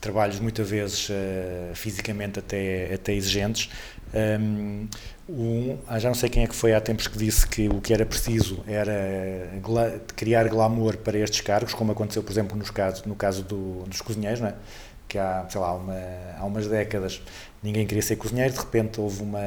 trabalhos 0.00 0.40
muitas 0.40 0.68
vezes 0.68 1.08
eh, 1.10 1.70
fisicamente 1.74 2.40
até, 2.40 2.92
até 2.92 3.14
exigentes. 3.14 3.70
Um, 4.12 4.88
um, 5.28 5.78
ah, 5.88 5.98
já 5.98 6.08
não 6.08 6.14
sei 6.14 6.28
quem 6.28 6.42
é 6.44 6.46
que 6.46 6.54
foi 6.54 6.74
há 6.74 6.80
tempos 6.80 7.06
que 7.08 7.16
disse 7.18 7.46
que 7.46 7.68
o 7.68 7.80
que 7.80 7.92
era 7.94 8.04
preciso 8.04 8.62
era 8.66 9.48
gla- 9.62 9.98
criar 10.14 10.46
glamour 10.48 10.96
para 10.98 11.18
estes 11.18 11.40
cargos, 11.40 11.72
como 11.74 11.92
aconteceu, 11.92 12.22
por 12.22 12.30
exemplo, 12.32 12.56
nos 12.56 12.70
no 13.06 13.14
caso 13.16 13.42
do- 13.42 13.84
dos 13.84 14.00
cozinheiros, 14.00 14.40
não 14.40 14.48
é? 14.48 14.54
que 15.08 15.18
há, 15.18 15.46
sei 15.48 15.60
lá, 15.60 15.72
uma, 15.74 15.94
há 16.38 16.44
umas 16.44 16.66
décadas 16.66 17.20
ninguém 17.64 17.86
queria 17.86 18.02
ser 18.02 18.16
cozinheiro, 18.16 18.52
de 18.52 18.58
repente 18.60 19.00
houve 19.00 19.22
uma, 19.22 19.40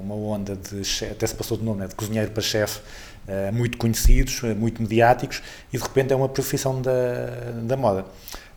uma 0.00 0.14
onda 0.14 0.54
de, 0.54 0.84
che- 0.84 1.06
até 1.06 1.26
se 1.26 1.34
passou 1.34 1.56
de 1.56 1.64
nome, 1.64 1.80
né? 1.80 1.88
de 1.88 1.94
cozinheiro 1.94 2.30
para 2.30 2.42
chefe, 2.42 2.80
eh, 3.26 3.50
muito 3.50 3.78
conhecidos, 3.78 4.40
eh, 4.44 4.54
muito 4.54 4.82
mediáticos, 4.82 5.42
e 5.72 5.76
de 5.78 5.82
repente 5.82 6.12
é 6.12 6.16
uma 6.16 6.28
profissão 6.28 6.80
da, 6.82 6.92
da 7.62 7.76
moda. 7.76 8.04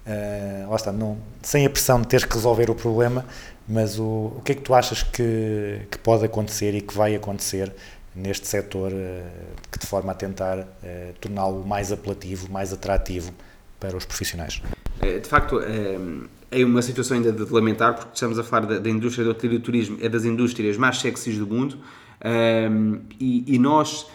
Eh, 0.06 0.66
lá 0.70 0.76
está, 0.76 0.92
não, 0.92 1.18
sem 1.42 1.66
a 1.66 1.70
pressão 1.70 2.02
de 2.02 2.08
teres 2.08 2.26
que 2.26 2.34
resolver 2.36 2.70
o 2.70 2.76
problema, 2.76 3.26
mas 3.68 3.98
o, 3.98 4.34
o 4.38 4.42
que 4.44 4.52
é 4.52 4.56
que 4.56 4.62
tu 4.62 4.74
achas 4.76 5.02
que, 5.02 5.80
que 5.90 5.98
pode 6.00 6.26
acontecer 6.26 6.76
e 6.76 6.82
que 6.82 6.94
vai 6.94 7.16
acontecer 7.16 7.72
neste 8.16 8.48
setor 8.48 8.92
eh, 8.94 9.24
que 9.72 9.80
de 9.80 9.88
forma 9.88 10.12
a 10.12 10.16
tentar 10.16 10.68
eh, 10.84 11.12
torná-lo 11.22 11.66
mais 11.66 11.92
apelativo, 11.92 12.52
mais 12.52 12.72
atrativo 12.74 13.32
para 13.80 13.96
os 13.98 14.06
profissionais? 14.06 14.62
Eh, 15.02 15.20
De 15.20 15.28
facto, 15.28 15.60
eh, 15.60 15.98
é 16.52 16.64
uma 16.64 16.82
situação 16.82 17.18
ainda 17.18 17.32
de 17.32 17.52
lamentar, 17.52 17.96
porque 17.96 18.12
estamos 18.14 18.40
a 18.40 18.44
falar 18.44 18.66
da, 18.66 18.80
da 18.80 18.90
indústria 18.90 19.26
do 19.26 19.60
turismo, 19.60 19.98
é 20.02 20.08
das 20.08 20.26
indústrias 20.26 20.78
mais 20.78 21.00
sexys 21.00 21.38
do 21.38 21.48
mundo, 21.48 21.78
eh, 22.22 22.70
e, 23.20 23.56
e 23.56 23.60
nós, 23.60 24.08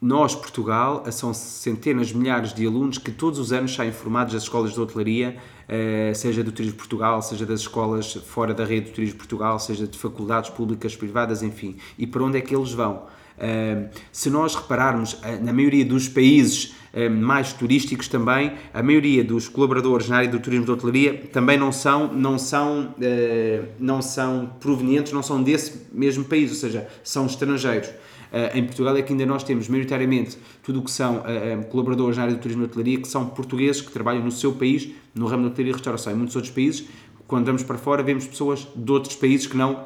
nós, 0.00 0.34
Portugal, 0.34 1.04
são 1.12 1.34
centenas 1.34 2.12
milhares 2.12 2.52
de 2.52 2.66
alunos 2.66 2.98
que 2.98 3.10
todos 3.10 3.38
os 3.38 3.52
anos 3.52 3.74
saem 3.74 3.92
formados 3.92 4.32
das 4.32 4.44
escolas 4.44 4.72
de 4.72 4.80
hotelaria, 4.80 5.36
eh, 5.68 6.12
seja 6.14 6.42
do 6.42 6.50
Turismo 6.50 6.76
Portugal, 6.76 7.22
seja 7.22 7.46
das 7.46 7.60
escolas 7.60 8.14
fora 8.14 8.52
da 8.52 8.64
rede 8.64 8.90
do 8.90 8.94
Turismo 8.94 9.18
Portugal, 9.18 9.58
seja 9.58 9.86
de 9.86 9.98
faculdades 9.98 10.50
públicas, 10.50 10.96
privadas, 10.96 11.42
enfim. 11.42 11.76
E 11.98 12.06
para 12.06 12.22
onde 12.22 12.38
é 12.38 12.40
que 12.40 12.54
eles 12.54 12.72
vão? 12.72 13.06
Uh, 13.38 13.88
se 14.12 14.28
nós 14.28 14.54
repararmos, 14.54 15.14
uh, 15.14 15.42
na 15.42 15.52
maioria 15.52 15.84
dos 15.84 16.06
países 16.08 16.74
mais 17.10 17.52
turísticos 17.54 18.06
também, 18.06 18.52
a 18.72 18.82
maioria 18.82 19.24
dos 19.24 19.48
colaboradores 19.48 20.08
na 20.08 20.18
área 20.18 20.28
do 20.28 20.38
turismo 20.38 20.66
de 20.66 20.72
hotelaria 20.72 21.22
também 21.32 21.56
não 21.56 21.72
são, 21.72 22.12
não 22.12 22.38
são, 22.38 22.94
uh, 22.98 23.68
não 23.78 24.02
são 24.02 24.52
provenientes, 24.60 25.12
não 25.12 25.22
são 25.22 25.42
desse 25.42 25.86
mesmo 25.90 26.24
país, 26.24 26.50
ou 26.50 26.56
seja, 26.56 26.86
são 27.02 27.24
estrangeiros. 27.24 27.88
Uh, 27.88 28.56
em 28.56 28.64
Portugal 28.64 28.94
é 28.96 29.02
que 29.02 29.12
ainda 29.12 29.24
nós 29.24 29.42
temos 29.42 29.68
maioritariamente 29.68 30.36
tudo 30.62 30.80
o 30.80 30.82
que 30.82 30.90
são 30.90 31.22
colaboradores 31.70 32.16
na 32.16 32.24
área 32.24 32.34
do 32.34 32.40
turismo 32.40 32.62
de 32.64 32.70
hotelaria 32.70 32.98
que 33.00 33.08
são 33.08 33.26
portugueses 33.26 33.80
que 33.80 33.90
trabalham 33.90 34.22
no 34.22 34.30
seu 34.30 34.52
país, 34.52 34.90
no 35.14 35.26
ramo 35.26 35.44
da 35.44 35.48
hotelaria 35.48 35.72
e 35.72 35.74
restauração. 35.74 36.12
Em 36.12 36.16
muitos 36.16 36.36
outros 36.36 36.52
países, 36.52 36.86
quando 37.26 37.46
vamos 37.46 37.62
para 37.62 37.78
fora, 37.78 38.02
vemos 38.02 38.26
pessoas 38.26 38.68
de 38.76 38.92
outros 38.92 39.16
países 39.16 39.46
que 39.46 39.56
não 39.56 39.84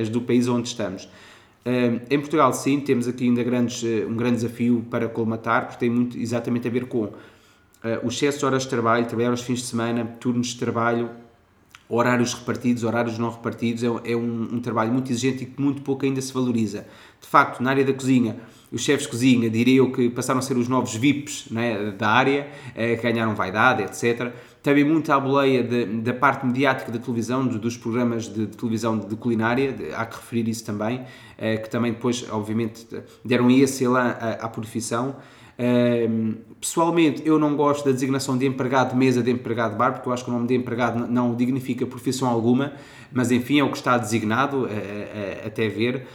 as 0.00 0.08
do 0.10 0.20
país 0.20 0.48
onde 0.48 0.68
estamos. 0.68 1.08
Em 1.66 2.18
Portugal, 2.18 2.52
sim, 2.52 2.78
temos 2.78 3.08
aqui 3.08 3.24
ainda 3.24 3.42
grandes, 3.42 3.82
uh, 3.82 4.06
um 4.06 4.14
grande 4.14 4.36
desafio 4.36 4.84
para 4.90 5.08
colmatar, 5.08 5.62
porque 5.62 5.78
tem 5.78 5.88
muito 5.88 6.18
exatamente 6.18 6.68
a 6.68 6.70
ver 6.70 6.86
com 6.86 7.04
uh, 7.04 7.14
o 8.02 8.08
excesso 8.08 8.40
de 8.40 8.44
horas 8.44 8.64
de 8.64 8.68
trabalho, 8.68 9.06
trabalhar 9.06 9.30
aos 9.30 9.40
fins 9.40 9.60
de 9.60 9.66
semana, 9.66 10.04
turnos 10.20 10.48
de 10.48 10.58
trabalho, 10.58 11.08
horários 11.88 12.34
repartidos, 12.34 12.84
horários 12.84 13.18
não 13.18 13.30
repartidos. 13.30 13.82
É, 13.82 13.86
é 14.12 14.16
um, 14.16 14.48
um, 14.52 14.60
trabalho 14.60 14.92
muito 14.92 15.10
exigente 15.10 15.44
e 15.44 15.46
que 15.46 15.60
muito 15.60 15.80
pouco 15.80 16.04
ainda 16.04 16.20
se 16.20 16.34
valoriza. 16.34 16.86
De 17.20 17.26
facto, 17.26 17.62
na 17.62 17.70
área 17.70 17.84
da 17.84 17.94
cozinha, 17.94 18.36
os 18.74 18.82
chefes 18.82 19.04
de 19.04 19.08
cozinha, 19.10 19.48
diria 19.48 19.78
eu 19.78 19.92
que 19.92 20.10
passaram 20.10 20.40
a 20.40 20.42
ser 20.42 20.56
os 20.56 20.68
novos 20.68 20.94
VIPs 20.94 21.46
né, 21.50 21.92
da 21.96 22.08
área, 22.08 22.48
que 22.74 22.96
ganharam 22.96 23.34
vaidade, 23.34 23.82
etc 23.82 24.32
também 24.64 24.82
muito 24.82 25.12
à 25.12 25.20
boleia 25.20 25.62
de, 25.62 25.84
da 25.84 26.14
parte 26.14 26.46
mediática 26.46 26.90
da 26.90 26.98
televisão, 26.98 27.46
dos 27.46 27.76
programas 27.76 28.24
de, 28.24 28.46
de 28.46 28.56
televisão 28.56 28.98
de 28.98 29.14
culinária, 29.14 29.70
de, 29.70 29.94
há 29.94 30.06
que 30.06 30.16
referir 30.16 30.48
isso 30.48 30.64
também, 30.64 31.04
eh, 31.36 31.58
que 31.58 31.68
também 31.68 31.92
depois, 31.92 32.24
obviamente, 32.30 32.86
deram 33.22 33.50
esse 33.50 33.84
elan 33.84 34.16
à, 34.18 34.46
à 34.46 34.48
profissão. 34.48 35.16
Eh, 35.56 36.08
pessoalmente, 36.60 37.22
eu 37.24 37.38
não 37.38 37.56
gosto 37.56 37.84
da 37.84 37.92
designação 37.92 38.36
de 38.36 38.46
empregado 38.46 38.90
de 38.90 38.96
mesa, 38.96 39.22
de 39.22 39.30
empregado 39.30 39.72
de 39.72 39.78
bar, 39.78 39.92
porque 39.92 40.08
eu 40.08 40.12
acho 40.12 40.24
que 40.24 40.30
o 40.30 40.32
nome 40.32 40.46
de 40.46 40.54
empregado 40.54 41.06
não 41.06 41.34
dignifica 41.34 41.86
profissão 41.86 42.28
alguma, 42.28 42.72
mas 43.12 43.30
enfim, 43.30 43.60
é 43.60 43.64
o 43.64 43.70
que 43.70 43.76
está 43.76 43.96
designado, 43.96 44.68
eh, 44.68 45.42
até 45.46 45.68
ver. 45.68 46.06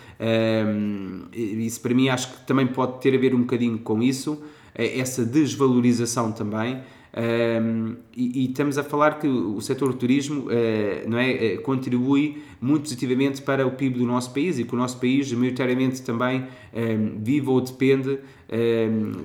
isso 1.33 1.81
para 1.81 1.93
mim 1.93 2.09
acho 2.09 2.33
que 2.33 2.45
também 2.45 2.67
pode 2.67 2.99
ter 2.99 3.15
a 3.15 3.17
ver 3.17 3.33
um 3.33 3.41
bocadinho 3.41 3.77
com 3.79 4.01
isso, 4.01 4.41
essa 4.75 5.25
desvalorização 5.25 6.31
também. 6.31 6.81
Um, 7.11 7.95
e, 8.15 8.43
e, 8.43 8.45
estamos 8.45 8.77
a 8.77 8.83
falar 8.83 9.17
que 9.17 9.27
o 9.27 9.59
setor 9.61 9.93
do 9.93 9.97
turismo 9.97 10.41
uh, 10.41 11.09
não 11.09 11.17
é, 11.17 11.55
uh, 11.55 11.61
contribui 11.63 12.43
muito 12.61 12.83
positivamente 12.83 13.41
para 13.41 13.65
o 13.65 13.71
PIB 13.71 13.97
do 13.97 14.05
nosso 14.05 14.31
país 14.31 14.59
e 14.59 14.63
que 14.63 14.75
o 14.75 14.77
nosso 14.77 14.99
país 14.99 15.31
maioritariamente 15.33 16.03
também 16.03 16.45
um, 16.71 17.19
vive 17.19 17.49
ou 17.49 17.59
depende 17.61 18.19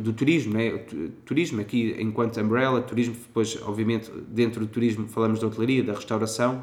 do 0.00 0.12
turismo, 0.12 0.58
é? 0.58 0.74
O 0.74 1.08
turismo 1.24 1.60
aqui 1.60 1.96
enquanto 1.98 2.38
umbrella, 2.40 2.82
turismo 2.82 3.14
depois 3.14 3.58
obviamente 3.62 4.10
dentro 4.28 4.60
do 4.60 4.66
turismo 4.66 5.08
falamos 5.08 5.40
da 5.40 5.46
hotelaria, 5.46 5.82
da 5.82 5.94
restauração 5.94 6.62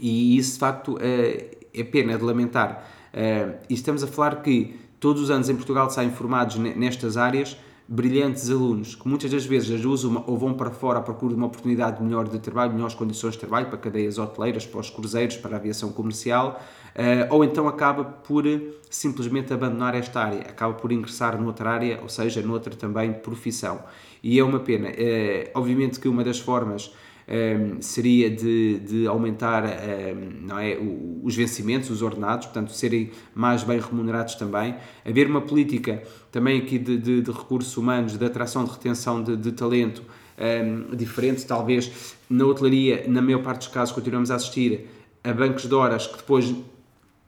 e 0.00 0.36
isso 0.36 0.54
de 0.54 0.58
facto 0.60 0.94
uh, 0.94 0.98
é 1.74 1.84
pena 1.84 2.16
de 2.16 2.22
lamentar 2.22 2.88
e 3.68 3.74
estamos 3.74 4.04
a 4.04 4.06
falar 4.06 4.42
que 4.42 4.76
todos 5.00 5.22
os 5.22 5.30
anos 5.30 5.48
em 5.48 5.56
Portugal 5.56 5.90
saem 5.90 6.10
formados 6.10 6.56
nestas 6.56 7.16
áreas 7.16 7.56
brilhantes 7.88 8.50
alunos 8.50 8.96
que 8.96 9.06
muitas 9.06 9.30
das 9.30 9.46
vezes 9.46 9.80
as 9.80 9.84
usam 9.84 10.24
ou 10.26 10.36
vão 10.36 10.54
para 10.54 10.70
fora 10.70 10.98
à 10.98 11.02
procura 11.02 11.34
de 11.34 11.38
uma 11.38 11.46
oportunidade 11.46 12.02
melhor 12.02 12.28
de 12.28 12.38
trabalho, 12.38 12.72
melhores 12.72 12.94
condições 12.94 13.34
de 13.34 13.38
trabalho 13.38 13.66
para 13.66 13.78
cadeias 13.78 14.18
hoteleiras, 14.18 14.66
para 14.66 14.80
os 14.80 14.90
cruzeiros, 14.90 15.36
para 15.36 15.56
a 15.56 15.58
aviação 15.58 15.92
comercial, 15.92 16.60
eh, 16.84 16.85
ou 17.30 17.44
então 17.44 17.68
acaba 17.68 18.04
por 18.04 18.46
eh, 18.46 18.60
simplesmente 18.88 19.52
abandonar 19.52 19.94
esta 19.94 20.20
área, 20.20 20.40
acaba 20.40 20.74
por 20.74 20.90
ingressar 20.90 21.40
noutra 21.40 21.70
área, 21.70 22.00
ou 22.02 22.08
seja, 22.08 22.40
noutra 22.40 22.74
também 22.74 23.12
profissão. 23.12 23.80
E 24.22 24.38
é 24.38 24.44
uma 24.44 24.60
pena. 24.60 24.88
Eh, 24.88 25.50
obviamente 25.54 26.00
que 26.00 26.08
uma 26.08 26.24
das 26.24 26.38
formas 26.38 26.90
um, 27.28 27.82
seria 27.82 28.30
de, 28.30 28.78
de 28.78 29.06
aumentar 29.06 29.64
um, 29.64 30.46
não 30.46 30.58
é, 30.58 30.78
os 31.22 31.34
vencimentos, 31.34 31.90
os 31.90 32.00
ordenados, 32.00 32.46
portanto, 32.46 32.70
serem 32.72 33.10
mais 33.34 33.62
bem 33.64 33.80
remunerados 33.80 34.36
também. 34.36 34.76
Haver 35.04 35.26
uma 35.28 35.40
política 35.40 36.02
também 36.30 36.58
aqui 36.58 36.78
de, 36.78 36.96
de- 36.96 37.22
de 37.22 37.30
recursos 37.30 37.76
humanos, 37.76 38.16
de 38.16 38.24
atração, 38.24 38.64
de 38.64 38.70
retenção 38.70 39.22
de, 39.22 39.36
de 39.36 39.52
talento 39.52 40.02
um, 40.38 40.94
diferente, 40.94 41.44
talvez 41.44 42.16
na 42.30 42.44
hotelaria, 42.46 43.04
na 43.08 43.20
maior 43.20 43.42
parte 43.42 43.58
dos 43.58 43.68
casos, 43.68 43.94
continuamos 43.94 44.30
a 44.30 44.36
assistir 44.36 44.86
a 45.24 45.32
bancos 45.32 45.66
de 45.66 45.74
horas 45.74 46.06
que 46.06 46.18
depois 46.18 46.54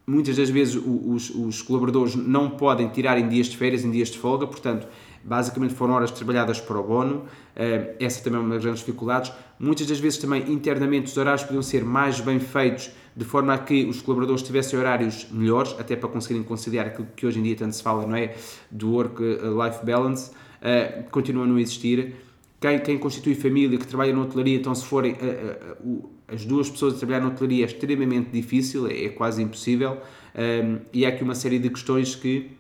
muitas 0.08 0.38
das 0.38 0.48
vezes 0.48 0.74
os, 0.74 1.28
os 1.28 1.60
colaboradores 1.60 2.16
não 2.16 2.48
podem 2.48 2.88
tirar 2.88 3.18
em 3.18 3.28
dias 3.28 3.46
de 3.46 3.58
férias, 3.58 3.84
em 3.84 3.90
dias 3.90 4.08
de 4.08 4.18
folga, 4.18 4.46
portanto, 4.46 4.88
basicamente 5.22 5.74
foram 5.74 5.92
horas 5.92 6.10
trabalhadas 6.10 6.58
para 6.58 6.78
o 6.78 6.82
bono, 6.82 7.26
eh, 7.54 7.94
essa 8.00 8.24
também 8.24 8.40
é 8.40 8.42
uma 8.42 8.54
das 8.54 8.62
grandes 8.62 8.80
dificuldades. 8.80 9.30
Muitas 9.60 9.86
das 9.86 10.00
vezes 10.00 10.18
também 10.18 10.50
internamente 10.50 11.08
os 11.08 11.16
horários 11.18 11.42
podiam 11.44 11.62
ser 11.62 11.84
mais 11.84 12.20
bem 12.20 12.40
feitos, 12.40 12.90
de 13.14 13.24
forma 13.24 13.52
a 13.52 13.58
que 13.58 13.84
os 13.84 14.00
colaboradores 14.00 14.42
tivessem 14.42 14.78
horários 14.78 15.26
melhores, 15.30 15.76
até 15.78 15.94
para 15.94 16.08
conseguirem 16.08 16.42
conciliar 16.42 16.86
aquilo 16.86 17.08
que 17.14 17.26
hoje 17.26 17.38
em 17.38 17.42
dia 17.42 17.56
tanto 17.56 17.76
se 17.76 17.82
fala, 17.82 18.06
não 18.06 18.16
é? 18.16 18.34
Do 18.70 18.92
work-life 18.92 19.84
balance, 19.84 20.30
eh, 20.62 21.04
continua 21.10 21.44
a 21.44 21.46
não 21.46 21.58
existir 21.58 22.14
quem, 22.60 22.78
quem 22.80 22.98
constitui 22.98 23.34
família, 23.34 23.78
que 23.78 23.86
trabalha 23.86 24.12
na 24.12 24.22
hotelaria, 24.22 24.56
então 24.56 24.74
se 24.74 24.84
forem 24.84 25.12
eh, 25.12 25.16
eh, 25.22 25.76
o- 25.84 26.10
as 26.26 26.44
duas 26.44 26.68
pessoas 26.68 26.94
a 26.94 26.98
trabalhar 26.98 27.20
na 27.20 27.28
hotelaria 27.28 27.64
é 27.64 27.66
extremamente 27.66 28.30
difícil, 28.30 28.86
é, 28.86 29.04
é 29.04 29.08
quase 29.08 29.42
impossível, 29.42 29.98
um, 30.36 30.78
e 30.92 31.06
há 31.06 31.08
aqui 31.08 31.22
uma 31.22 31.34
série 31.34 31.58
de 31.58 31.70
questões 31.70 32.14
que 32.14 32.50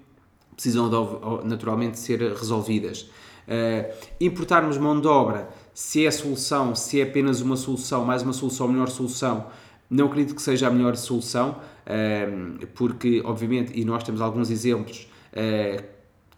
precisam 0.54 0.88
de, 0.88 1.46
naturalmente 1.46 1.98
ser 1.98 2.20
resolvidas. 2.32 3.02
Uh, 3.46 3.92
importarmos 4.20 4.76
mão 4.76 5.00
de 5.00 5.06
obra, 5.06 5.48
se 5.72 6.04
é 6.04 6.08
a 6.08 6.12
solução, 6.12 6.74
se 6.74 7.00
é 7.00 7.04
apenas 7.04 7.40
uma 7.40 7.56
solução, 7.56 8.04
mais 8.04 8.22
uma 8.22 8.32
solução, 8.32 8.68
melhor 8.68 8.88
solução, 8.88 9.46
não 9.88 10.06
acredito 10.06 10.34
que 10.34 10.42
seja 10.42 10.66
a 10.68 10.70
melhor 10.70 10.96
solução, 10.96 11.56
um, 11.86 12.58
porque, 12.74 13.22
obviamente, 13.24 13.72
e 13.78 13.84
nós 13.84 14.02
temos 14.02 14.20
alguns 14.20 14.50
exemplos, 14.50 15.08
uh, 15.32 15.82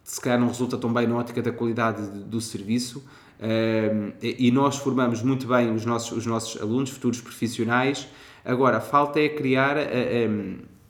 se 0.05 0.21
calhar 0.21 0.39
não 0.39 0.49
resulta 0.49 0.77
tão 0.77 0.93
bem 0.93 1.07
na 1.07 1.17
ótica 1.17 1.41
da 1.43 1.51
qualidade 1.53 2.11
de- 2.11 2.25
do 2.25 2.41
serviço. 2.41 3.05
E 4.21 4.51
nós 4.51 4.77
formamos 4.77 5.23
muito 5.23 5.47
bem 5.47 5.73
os 5.73 5.85
nossos, 5.85 6.19
os 6.19 6.27
nossos 6.27 6.61
alunos, 6.61 6.91
futuros 6.91 7.21
profissionais. 7.21 8.07
Agora, 8.45 8.77
a 8.79 8.81
falta 8.81 9.19
é 9.19 9.29
criar 9.29 9.77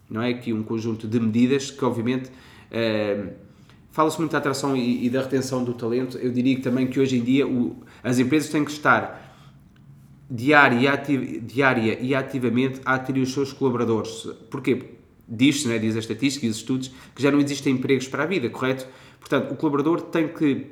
não 0.08 0.22
é, 0.22 0.30
aqui 0.30 0.52
um 0.52 0.62
conjunto 0.62 1.06
de 1.06 1.20
medidas 1.20 1.70
que, 1.70 1.84
obviamente, 1.84 2.30
fala-se 3.92 4.18
muito 4.18 4.32
da 4.32 4.38
atração 4.38 4.76
e, 4.76 5.08
da 5.08 5.22
retenção 5.22 5.62
do 5.62 5.74
talento. 5.74 6.18
Eu 6.18 6.32
diria 6.32 6.60
também 6.60 6.88
que 6.88 6.98
hoje 6.98 7.18
em 7.18 7.22
dia 7.22 7.44
as 8.02 8.18
empresas 8.18 8.50
têm 8.50 8.64
que 8.64 8.72
estar 8.72 9.28
diária 10.28 11.02
diária 11.42 11.98
e 12.00 12.14
ativamente 12.14 12.80
a 12.84 12.94
atrair 12.94 13.20
os 13.20 13.32
seus 13.32 13.52
colaboradores. 13.52 14.28
Porquê? 14.50 14.94
Diz-se, 15.28 15.68
né, 15.68 15.78
diz 15.78 15.94
a 15.94 16.00
estatística 16.00 16.44
e 16.44 16.48
os 16.48 16.56
estudos, 16.56 16.90
que 17.14 17.22
já 17.22 17.30
não 17.30 17.40
existem 17.40 17.74
empregos 17.74 18.08
para 18.08 18.24
a 18.24 18.26
vida, 18.26 18.50
correto? 18.50 18.88
Portanto, 19.20 19.52
o 19.52 19.56
colaborador 19.56 20.00
tem 20.00 20.26
que, 20.26 20.70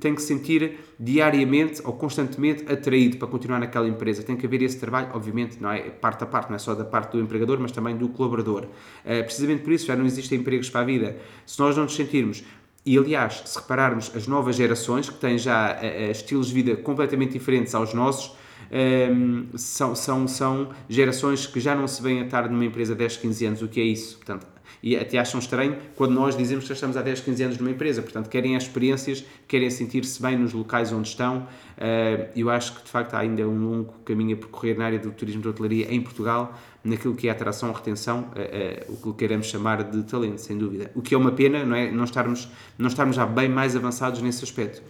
tem 0.00 0.14
que 0.14 0.22
sentir 0.22 0.78
diariamente 0.98 1.80
ou 1.84 1.92
constantemente 1.92 2.64
atraído 2.70 3.18
para 3.18 3.28
continuar 3.28 3.60
naquela 3.60 3.86
empresa. 3.86 4.22
Tem 4.22 4.36
que 4.36 4.46
haver 4.46 4.62
esse 4.62 4.80
trabalho, 4.80 5.10
obviamente, 5.12 5.60
não 5.60 5.70
é 5.70 5.90
parte 5.90 6.24
a 6.24 6.26
parte, 6.26 6.48
não 6.48 6.56
é 6.56 6.58
só 6.58 6.74
da 6.74 6.84
parte 6.84 7.12
do 7.12 7.20
empregador, 7.20 7.60
mas 7.60 7.70
também 7.70 7.96
do 7.96 8.08
colaborador. 8.08 8.66
Eh, 9.04 9.22
precisamente 9.22 9.62
por 9.62 9.72
isso 9.72 9.86
já 9.86 9.94
não 9.94 10.06
existem 10.06 10.40
empregos 10.40 10.70
para 10.70 10.80
a 10.80 10.84
vida. 10.84 11.16
Se 11.46 11.60
nós 11.60 11.76
não 11.76 11.84
nos 11.84 11.94
sentirmos 11.94 12.42
e 12.86 12.98
aliás, 12.98 13.42
se 13.46 13.58
repararmos 13.58 14.10
as 14.14 14.26
novas 14.26 14.56
gerações 14.56 15.08
que 15.08 15.18
têm 15.18 15.38
já 15.38 15.78
eh, 15.80 16.10
estilos 16.10 16.48
de 16.48 16.54
vida 16.54 16.76
completamente 16.76 17.32
diferentes 17.32 17.74
aos 17.74 17.94
nossos, 17.94 18.36
ehm, 18.70 19.44
são, 19.54 19.94
são, 19.94 20.26
são 20.26 20.70
gerações 20.88 21.46
que 21.46 21.60
já 21.60 21.74
não 21.74 21.86
se 21.86 22.02
veem 22.02 22.20
a 22.20 22.24
estar 22.24 22.48
numa 22.50 22.64
empresa 22.64 22.92
há 22.92 22.96
10, 22.96 23.18
15 23.18 23.46
anos. 23.46 23.62
O 23.62 23.68
que 23.68 23.80
é 23.80 23.84
isso? 23.84 24.16
Portanto, 24.16 24.53
e 24.84 24.98
até 24.98 25.18
acham 25.18 25.40
estranho 25.40 25.78
quando 25.96 26.12
nós 26.12 26.36
dizemos 26.36 26.64
que 26.64 26.68
já 26.68 26.74
estamos 26.74 26.94
há 26.94 27.00
10, 27.00 27.22
15 27.22 27.42
anos 27.42 27.58
numa 27.58 27.70
empresa. 27.70 28.02
Portanto, 28.02 28.28
querem 28.28 28.54
as 28.54 28.64
experiências, 28.64 29.24
querem 29.48 29.70
sentir-se 29.70 30.20
bem 30.20 30.36
nos 30.36 30.52
locais 30.52 30.92
onde 30.92 31.08
estão. 31.08 31.48
Eh, 31.78 32.28
Eu 32.36 32.50
acho 32.50 32.74
que, 32.74 32.84
de 32.84 32.90
facto, 32.90 33.14
há 33.14 33.20
ainda 33.20 33.48
um 33.48 33.58
longo 33.58 33.94
caminho 34.04 34.36
a 34.36 34.38
percorrer 34.38 34.76
na 34.76 34.84
área 34.84 34.98
do 34.98 35.10
turismo 35.10 35.40
de 35.40 35.48
hotelaria 35.48 35.86
em 35.90 36.02
Portugal, 36.02 36.52
naquilo 36.84 37.14
que 37.14 37.28
é 37.28 37.30
atração, 37.30 37.72
retenção, 37.72 38.28
eh, 38.36 38.82
eh, 38.82 38.86
o 38.90 38.96
que 38.96 39.20
queremos 39.20 39.46
chamar 39.46 39.82
de 39.84 40.02
talento, 40.02 40.36
sem 40.36 40.58
dúvida. 40.58 40.90
O 40.94 41.00
que 41.00 41.14
é 41.14 41.18
uma 41.18 41.32
pena, 41.32 41.64
não 41.64 41.74
é? 41.74 41.90
Não 41.90 42.04
estarmos, 42.04 42.46
não 42.76 42.88
estarmos 42.88 43.16
já 43.16 43.24
bem 43.24 43.48
mais 43.48 43.74
avançados 43.74 44.20
nesse 44.20 44.44
aspecto. 44.44 44.82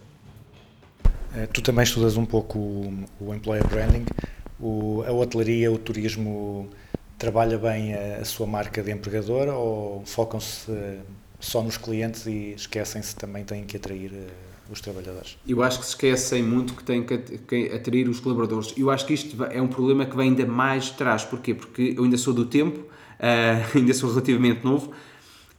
Tu 1.52 1.62
também 1.62 1.84
estudas 1.84 2.16
um 2.16 2.26
pouco 2.26 2.58
o, 2.58 3.04
o 3.20 3.32
employer 3.32 3.64
branding. 3.68 4.06
O, 4.58 5.04
a 5.06 5.12
hotelaria, 5.12 5.70
o 5.70 5.78
turismo 5.78 6.68
trabalha 7.24 7.56
bem 7.58 7.94
a, 7.94 8.24
sua 8.24 8.46
marca 8.46 8.82
de 8.82 8.90
empregador 8.92 9.48
ou 9.48 10.02
focam-se 10.04 10.70
eh, 10.70 10.98
só 11.40 11.62
nos 11.62 11.76
clientes 11.78 12.26
e 12.26 12.52
esquecem-se 12.54 13.16
também 13.16 13.44
têm 13.44 13.64
que 13.64 13.76
atrair 13.78 14.12
eh, 14.14 14.26
os 14.70 14.80
trabalhadores? 14.80 15.38
Eu 15.48 15.62
acho 15.62 15.78
que 15.78 15.84
se 15.86 15.92
esquecem 15.92 16.42
muito 16.42 16.74
que 16.74 16.84
têm 16.84 17.02
que 17.02 17.14
at- 17.14 17.38
que 17.48 17.70
atrair 17.72 18.08
os 18.08 18.20
colaboradores. 18.20 18.74
Eu 18.76 18.90
acho 18.90 19.06
que 19.06 19.14
isto 19.14 19.42
é 19.44 19.60
um 19.60 19.68
problema 19.68 20.04
que 20.04 20.14
vem 20.16 20.28
ainda 20.30 20.44
mais 20.46 20.84
de 20.86 20.92
trás. 20.92 21.24
Porquê? 21.24 21.54
Porque 21.54 21.94
eu 21.96 22.04
ainda 22.04 22.18
sou 22.18 22.34
do 22.34 22.44
tempo, 22.44 22.84
ah, 23.18 23.66
ainda 23.74 23.94
sou 23.94 24.10
relativamente 24.10 24.62
novo, 24.64 24.92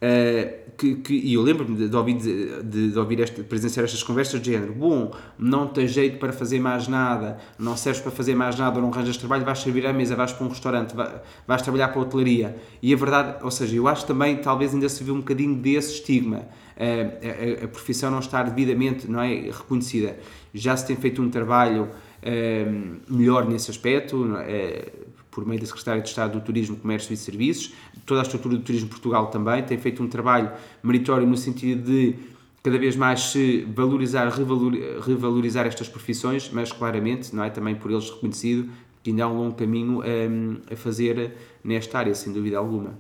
ah, 0.02 0.54
que, 0.78 0.96
que- 0.96 1.14
e 1.14 1.34
eu 1.34 1.42
lembro-me 1.42 1.76
de, 1.76 1.90
de 1.90 1.96
ouvir, 1.96 2.14
de, 2.16 2.64
de- 2.92 3.00
ouvir 3.00 3.20
este, 3.20 3.38
de 3.38 3.44
presenciar 3.44 3.84
estas 3.86 4.04
conversas 4.04 4.42
de 4.42 4.52
género. 4.52 4.74
Bom, 4.74 5.12
não 5.38 5.68
tens 5.68 5.92
jeito 5.92 6.18
para 6.18 6.32
fazer 6.34 6.60
mais 6.60 6.88
nada, 6.88 7.38
não 7.58 7.76
serves 7.78 8.02
para 8.02 8.12
fazer 8.12 8.36
mais 8.36 8.58
nada, 8.58 8.78
ou 8.78 8.82
não 8.82 8.92
arranjas 8.92 9.18
trabalho, 9.18 9.44
vais 9.46 9.60
servir 9.60 9.86
à 9.88 9.94
mesa, 9.94 10.16
vais 10.16 10.32
para 10.34 10.46
um 10.46 10.50
restaurante, 10.50 10.96
vai- 10.96 11.22
vais 11.48 11.62
trabalhar 11.62 11.88
para 11.90 12.00
a 12.00 12.04
hotelaria. 12.04 12.56
E 12.82 12.94
a 12.94 12.98
verdade, 12.98 13.44
ou 13.44 13.52
seja, 13.52 13.76
eu 13.76 13.88
acho 13.88 14.06
também 14.06 14.38
talvez 14.38 14.74
ainda 14.74 14.90
se 14.90 15.04
vê 15.04 15.12
um 15.12 15.18
bocadinho 15.20 15.56
desse 15.56 15.94
estigma. 15.96 16.44
A, 16.78 17.62
a- 17.62 17.66
a 17.66 17.68
profissão 17.70 18.12
não 18.12 18.20
estar 18.20 18.44
devidamente 18.44 19.10
não 19.10 19.22
é, 19.22 19.34
reconhecida. 19.52 20.18
Já 20.54 20.76
se 20.76 20.86
tem 20.86 20.96
feito 20.96 21.22
um 21.22 21.30
trabalho 21.30 21.90
ah, 22.22 22.30
melhor 23.10 23.48
nesse 23.48 23.70
aspecto, 23.72 24.36
é? 24.40 24.86
Por 25.36 25.46
meio 25.46 25.60
da 25.60 25.68
Secretaria 25.68 26.02
de 26.02 26.08
Estado 26.08 26.40
do 26.40 26.46
Turismo, 26.46 26.78
Comércio 26.78 27.14
e 27.14 27.18
Serviços, 27.18 27.74
toda 28.06 28.22
a 28.22 28.24
estrutura 28.24 28.56
do 28.56 28.64
Turismo 28.64 28.88
Portugal 28.88 29.28
também 29.28 29.62
tem 29.62 29.78
feito 29.78 30.02
um 30.02 30.08
trabalho 30.08 30.50
meritório 30.82 31.28
no 31.28 31.36
sentido 31.36 31.84
de 31.92 32.16
cada 32.64 32.80
vez 32.80 32.96
mais 32.96 33.20
se 33.32 33.68
valorizar, 33.76 34.30
revalori- 34.30 34.82
revalorizar 35.02 35.68
estas 35.68 35.90
profissões, 35.90 36.50
mas 36.54 36.72
claramente 36.72 37.36
não 37.36 37.44
é 37.44 37.50
também 37.50 37.76
por 37.76 37.92
eles 37.92 38.10
reconhecido 38.10 38.70
que 39.04 39.10
ainda 39.10 39.26
há 39.26 39.28
um 39.28 39.38
longo 39.38 39.56
caminho 39.56 40.00
hum, 40.00 40.58
a 40.72 40.76
fazer 40.76 41.34
nesta 41.64 42.00
área, 42.00 42.16
sem 42.16 42.32
dúvida 42.32 42.58
alguma. 42.58 42.98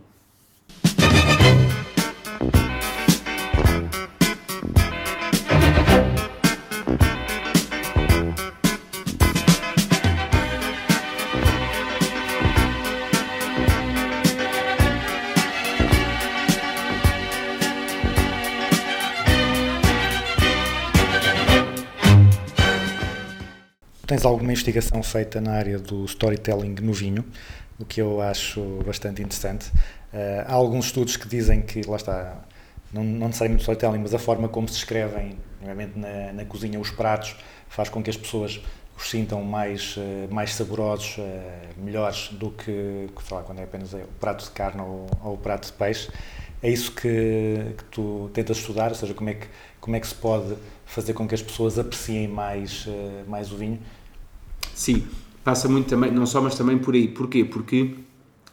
Alguma 24.25 24.53
investigação 24.53 25.03
feita 25.03 25.39
na 25.39 25.51
área 25.51 25.77
do 25.77 26.03
storytelling 26.05 26.75
no 26.81 26.91
vinho, 26.91 27.23
o 27.77 27.85
que 27.85 28.01
eu 28.01 28.19
acho 28.19 28.79
bastante 28.83 29.21
interessante. 29.21 29.71
Eh, 30.11 30.43
há 30.47 30.53
alguns 30.53 30.87
estudos 30.87 31.15
que 31.15 31.27
dizem 31.27 31.61
que, 31.61 31.87
lá 31.87 31.95
está, 31.95 32.43
não, 32.91 33.03
não 33.03 33.27
necessariamente 33.27 33.61
o 33.61 33.61
storytelling, 33.61 33.99
mas 33.99 34.15
a 34.15 34.17
forma 34.17 34.49
como 34.49 34.67
se 34.67 34.77
escrevem, 34.77 35.37
nomeadamente 35.61 35.99
na, 35.99 36.33
na 36.33 36.43
cozinha, 36.43 36.79
os 36.79 36.89
pratos, 36.89 37.35
faz 37.69 37.87
com 37.87 38.01
que 38.01 38.09
as 38.09 38.17
pessoas 38.17 38.59
os 38.97 39.11
sintam 39.11 39.43
mais, 39.43 39.93
eh, 39.95 40.27
mais 40.31 40.55
saborosos, 40.55 41.17
eh, 41.19 41.67
melhores 41.77 42.29
do 42.29 42.49
que, 42.49 43.07
sei 43.27 43.37
lá, 43.37 43.43
quando 43.43 43.59
é 43.59 43.63
apenas 43.63 43.93
o 43.93 43.99
prato 44.19 44.43
de 44.43 44.49
carne 44.49 44.81
ou, 44.81 45.05
ou 45.23 45.33
o 45.35 45.37
prato 45.37 45.67
de 45.67 45.73
peixe. 45.73 46.09
É 46.63 46.69
isso 46.71 46.91
que, 46.93 47.75
que 47.77 47.83
tu 47.91 48.31
tentas 48.33 48.57
estudar, 48.57 48.89
ou 48.89 48.95
seja, 48.95 49.13
como 49.13 49.29
é 49.29 49.35
que, 49.35 49.45
como 49.79 49.95
é 49.95 49.99
que 49.99 50.07
se 50.07 50.15
pode 50.15 50.55
fazer 50.83 51.13
com 51.13 51.27
que 51.27 51.35
as 51.35 51.43
pessoas 51.43 51.77
apreciem 51.77 52.27
mais, 52.27 52.87
mais 53.27 53.51
o 53.51 53.57
vinho? 53.57 53.79
Sim, 54.75 55.03
passa 55.41 55.69
muito 55.69 55.87
também, 55.87 56.11
não 56.11 56.25
só, 56.25 56.41
mas 56.41 56.55
também 56.55 56.77
por 56.77 56.93
aí. 56.93 57.07
Porquê? 57.07 57.45
Porque 57.45 57.95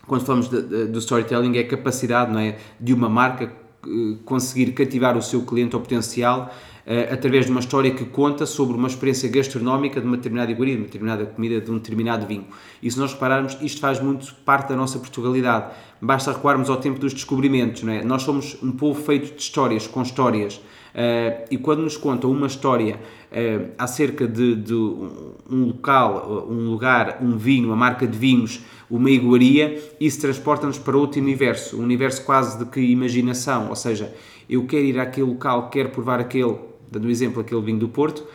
quando 0.06 0.24
falamos 0.24 0.48
do 0.48 0.98
storytelling 1.00 1.56
é 1.56 1.60
a 1.60 1.66
capacidade 1.66 2.32
não 2.32 2.38
é, 2.38 2.58
de 2.80 2.94
uma 2.94 3.08
marca 3.08 3.52
eh, 3.84 4.16
conseguir 4.24 4.70
cativar 4.72 5.16
o 5.16 5.22
seu 5.22 5.42
cliente 5.42 5.74
ao 5.74 5.80
potencial 5.80 6.54
eh, 6.86 7.08
através 7.12 7.46
de 7.46 7.50
uma 7.50 7.58
história 7.58 7.90
que 7.90 8.04
conta 8.04 8.46
sobre 8.46 8.76
uma 8.76 8.86
experiência 8.86 9.28
gastronómica 9.28 10.00
de 10.00 10.06
uma 10.06 10.16
determinada 10.16 10.52
iguaria, 10.52 10.74
de 10.74 10.80
uma 10.80 10.86
determinada 10.86 11.26
comida, 11.26 11.60
de 11.60 11.70
um 11.70 11.74
determinado 11.74 12.24
vinho. 12.24 12.46
E 12.80 12.88
se 12.88 12.98
nós 13.00 13.12
repararmos, 13.12 13.58
isto 13.60 13.80
faz 13.80 14.00
muito 14.00 14.32
parte 14.44 14.68
da 14.68 14.76
nossa 14.76 15.00
Portugalidade. 15.00 15.72
Basta 16.00 16.30
recuarmos 16.30 16.70
ao 16.70 16.76
tempo 16.76 17.00
dos 17.00 17.12
descobrimentos, 17.12 17.82
não 17.82 17.92
é? 17.92 18.04
Nós 18.04 18.22
somos 18.22 18.56
um 18.62 18.70
povo 18.70 19.02
feito 19.02 19.34
de 19.34 19.42
histórias, 19.42 19.88
com 19.88 20.02
histórias. 20.02 20.60
Eh, 20.94 21.46
e 21.50 21.58
quando 21.58 21.82
nos 21.82 21.96
contam 21.96 22.30
uma 22.30 22.46
história 22.46 23.00
eh, 23.32 23.70
acerca 23.78 24.26
de, 24.26 24.54
de 24.54 24.74
um 24.74 25.66
local, 25.66 26.46
um 26.48 26.70
lugar, 26.70 27.18
um 27.22 27.36
vinho, 27.36 27.68
uma 27.68 27.76
marca 27.76 28.06
de 28.06 28.16
vinhos, 28.16 28.60
uma 28.90 29.10
iguaria, 29.10 29.82
isso 29.98 30.20
transporta-nos 30.20 30.78
para 30.78 30.96
outro 30.96 31.20
universo, 31.20 31.78
um 31.78 31.82
universo 31.82 32.24
quase 32.24 32.58
de 32.58 32.66
que 32.66 32.80
imaginação, 32.80 33.70
ou 33.70 33.76
seja, 33.76 34.14
eu 34.48 34.66
quero 34.66 34.84
ir 34.84 35.00
àquele 35.00 35.26
local, 35.26 35.70
quero 35.70 35.88
provar 35.88 36.20
aquele, 36.20 36.56
dando 36.90 37.06
o 37.06 37.10
exemplo, 37.10 37.40
aquele 37.40 37.62
vinho 37.62 37.78
do 37.78 37.88
Porto, 37.88 38.26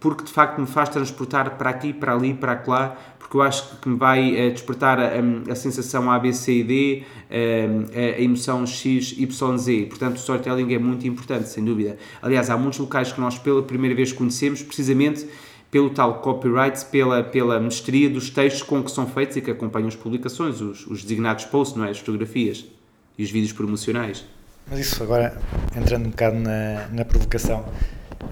porque 0.00 0.24
de 0.24 0.32
facto 0.32 0.60
me 0.60 0.66
faz 0.66 0.88
transportar 0.88 1.56
para 1.56 1.70
aqui, 1.70 1.92
para 1.92 2.14
ali, 2.14 2.34
para 2.34 2.62
lá, 2.66 2.96
porque 3.18 3.36
eu 3.36 3.42
acho 3.42 3.76
que 3.76 3.88
me 3.88 3.96
vai 3.96 4.36
eh, 4.36 4.50
despertar 4.50 4.98
a, 4.98 5.52
a 5.52 5.54
sensação 5.54 6.10
A, 6.10 6.18
B, 6.18 6.32
C 6.32 6.60
e 6.60 6.64
D, 6.64 7.02
a 8.16 8.20
emoção 8.20 8.66
X, 8.66 9.14
Y, 9.18 9.58
Z. 9.58 9.86
Portanto, 9.88 10.16
o 10.16 10.18
storytelling 10.18 10.72
é 10.72 10.78
muito 10.78 11.06
importante, 11.06 11.48
sem 11.48 11.64
dúvida. 11.64 11.98
Aliás, 12.22 12.48
há 12.48 12.56
muitos 12.56 12.78
locais 12.78 13.12
que 13.12 13.20
nós 13.20 13.38
pela 13.38 13.62
primeira 13.62 13.94
vez 13.94 14.12
conhecemos, 14.12 14.62
precisamente 14.62 15.26
pelo 15.70 15.90
tal 15.90 16.20
copyright, 16.20 16.84
pela, 16.86 17.22
pela 17.22 17.60
mestria 17.60 18.08
dos 18.08 18.30
textos 18.30 18.62
com 18.62 18.82
que 18.82 18.90
são 18.90 19.06
feitos 19.06 19.36
e 19.36 19.40
que 19.40 19.50
acompanham 19.50 19.88
as 19.88 19.96
publicações, 19.96 20.60
os, 20.60 20.86
os 20.86 21.02
designados 21.02 21.44
posts, 21.44 21.76
não 21.76 21.84
é? 21.84 21.90
as 21.90 21.98
fotografias 21.98 22.64
e 23.16 23.22
os 23.22 23.30
vídeos 23.30 23.52
promocionais. 23.52 24.24
Mas 24.70 24.80
isso 24.80 25.02
agora, 25.02 25.40
entrando 25.76 26.06
um 26.06 26.10
bocado 26.10 26.38
na, 26.38 26.88
na 26.88 27.04
provocação, 27.04 27.64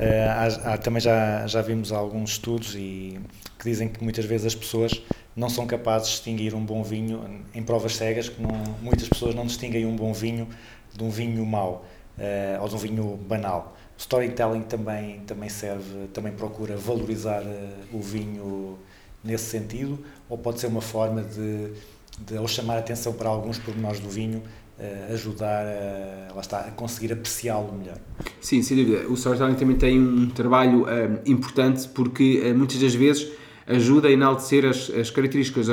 há- 0.05 0.75
há- 0.75 0.79
também 0.79 1.01
já, 1.01 1.47
já 1.47 1.63
vimos 1.63 1.93
alguns 1.93 2.31
estudos 2.33 2.75
e 2.75 3.19
que 3.59 3.65
dizem 3.65 3.89
que 3.89 4.03
muitas 4.03 4.25
vezes 4.25 4.47
as 4.49 4.55
pessoas 4.55 5.03
não 5.35 5.49
são 5.49 5.67
capazes 5.67 6.09
de 6.09 6.15
distinguir 6.15 6.55
um 6.55 6.65
bom 6.65 6.83
vinho 6.83 7.23
em 7.55 7.63
provas 7.63 7.97
cegas, 7.97 8.29
que 8.29 8.41
não, 8.41 8.51
muitas 8.83 9.09
pessoas 9.09 9.35
não 9.35 9.47
distinguem 9.47 9.85
um 9.87 9.97
bom 9.97 10.13
vinho 10.13 10.49
de 10.95 11.03
um 11.05 11.11
vinho 11.11 11.45
mau 11.45 11.85
eh, 12.19 12.59
ou 12.61 12.69
de 12.69 12.75
um 12.75 12.79
vinho 12.79 13.17
banal. 13.17 13.77
O 13.97 14.01
storytelling 14.01 14.63
também, 14.63 15.21
também 15.21 15.49
serve, 15.49 16.07
também 16.13 16.33
procura 16.33 16.77
valorizar 16.77 17.43
eh, 17.43 17.71
o 17.93 18.01
vinho 18.01 18.79
nesse 19.25 19.45
sentido, 19.45 19.99
ou 20.29 20.39
pode 20.39 20.61
ser 20.61 20.69
uma 20.69 20.81
forma 20.81 21.23
de, 21.23 21.73
de 22.21 22.37
ao 22.37 22.47
chamar 22.49 22.77
a 22.77 22.79
atenção 22.79 23.13
para 23.13 23.29
alguns 23.29 23.59
pormenores 23.59 24.01
do 24.01 24.09
vinho, 24.09 24.43
eh, 24.43 24.66
ajudar 25.13 25.65
a, 25.67 26.35
lá 26.35 26.41
está, 26.41 26.61
a 26.61 26.71
conseguir 26.71 27.13
apreciá-lo 27.13 27.73
melhor. 27.73 27.97
Sim, 28.41 28.63
sem 28.63 28.77
dúvida. 28.77 29.09
O 29.09 29.15
storytelling 29.15 29.55
também 29.55 29.77
tem 29.77 30.01
um 30.01 30.29
trabalho 30.29 30.89
eh, 30.89 31.21
importante 31.27 31.89
porque 31.89 32.43
eh, 32.45 32.53
muitas 32.53 32.79
das 32.79 32.95
vezes 32.95 33.33
ajuda 33.67 34.09
a 34.09 34.13
enaltecer 34.13 34.65
as, 34.65 34.91
as 34.91 35.11
características 35.11 35.67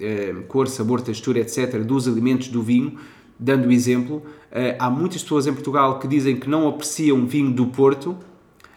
eh, 0.00 0.34
cor, 0.48 0.68
sabor, 0.68 1.00
textura, 1.00 1.40
etc., 1.40 1.82
dos 1.82 2.08
alimentos 2.08 2.48
do 2.48 2.62
vinho. 2.62 2.98
Dando 3.38 3.68
o 3.68 3.72
exemplo, 3.72 4.22
eh, 4.50 4.74
há 4.78 4.90
muitas 4.90 5.22
pessoas 5.22 5.46
em 5.46 5.52
Portugal 5.52 6.00
que 6.00 6.08
dizem 6.08 6.36
que 6.36 6.48
não 6.48 6.66
apreciam 6.66 7.24
vinho 7.24 7.52
do 7.52 7.66
Porto, 7.66 8.16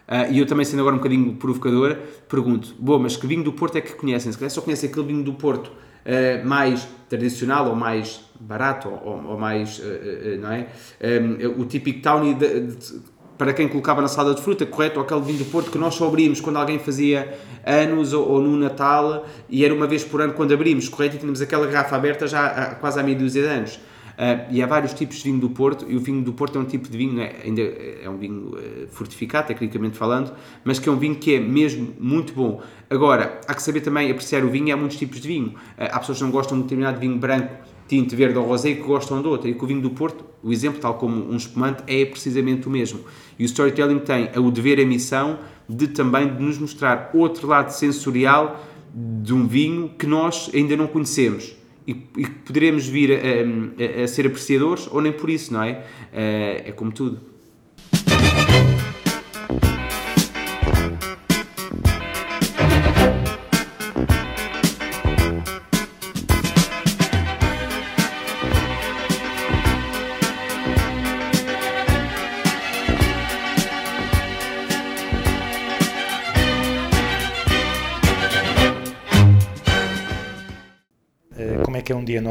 ah, 0.07 0.27
e 0.27 0.39
eu 0.39 0.45
também, 0.45 0.65
sendo 0.65 0.81
agora 0.81 0.95
um 0.95 0.99
bocadinho 0.99 1.35
provocador, 1.35 1.97
pergunto: 2.27 2.75
bom, 2.77 2.99
mas 2.99 3.15
que 3.15 3.25
vinho 3.25 3.43
do 3.43 3.53
Porto 3.53 3.77
é 3.77 3.81
que 3.81 3.93
conhecem? 3.93 4.31
Se 4.31 4.37
calhar 4.37 4.51
só 4.51 4.61
conhecem 4.61 4.89
aquele 4.89 5.07
vinho 5.07 5.23
do 5.23 5.33
Porto 5.33 5.71
ah, 6.05 6.45
mais 6.45 6.87
tradicional 7.09 7.69
ou 7.69 7.75
mais 7.75 8.19
barato 8.41 8.89
ou, 8.89 9.23
ou 9.25 9.37
mais, 9.37 9.81
ah, 9.83 9.87
ah, 9.87 10.37
não 10.37 10.51
é? 10.51 10.67
Ah, 11.01 11.59
o 11.59 11.65
típico 11.65 12.01
Townie 12.01 12.33
de- 12.33 12.67
de- 12.67 12.99
para 13.37 13.53
quem 13.53 13.67
colocava 13.67 14.01
na 14.01 14.07
salada 14.07 14.35
de 14.35 14.41
fruta, 14.41 14.65
correto? 14.67 14.99
Ou 14.99 15.05
aquele 15.05 15.21
vinho 15.21 15.39
do 15.39 15.45
Porto 15.45 15.71
que 15.71 15.77
nós 15.77 15.95
só 15.95 16.07
abrimos 16.07 16.39
quando 16.39 16.57
alguém 16.57 16.77
fazia 16.77 17.33
anos 17.65 18.13
ou, 18.13 18.27
ou 18.29 18.41
no 18.41 18.55
Natal 18.55 19.25
e 19.49 19.65
era 19.65 19.73
uma 19.73 19.87
vez 19.87 20.03
por 20.03 20.21
ano 20.21 20.33
quando 20.33 20.53
abrimos, 20.53 20.87
correto? 20.87 21.15
E 21.15 21.19
tínhamos 21.19 21.41
aquela 21.41 21.65
garrafa 21.65 21.95
aberta 21.95 22.27
já 22.27 22.45
há 22.45 22.75
quase 22.75 22.99
há 22.99 23.03
meia 23.03 23.17
dúzia 23.17 23.41
de 23.41 23.47
anos. 23.47 23.79
Uh, 24.11 24.45
e 24.51 24.61
há 24.61 24.67
vários 24.67 24.93
tipos 24.93 25.17
de 25.17 25.23
vinho 25.23 25.39
do 25.39 25.49
Porto, 25.49 25.85
e 25.89 25.95
o 25.95 25.99
vinho 25.99 26.21
do 26.21 26.33
Porto 26.33 26.55
é 26.59 26.61
um 26.61 26.65
tipo 26.65 26.87
de 26.87 26.95
vinho, 26.95 27.19
é? 27.19 27.37
ainda 27.43 27.61
é 27.61 28.07
um 28.07 28.17
vinho 28.17 28.49
uh, 28.49 28.87
fortificado, 28.89 29.47
tecnicamente 29.47 29.97
falando, 29.97 30.31
mas 30.63 30.77
que 30.77 30.87
é 30.87 30.91
um 30.91 30.97
vinho 30.97 31.15
que 31.15 31.35
é 31.35 31.39
mesmo 31.39 31.95
muito 31.97 32.31
bom. 32.33 32.61
Agora, 32.87 33.39
há 33.47 33.53
que 33.55 33.63
saber 33.63 33.81
também 33.81 34.11
apreciar 34.11 34.43
o 34.43 34.49
vinho, 34.49 34.71
há 34.71 34.77
muitos 34.77 34.97
tipos 34.97 35.19
de 35.19 35.27
vinho. 35.27 35.47
Uh, 35.49 35.89
há 35.91 35.99
pessoas 35.99 36.19
que 36.19 36.23
não 36.23 36.29
gostam 36.29 36.55
de 36.57 36.61
um 36.61 36.67
determinado 36.67 36.99
vinho 36.99 37.17
branco, 37.17 37.51
tinto, 37.95 38.15
verde 38.15 38.37
ou 38.37 38.45
rosé, 38.45 38.73
que 38.73 38.81
gostam 38.81 39.21
de 39.21 39.27
outro, 39.27 39.49
e 39.49 39.53
que 39.53 39.63
o 39.63 39.67
vinho 39.67 39.81
do 39.81 39.89
Porto, 39.89 40.23
o 40.41 40.51
exemplo, 40.51 40.79
tal 40.79 40.93
como 40.95 41.29
um 41.31 41.35
espumante, 41.35 41.83
é 41.87 42.05
precisamente 42.05 42.67
o 42.67 42.69
mesmo. 42.71 43.01
E 43.37 43.43
o 43.43 43.45
storytelling 43.45 43.99
tem 43.99 44.29
o 44.37 44.49
dever, 44.49 44.79
a 44.79 44.85
missão 44.85 45.39
de 45.67 45.87
também 45.87 46.33
de 46.33 46.41
nos 46.41 46.57
mostrar 46.57 47.11
outro 47.13 47.47
lado 47.47 47.69
sensorial 47.71 48.65
de 48.93 49.33
um 49.33 49.45
vinho 49.47 49.89
que 49.99 50.05
nós 50.07 50.49
ainda 50.53 50.75
não 50.75 50.87
conhecemos 50.87 51.55
e, 51.87 51.91
e 51.91 52.23
que 52.23 52.29
poderemos 52.45 52.87
vir 52.87 53.11
a, 53.11 54.01
a- 54.01 54.03
a 54.03 54.07
ser 54.07 54.25
apreciadores 54.27 54.87
ou 54.91 55.01
nem 55.01 55.11
por 55.11 55.29
isso, 55.29 55.53
não 55.53 55.63
é? 55.63 55.83
Eh, 56.13 56.63
É 56.67 56.71
como 56.71 56.91
tudo. 56.91 57.30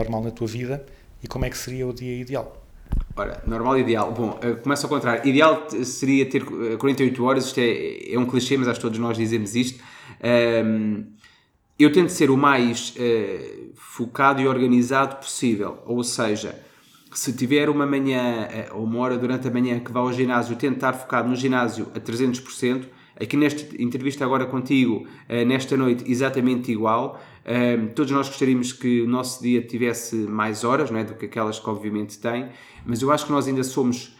Normal 0.00 0.22
na 0.24 0.30
tua 0.30 0.46
vida 0.46 0.84
e 1.22 1.28
como 1.28 1.44
é 1.44 1.50
que 1.50 1.58
seria 1.58 1.86
o 1.86 1.92
dia 1.92 2.16
ideal? 2.16 2.66
Ora, 3.14 3.42
normal 3.46 3.78
e 3.78 3.82
ideal. 3.82 4.12
Bom, 4.12 4.38
eh, 4.42 4.54
começa 4.54 4.86
ao 4.86 4.90
contrário. 4.90 5.26
Ideal 5.28 5.68
seria 5.84 6.26
ter 6.26 6.42
eh, 6.42 6.76
48 6.76 7.24
horas, 7.24 7.46
isto 7.46 7.60
é, 7.60 8.12
é 8.14 8.18
um 8.18 8.26
clichê, 8.26 8.56
mas 8.56 8.68
acho 8.68 8.80
que 8.80 8.86
todos 8.86 8.98
nós 8.98 9.16
dizemos 9.16 9.54
isto. 9.54 9.82
Ahm, 10.22 11.04
eu 11.78 11.90
tento 11.92 12.10
ser 12.10 12.30
o 12.30 12.36
mais 12.36 12.94
eh, 12.98 13.68
focado 13.74 14.40
e 14.40 14.46
organizado 14.46 15.16
possível, 15.16 15.78
ou 15.86 16.04
seja, 16.04 16.54
se 17.12 17.32
tiver 17.32 17.68
uma 17.68 17.86
manhã 17.86 18.46
eh, 18.50 18.68
ou 18.72 18.84
uma 18.84 18.98
hora 19.00 19.16
durante 19.16 19.48
a 19.48 19.50
manhã 19.50 19.80
que 19.80 19.90
vá 19.90 20.00
ao 20.00 20.12
ginásio, 20.12 20.56
tento 20.56 20.74
estar 20.74 20.92
focado 20.92 21.28
no 21.28 21.34
ginásio 21.34 21.88
a 21.94 21.98
300%. 21.98 22.84
Aqui 23.20 23.36
nesta 23.36 23.82
entrevista 23.82 24.24
agora 24.24 24.46
contigo, 24.46 25.06
eh, 25.28 25.44
nesta 25.44 25.76
noite, 25.76 26.04
exatamente 26.10 26.70
igual. 26.70 27.20
Um, 27.50 27.88
todos 27.88 28.12
nós 28.12 28.28
gostaríamos 28.28 28.72
que 28.72 29.02
o 29.02 29.08
nosso 29.08 29.42
dia 29.42 29.60
tivesse 29.60 30.14
mais 30.14 30.62
horas, 30.62 30.88
não 30.88 31.00
é, 31.00 31.04
do 31.04 31.14
que 31.14 31.26
aquelas 31.26 31.58
que 31.58 31.68
obviamente 31.68 32.16
tem, 32.16 32.48
mas 32.86 33.02
eu 33.02 33.10
acho 33.10 33.26
que 33.26 33.32
nós 33.32 33.48
ainda 33.48 33.64
somos, 33.64 34.16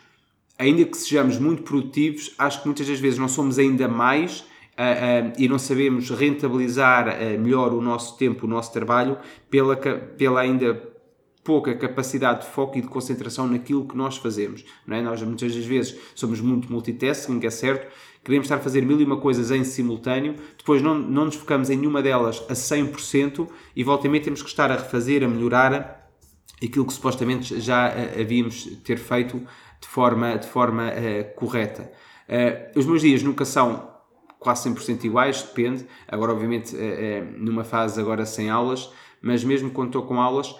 ainda 0.59 0.85
que 0.85 0.97
sejamos 0.97 1.39
muito 1.39 1.63
produtivos, 1.63 2.35
acho 2.37 2.61
que 2.61 2.67
muitas 2.67 2.89
das 2.89 2.99
vezes 2.99 3.21
não 3.21 3.29
somos 3.29 3.57
ainda 3.57 3.87
mais 3.87 4.45
ah, 4.77 4.83
ah, 4.83 5.33
e 5.39 5.47
não 5.47 5.61
sabemos 5.61 6.11
rentabilizar 6.11 7.09
ah, 7.09 7.39
melhor 7.39 7.73
o 7.73 7.81
nosso 7.81 8.17
tempo, 8.17 8.47
o 8.47 8.49
nosso 8.49 8.73
trabalho, 8.73 9.17
pela, 9.49 9.77
pela 9.77 10.41
ainda 10.41 10.91
pouca 11.45 11.75
capacidade 11.77 12.41
de 12.41 12.47
foco 12.49 12.79
e 12.79 12.83
de 12.83 12.89
concentração 12.89 13.47
naquilo 13.47 13.87
que 13.87 13.97
nós 13.97 14.17
fazemos. 14.17 14.65
Não 14.85 14.97
é? 14.97 15.03
Nós 15.03 15.23
muitas 15.23 15.55
das 15.55 15.65
vezes 15.65 15.97
somos 16.17 16.41
muito 16.41 16.71
multitasking, 16.71 17.41
é 17.45 17.51
certo, 17.51 17.87
queremos 18.31 18.47
estar 18.47 18.57
a 18.57 18.61
fazer 18.61 18.83
mil 18.83 19.01
e 19.01 19.05
uma 19.05 19.17
coisas 19.17 19.51
em 19.51 19.65
simultâneo, 19.65 20.37
depois 20.57 20.81
não, 20.81 20.95
não 20.95 21.25
nos 21.25 21.35
focamos 21.35 21.69
em 21.69 21.77
nenhuma 21.77 22.01
delas 22.01 22.43
a 22.49 22.53
100% 22.53 23.49
e 23.75 23.83
volta 23.83 24.07
e 24.07 24.11
meia 24.11 24.23
temos 24.23 24.41
que 24.41 24.49
estar 24.49 24.71
a 24.71 24.77
refazer, 24.77 25.25
a 25.25 25.29
melhorar 25.29 26.09
aquilo 26.63 26.87
que 26.87 26.93
supostamente 26.93 27.61
já 27.61 27.89
eh, 27.89 28.21
havíamos 28.21 28.65
ter 28.85 28.99
feito 28.99 29.39
de 29.81 29.89
forma, 29.89 30.37
de 30.37 30.47
forma 30.47 30.89
eh, 30.91 31.25
correta. 31.25 31.91
Eh, 32.29 32.71
os 32.77 32.87
meus 32.87 33.03
dias 33.03 33.23
nunca 33.23 33.45
são 33.45 33.91
quase 34.39 34.69
100% 34.71 35.05
iguais, 35.05 35.43
depende. 35.43 35.87
Agora, 36.07 36.33
obviamente, 36.33 36.75
numa 37.37 37.65
fase 37.65 38.01
agora 38.01 38.25
sem 38.25 38.49
aulas, 38.49 38.91
mas 39.21 39.45
mesmo 39.45 39.71
quando 39.71 39.89
estou 39.89 40.03
com 40.03 40.21
aulas, 40.21 40.55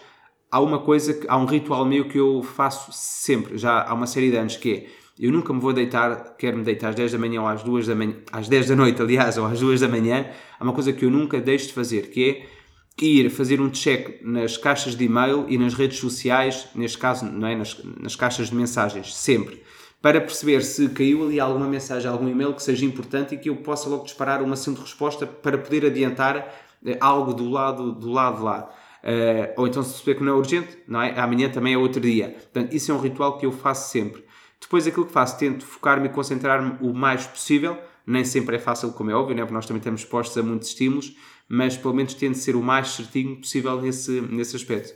há 0.51 0.61
uma 0.61 0.81
coisa, 0.81 1.19
há 1.29 1.37
um 1.37 1.47
ritual 1.47 1.87
meu 1.87 2.09
que 2.09 2.19
eu 2.19 2.43
faço 2.43 2.91
sempre, 2.93 3.57
já 3.57 3.83
há 3.83 3.95
uma 3.95 4.07
série 4.07 4.31
de 4.31 4.37
anos, 4.37 4.57
que 4.57 4.73
é, 4.73 5.00
eu 5.21 5.31
nunca 5.31 5.53
me 5.53 5.61
vou 5.61 5.73
deitar, 5.73 6.35
quero 6.39 6.57
me 6.57 6.65
deitar 6.65 6.89
às 6.89 6.95
10 6.95 7.13
da 7.13 7.19
manhã 7.19 7.43
ou 7.43 7.47
às 7.47 7.63
2 7.63 7.87
da 7.87 7.95
manhã, 7.95 8.15
às 8.33 8.49
10 8.49 8.69
da 8.69 8.77
noite, 8.77 9.03
aliás, 9.03 9.37
ou 9.37 9.45
às 9.45 9.61
2 9.61 9.81
da 9.81 9.89
manhã, 9.89 10.27
há 10.59 10.65
uma 10.65 10.73
coisa 10.73 10.93
que 10.93 11.05
eu 11.05 11.11
nunca 11.11 11.39
deixo 11.39 11.69
de 11.69 11.73
fazer, 11.75 12.11
que 12.11 12.25
é 12.25 12.61
ir 13.05 13.31
fazer 13.31 13.61
um 13.61 13.71
check 13.71 14.23
nas 14.23 14.57
caixas 14.57 14.95
de 14.97 15.05
e-mail 15.05 15.47
e 15.49 15.59
nas 15.59 15.75
redes 15.75 15.99
sociais, 15.99 16.69
neste 16.75 16.99
caso, 16.99 17.27
não 17.27 17.47
é? 17.47 17.55
nas, 17.55 17.81
nas 17.99 18.17
caixas 18.17 18.49
de 18.49 18.55
mensagens, 18.55 19.15
sempre, 19.15 19.63
para 20.01 20.21
perceber 20.21 20.63
se 20.63 20.89
caiu 20.89 21.27
ali 21.27 21.39
alguma 21.39 21.67
mensagem, 21.67 22.11
algum 22.11 22.29
e-mail 22.29 22.55
que 22.55 22.63
seja 22.63 22.85
importante 22.87 23.35
e 23.35 23.39
que 23.39 23.51
eu 23.51 23.57
possa 23.57 23.89
logo 23.89 24.05
disparar 24.05 24.43
uma 24.43 24.55
de 24.55 24.71
resposta 24.71 25.27
para 25.27 25.59
poder 25.59 25.85
adiantar 25.85 26.55
eh, 26.85 26.97
algo 27.01 27.35
do 27.35 27.49
lado, 27.51 27.93
do 27.93 28.11
lado 28.11 28.43
lá. 28.43 28.71
Eh, 29.03 29.55
ou 29.57 29.67
então 29.67 29.83
se 29.83 29.93
perceber 29.93 30.19
que 30.19 30.25
não 30.25 30.33
é 30.33 30.37
urgente, 30.37 30.79
não 30.89 31.03
é? 31.03 31.19
amanhã 31.19 31.51
também 31.51 31.75
é 31.75 31.79
outro 31.79 32.01
dia. 32.01 32.31
Portanto, 32.31 32.75
isso 32.75 32.91
é 32.91 32.95
um 32.95 32.99
ritual 32.99 33.37
que 33.37 33.45
eu 33.45 33.53
faço 33.53 33.91
sempre. 33.91 34.25
Depois 34.61 34.87
aquilo 34.87 35.07
que 35.07 35.13
faço, 35.13 35.39
tento 35.39 35.65
focar-me 35.65 36.07
e 36.07 36.11
concentrar-me 36.11 36.77
o 36.87 36.93
mais 36.93 37.27
possível. 37.27 37.79
Nem 38.07 38.25
sempre 38.25 38.57
é 38.57 38.59
fácil, 38.59 38.93
como 38.93 39.11
é 39.11 39.15
óbvio, 39.15 39.35
né? 39.35 39.43
porque 39.43 39.55
nós 39.55 39.67
também 39.67 39.79
estamos 39.79 40.03
expostos 40.03 40.37
a 40.37 40.43
muitos 40.43 40.69
estímulos, 40.69 41.17
mas 41.49 41.77
pelo 41.77 41.95
menos 41.95 42.15
tento 42.15 42.37
ser 42.37 42.57
o 42.57 42.63
mais 42.63 42.89
certinho 42.89 43.37
possível 43.37 43.81
nesse, 43.81 44.21
nesse 44.21 44.57
aspecto. 44.57 44.95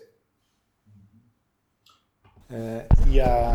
Eh, 2.51 2.87
e 3.11 3.21
há, 3.21 3.55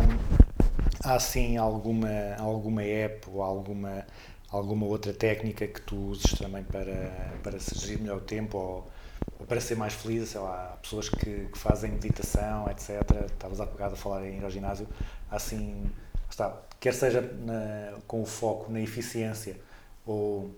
há 1.04 1.16
assim 1.16 1.58
alguma, 1.58 2.10
alguma 2.38 2.84
app 2.84 3.30
ou 3.30 3.42
alguma, 3.42 4.06
alguma 4.50 4.86
outra 4.86 5.14
técnica 5.14 5.68
que 5.68 5.82
tu 5.82 5.96
uses 5.96 6.34
também 6.38 6.64
para, 6.64 7.34
para 7.44 7.58
gerir 7.60 8.00
melhor 8.00 8.18
o 8.18 8.22
tempo 8.22 8.58
ou 8.58 8.92
para 9.50 9.62
ser 9.62 9.76
mais 9.76 9.94
feliz? 9.94 10.30
Sei 10.30 10.42
lá, 10.42 10.74
há 10.76 10.78
pessoas 10.78 11.10
que, 11.10 11.48
que 11.50 11.60
fazem 11.60 11.92
meditação, 11.92 12.70
etc. 12.72 13.26
Estavas 13.34 13.62
há 13.62 13.66
bocado 13.66 13.96
a 13.96 13.98
falar 13.98 14.26
em 14.28 14.38
ir 14.40 14.44
ao 14.46 14.52
ginásio. 14.52 14.88
Assim, 15.32 15.92
está, 16.30 16.58
quer 16.80 16.94
seja 16.94 17.22
na- 17.22 18.00
com 18.08 18.22
o 18.24 18.26
foco 18.26 18.72
na 18.72 18.82
eficiência 18.82 19.58
ou 20.06 20.52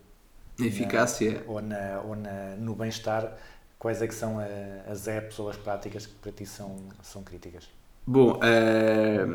A 0.59 0.65
eficácia. 0.65 1.31
na- 1.31 1.43
ou, 1.47 1.61
na, 1.61 2.01
ou 2.05 2.15
na, 2.15 2.55
no 2.57 2.75
bem-estar, 2.75 3.37
quais 3.79 4.01
é 4.01 4.07
que 4.07 4.15
são 4.15 4.39
a- 4.39 4.91
as 4.91 5.07
apps 5.07 5.39
ou 5.39 5.49
as 5.49 5.57
práticas 5.57 6.05
que 6.07 6.15
para 6.15 6.31
ti 6.31 6.45
são, 6.45 6.77
são 7.03 7.23
críticas? 7.23 7.69
Bom, 8.05 8.39
eh, 8.43 9.25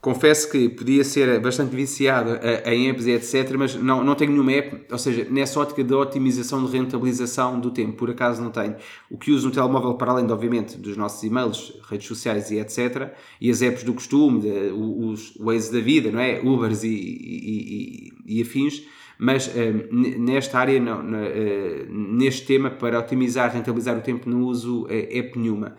confesso 0.00 0.50
que 0.50 0.68
podia 0.68 1.02
ser 1.04 1.40
bastante 1.40 1.74
viciado 1.74 2.38
em 2.64 2.88
apps 2.88 3.06
e 3.06 3.12
etc, 3.12 3.54
mas 3.58 3.74
não, 3.74 4.04
não 4.04 4.14
tenho 4.14 4.30
nenhuma 4.32 4.52
app, 4.52 4.84
ou 4.90 4.98
seja, 4.98 5.26
nessa 5.30 5.58
ótica 5.60 5.82
de 5.82 5.92
otimização 5.94 6.64
de 6.64 6.72
rentabilização 6.76 7.58
do 7.58 7.70
tempo, 7.70 7.92
por 7.94 8.10
acaso 8.10 8.42
não 8.42 8.50
tenho. 8.50 8.76
O 9.10 9.18
que 9.18 9.30
uso 9.32 9.48
no 9.48 9.54
telemóvel, 9.54 9.94
para 9.94 10.12
além, 10.12 10.26
de, 10.26 10.32
obviamente, 10.32 10.76
dos 10.78 10.96
nossos 10.96 11.22
e-mails, 11.22 11.72
redes 11.88 12.06
sociais 12.06 12.50
e 12.50 12.58
etc, 12.58 13.12
e 13.40 13.50
as 13.50 13.60
apps 13.62 13.82
do 13.82 13.92
costume, 13.94 14.40
de, 14.40 14.70
os 14.72 15.34
Waze 15.38 15.72
da 15.72 15.80
vida, 15.80 16.10
não 16.10 16.20
é? 16.20 16.40
Ubers 16.42 16.84
e, 16.84 16.88
e, 16.88 18.12
e- 18.26 18.38
e 18.38 18.42
afins, 18.42 18.82
mas 19.18 19.50
eh, 19.56 19.72
nesta 19.90 20.60
área, 20.60 20.78
não, 20.78 21.02
eh, 21.16 21.86
neste 21.88 22.46
tema, 22.46 22.70
para 22.70 23.00
otimizar, 23.00 23.52
rentabilizar 23.52 23.98
o 23.98 24.00
tempo, 24.00 24.30
não 24.30 24.42
uso 24.42 24.86
eh, 24.88 25.18
app 25.18 25.36
nenhuma. 25.38 25.76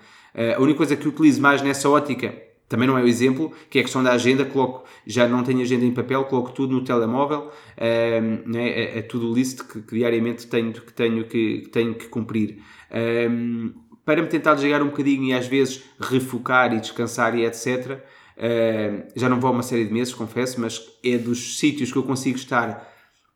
A 0.55 0.61
única 0.61 0.77
coisa 0.77 0.95
que 0.95 1.07
utilizo 1.07 1.41
mais 1.41 1.61
nessa 1.61 1.89
ótica, 1.89 2.33
também 2.69 2.87
não 2.87 2.97
é 2.97 3.03
o 3.03 3.07
exemplo, 3.07 3.51
que 3.69 3.79
é 3.79 3.81
a 3.81 3.83
questão 3.83 4.03
da 4.03 4.11
agenda, 4.13 4.45
coloco, 4.45 4.85
já 5.05 5.27
não 5.27 5.43
tenho 5.43 5.59
agenda 5.61 5.83
em 5.83 5.91
papel, 5.91 6.23
coloco 6.25 6.51
tudo 6.51 6.73
no 6.75 6.83
telemóvel, 6.83 7.51
né, 8.45 8.69
é, 8.69 8.99
é 8.99 9.01
tudo 9.01 9.33
list 9.33 9.63
que, 9.63 9.81
que 9.81 9.95
diariamente 9.95 10.47
tenho 10.47 10.71
que, 10.71 10.93
tenho 10.93 11.23
que, 11.25 11.61
que 11.61 11.69
tenho 11.69 11.95
que 11.95 12.07
cumprir. 12.07 12.59
Eh, 12.91 13.27
para 14.05 14.21
me 14.21 14.27
tentar 14.27 14.53
desligar 14.53 14.81
um 14.81 14.87
bocadinho 14.87 15.23
e 15.25 15.33
às 15.33 15.47
vezes 15.47 15.83
refocar 15.99 16.73
e 16.73 16.79
descansar 16.79 17.35
e 17.37 17.45
etc., 17.45 17.99
eh, 18.37 19.07
já 19.15 19.27
não 19.27 19.39
vou 19.39 19.49
a 19.49 19.53
uma 19.53 19.63
série 19.63 19.85
de 19.85 19.93
meses, 19.93 20.13
confesso, 20.13 20.61
mas 20.61 20.81
é 21.03 21.17
dos 21.17 21.57
sítios 21.59 21.91
que 21.91 21.97
eu 21.97 22.03
consigo 22.03 22.37
estar 22.37 22.87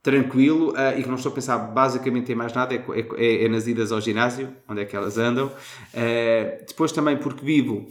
tranquilo 0.01 0.73
ah, 0.75 0.93
e 0.97 1.01
que 1.01 1.07
não 1.07 1.15
estou 1.15 1.31
a 1.31 1.35
pensar 1.35 1.57
basicamente 1.57 2.31
em 2.31 2.35
mais 2.35 2.53
nada, 2.53 2.75
é, 2.75 2.83
é- 3.17 3.45
é 3.45 3.47
nas 3.47 3.67
idas 3.67 3.91
ao 3.91 4.01
ginásio, 4.01 4.53
onde 4.67 4.81
é 4.81 4.85
que 4.85 4.95
elas 4.95 5.17
andam. 5.17 5.51
Ah, 5.93 6.63
depois 6.67 6.91
também 6.91 7.17
porque 7.17 7.43
vivo 7.45 7.87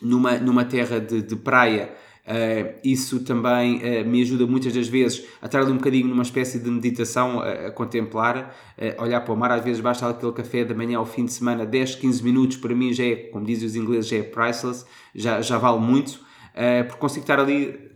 numa, 0.00 0.38
numa 0.38 0.64
terra 0.64 1.00
de, 1.00 1.22
de 1.22 1.36
praia, 1.36 1.94
ah, 2.26 2.74
isso 2.82 3.20
também 3.24 3.80
ah, 3.82 4.04
me 4.04 4.22
ajuda 4.22 4.46
muitas 4.46 4.72
das 4.72 4.88
vezes 4.88 5.24
a 5.42 5.46
estar 5.46 5.60
ali 5.60 5.72
um 5.72 5.76
bocadinho 5.76 6.08
numa 6.08 6.22
espécie 6.22 6.58
de 6.58 6.70
meditação, 6.70 7.40
a, 7.40 7.66
a 7.66 7.70
contemplar, 7.70 8.54
ah, 8.78 9.02
olhar 9.02 9.20
para 9.20 9.34
o 9.34 9.36
mar, 9.36 9.50
às 9.50 9.64
vezes 9.64 9.80
basta 9.80 10.08
aquele 10.08 10.32
café 10.32 10.64
da 10.64 10.74
manhã 10.74 10.98
ao 10.98 11.06
fim 11.06 11.24
de 11.24 11.32
semana, 11.32 11.66
10, 11.66 11.96
15 11.96 12.24
minutos, 12.24 12.56
para 12.56 12.74
mim 12.74 12.92
já 12.92 13.04
é, 13.04 13.16
como 13.16 13.44
dizem 13.44 13.66
os 13.66 13.76
ingleses, 13.76 14.08
já 14.08 14.16
é 14.16 14.22
priceless, 14.22 14.86
já, 15.14 15.40
já 15.40 15.58
vale 15.58 15.80
muito, 15.80 16.20
ah, 16.54 16.84
porque 16.84 17.00
consigo 17.00 17.24
estar 17.24 17.38
ali 17.38 17.94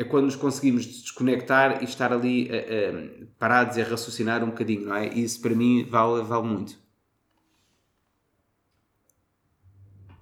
é 0.00 0.04
quando 0.04 0.24
nos 0.26 0.36
conseguimos 0.36 0.86
desconectar 0.86 1.82
e 1.82 1.84
estar 1.84 2.10
ali 2.12 2.48
eh, 2.48 2.66
eh, 2.68 3.26
parados 3.38 3.76
e 3.76 3.82
a 3.82 3.84
raciocinar 3.84 4.42
um 4.42 4.46
bocadinho, 4.46 4.86
não 4.86 4.96
é? 4.96 5.08
Isso 5.08 5.42
para 5.42 5.54
mim 5.54 5.84
vale, 5.84 6.22
vale 6.22 6.46
muito. 6.46 6.78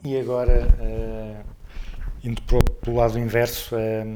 E 0.09 0.17
agora, 0.17 0.75
eh, 0.81 1.43
indo 2.25 2.41
para 2.41 2.57
o, 2.57 2.65
pelo 2.65 2.97
lado 2.97 3.19
inverso, 3.19 3.77
eh, 3.77 4.07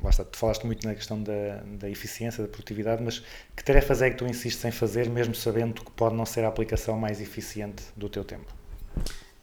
lá 0.00 0.10
está, 0.10 0.24
tu 0.24 0.38
falaste 0.38 0.64
muito 0.64 0.86
na 0.86 0.94
questão 0.94 1.20
da, 1.20 1.56
da 1.76 1.90
eficiência, 1.90 2.44
da 2.44 2.48
produtividade, 2.48 3.02
mas 3.02 3.18
que 3.56 3.64
tarefas 3.64 4.00
é 4.00 4.10
que 4.10 4.16
tu 4.16 4.26
insistes 4.26 4.64
em 4.64 4.70
fazer, 4.70 5.10
mesmo 5.10 5.34
sabendo 5.34 5.82
que 5.84 5.90
pode 5.90 6.14
não 6.14 6.24
ser 6.24 6.44
a 6.44 6.48
aplicação 6.48 6.96
mais 6.96 7.20
eficiente 7.20 7.82
do 7.96 8.08
teu 8.08 8.22
tempo? 8.22 8.46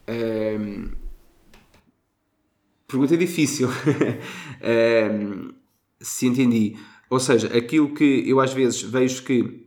Ehm, 0.08 0.94
pergunta 2.88 3.18
difícil. 3.18 3.68
Ehm, 4.64 5.52
se 6.00 6.26
entendi. 6.26 6.78
Ou 7.10 7.20
seja, 7.20 7.48
aquilo 7.56 7.94
que 7.94 8.24
eu 8.26 8.40
às 8.40 8.54
vezes 8.54 8.82
vejo 8.82 9.24
que 9.24 9.67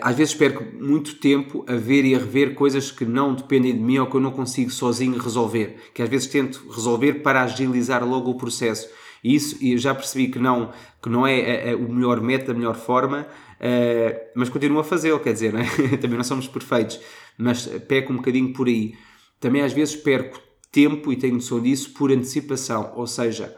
às 0.00 0.16
vezes 0.16 0.34
perco 0.34 0.64
muito 0.80 1.16
tempo 1.16 1.64
a 1.68 1.74
ver 1.74 2.04
e 2.04 2.14
a 2.14 2.18
rever 2.18 2.54
coisas 2.54 2.92
que 2.92 3.04
não 3.04 3.34
dependem 3.34 3.72
de 3.72 3.80
mim 3.80 3.98
ou 3.98 4.06
que 4.06 4.16
eu 4.16 4.20
não 4.20 4.30
consigo 4.30 4.70
sozinho 4.70 5.18
resolver. 5.18 5.76
Que 5.92 6.02
às 6.02 6.08
vezes 6.08 6.28
tento 6.28 6.64
resolver 6.70 7.14
para 7.14 7.42
agilizar 7.42 8.06
logo 8.06 8.30
o 8.30 8.36
processo. 8.36 8.88
E 9.24 9.34
isso 9.34 9.56
e 9.60 9.76
já 9.78 9.94
percebi 9.94 10.28
que 10.28 10.38
não, 10.38 10.70
que 11.02 11.08
não 11.08 11.26
é 11.26 11.40
eh, 11.40 11.70
eh, 11.70 11.74
o 11.74 11.90
melhor 11.90 12.20
método, 12.20 12.52
a 12.52 12.54
melhor 12.54 12.76
forma, 12.76 13.26
eh, 13.58 14.30
mas 14.36 14.50
continuo 14.50 14.78
a 14.78 14.84
fazê-lo, 14.84 15.18
quer 15.18 15.32
dizer, 15.32 15.50
não 15.54 15.60
é? 15.60 15.96
também 15.96 16.18
não 16.18 16.24
somos 16.24 16.46
perfeitos, 16.46 17.00
mas 17.38 17.66
peco 17.88 18.12
um 18.12 18.16
bocadinho 18.16 18.52
por 18.52 18.68
aí. 18.68 18.94
Também 19.40 19.62
às 19.62 19.72
vezes 19.72 19.96
perco 19.96 20.38
tempo, 20.70 21.10
e 21.10 21.16
tenho 21.16 21.34
noção 21.34 21.58
disso, 21.58 21.94
por 21.94 22.12
antecipação, 22.12 22.92
ou 22.96 23.06
seja, 23.06 23.56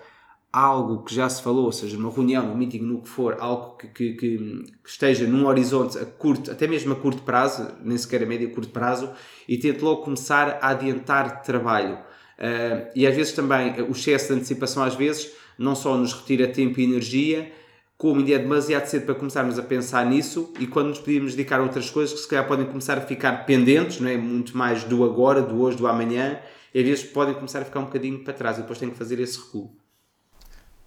algo 0.52 1.04
que 1.04 1.14
já 1.14 1.28
se 1.28 1.42
falou, 1.42 1.66
ou 1.66 1.72
seja, 1.72 1.96
numa 1.98 2.10
reunião, 2.10 2.46
num 2.46 2.56
meeting, 2.56 2.78
no 2.80 3.02
que 3.02 3.08
for, 3.08 3.36
algo 3.40 3.76
que, 3.76 3.88
que, 3.88 4.12
que- 4.14 4.64
esteja 4.84 5.26
num 5.26 5.46
horizonte 5.46 5.98
a 5.98 6.06
curto, 6.06 6.50
até 6.50 6.66
mesmo 6.66 6.92
a 6.92 6.96
curto 6.96 7.22
prazo, 7.22 7.68
nem 7.82 7.98
sequer 7.98 8.22
a 8.22 8.26
médio 8.26 8.50
curto 8.52 8.70
prazo, 8.72 9.10
e 9.48 9.58
tento 9.58 9.84
logo 9.84 10.02
começar 10.02 10.58
a 10.62 10.68
adiantar 10.70 11.42
trabalho. 11.42 11.98
Ah, 12.38 12.90
e 12.94 13.06
às 13.06 13.14
vezes 13.14 13.32
também 13.32 13.74
eh, 13.76 13.82
o 13.82 13.90
excesso 13.92 14.28
de 14.28 14.34
antecipação, 14.34 14.82
às 14.82 14.94
vezes, 14.94 15.32
não 15.58 15.74
só 15.74 15.96
nos 15.96 16.12
retira 16.12 16.46
tempo 16.48 16.80
e 16.80 16.84
energia, 16.84 17.52
como 17.98 18.20
ainda 18.20 18.32
é 18.32 18.38
demasiado 18.38 18.86
cedo 18.86 19.06
para 19.06 19.14
começarmos 19.14 19.58
a 19.58 19.62
pensar 19.62 20.04
nisso 20.04 20.52
e 20.60 20.66
quando 20.66 20.88
nos 20.88 20.98
podíamos 20.98 21.34
dedicar 21.34 21.60
a 21.60 21.62
outras 21.62 21.88
coisas 21.90 22.14
que 22.14 22.20
se 22.20 22.28
calhar 22.28 22.46
podem 22.46 22.66
começar 22.66 22.98
a 22.98 23.00
ficar 23.00 23.46
pendentes, 23.46 24.00
não 24.00 24.08
é? 24.10 24.16
muito 24.18 24.56
mais 24.56 24.84
do 24.84 25.02
agora, 25.02 25.40
do 25.40 25.60
hoje, 25.62 25.78
do 25.78 25.86
amanhã, 25.86 26.38
e 26.74 26.78
às 26.80 26.84
vezes 26.86 27.04
podem 27.04 27.34
começar 27.34 27.60
a 27.60 27.64
ficar 27.64 27.80
um 27.80 27.84
bocadinho 27.86 28.22
para 28.22 28.34
trás 28.34 28.58
e 28.58 28.60
depois 28.60 28.78
tenho 28.78 28.92
que 28.92 28.98
fazer 28.98 29.18
esse 29.18 29.38
recuo. 29.38 29.74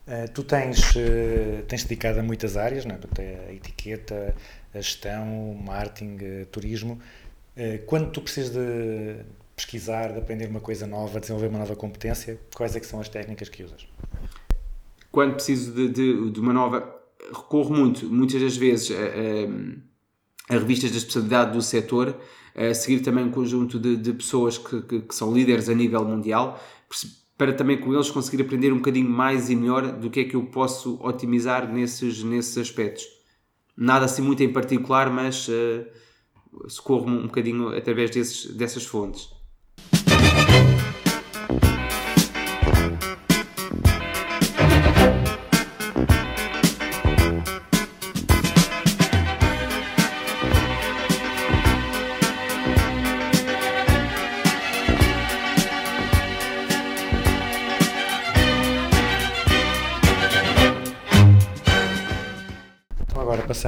Eh, 0.10 0.28
tu 0.28 0.44
tens, 0.44 0.96
eh, 0.96 1.64
tens 1.68 1.84
dedicado 1.84 2.20
a 2.20 2.24
muitas 2.24 2.58
áreas, 2.58 2.84
não 2.86 2.96
é? 2.96 2.98
Portanto, 2.98 3.22
a 3.22 3.54
etiqueta, 3.54 4.36
a 4.74 4.82
gestão, 4.82 5.54
marketing, 5.64 6.18
eh, 6.22 6.46
turismo. 6.52 7.00
Quando 7.88 8.10
tu 8.12 8.22
precisas 8.22 8.52
de 8.52 9.18
pesquisar, 9.54 10.14
de 10.14 10.20
aprender 10.20 10.48
uma 10.48 10.62
coisa 10.62 10.88
nova, 10.88 11.20
desenvolver 11.20 11.48
uma 11.50 11.60
nova 11.60 11.76
competência, 11.76 12.40
quais 12.56 12.74
é 12.74 12.80
que 12.80 12.86
são 12.88 13.02
as 13.02 13.10
técnicas 13.10 13.50
que 13.50 13.64
usas? 13.64 13.86
quando 15.12 15.34
preciso 15.34 15.74
de, 15.74 15.90
de, 15.90 16.32
de 16.32 16.40
uma 16.40 16.54
nova, 16.54 16.88
recorro 17.36 17.76
muito, 17.76 18.06
muitas 18.06 18.40
das 18.42 18.56
vezes, 18.56 18.92
a, 18.92 20.54
a- 20.54 20.56
a 20.56 20.60
revistas 20.60 20.92
da 20.92 20.98
especialidade 20.98 21.52
do 21.52 21.62
setor, 21.62 22.16
a 22.56 22.74
seguir 22.76 23.00
também 23.02 23.26
um 23.26 23.32
conjunto 23.32 23.78
de, 23.80 23.98
de 23.98 24.14
pessoas 24.14 24.58
que, 24.58 24.82
que- 24.84 25.02
que 25.02 25.16
são 25.16 25.34
líderes 25.34 25.68
a 25.68 25.74
nível 25.74 26.06
mundial, 26.06 26.64
para 27.40 27.54
também 27.54 27.78
com 27.78 27.94
eles 27.94 28.12
conseguir 28.12 28.44
aprender 28.44 28.74
um 28.74 28.80
bocadinho 28.80 29.10
mais 29.10 29.50
e 29.50 29.56
melhor 29.56 29.94
do 29.94 30.10
que 30.10 30.20
é 30.20 30.24
que 30.26 30.36
eu 30.36 30.44
posso 30.44 31.00
otimizar 31.02 31.72
nesses, 31.72 32.22
nesses 32.22 32.58
aspectos. 32.58 33.06
Nada 33.78 34.04
assim 34.04 34.22
muito 34.22 34.44
em 34.44 34.52
particular, 34.52 35.10
mas 35.10 35.48
uh, 35.48 35.88
socorro-me 36.68 37.18
um 37.18 37.28
bocadinho 37.28 37.70
através 37.70 38.12
desses, 38.12 38.54
dessas 38.54 38.84
fontes. 38.86 39.30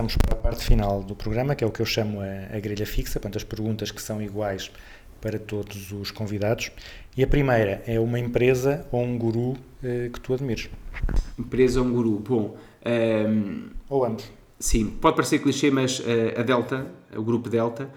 Passamos 0.02 0.16
para 0.16 0.34
a 0.34 0.42
parte 0.42 0.64
final 0.66 1.04
do 1.04 1.16
programa, 1.16 1.54
que 1.56 1.64
é 1.64 1.68
o 1.68 1.72
que 1.72 1.80
eu 1.82 1.86
chamo 1.86 2.20
a, 2.22 2.56
a 2.56 2.60
grelha 2.60 2.86
fixa, 2.86 3.20
portanto 3.20 3.38
as 3.38 3.44
perguntas 3.44 3.92
que 3.92 4.02
são 4.02 4.22
iguais 4.22 4.72
para 5.20 5.38
todos 5.38 5.92
os 5.92 6.10
convidados. 6.10 6.72
E 7.16 7.24
a 7.24 7.28
primeira 7.28 7.84
é 7.86 8.00
uma 8.00 8.18
empresa 8.20 8.86
ou 8.92 9.04
um 9.04 9.16
guru 9.18 9.56
eh, 9.84 10.10
que 10.12 10.20
tu 10.20 10.34
admires? 10.34 10.70
Empresa 11.38 11.80
ou 11.82 11.86
um 11.86 11.92
guru? 11.94 12.20
Bom, 12.28 12.58
ehm, 12.84 13.68
Ou 13.90 14.04
ambos? 14.04 14.26
Sim, 14.60 14.88
pode 15.00 15.16
parecer 15.16 15.40
clichê, 15.40 15.70
mas 15.70 16.02
eh, 16.06 16.34
a 16.40 16.42
Delta, 16.42 16.88
o 17.16 17.22
grupo 17.22 17.48
Delta, 17.50 17.90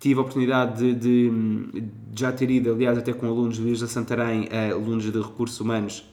tive 0.00 0.18
a 0.18 0.22
oportunidade 0.22 0.78
de, 0.78 0.94
de- 0.94 1.80
de 1.80 2.20
já 2.20 2.32
ter 2.32 2.50
ido, 2.50 2.72
aliás, 2.72 2.98
até 2.98 3.12
com 3.12 3.26
alunos 3.26 3.58
do 3.58 3.68
Isla 3.68 3.86
Santarém, 3.86 4.48
eh, 4.50 4.70
alunos 4.72 5.04
de 5.12 5.20
recursos 5.20 5.60
humanos, 5.60 6.04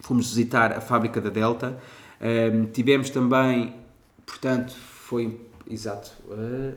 fomos 0.00 0.28
visitar 0.28 0.72
a 0.72 0.80
fábrica 0.82 1.18
da 1.20 1.30
Delta. 1.30 1.78
Ahm, 2.20 2.66
tivemos 2.72 3.08
também, 3.10 3.74
portanto, 4.26 4.72
foi 4.74 5.38
exato. 5.70 6.10
ah, 6.30 6.72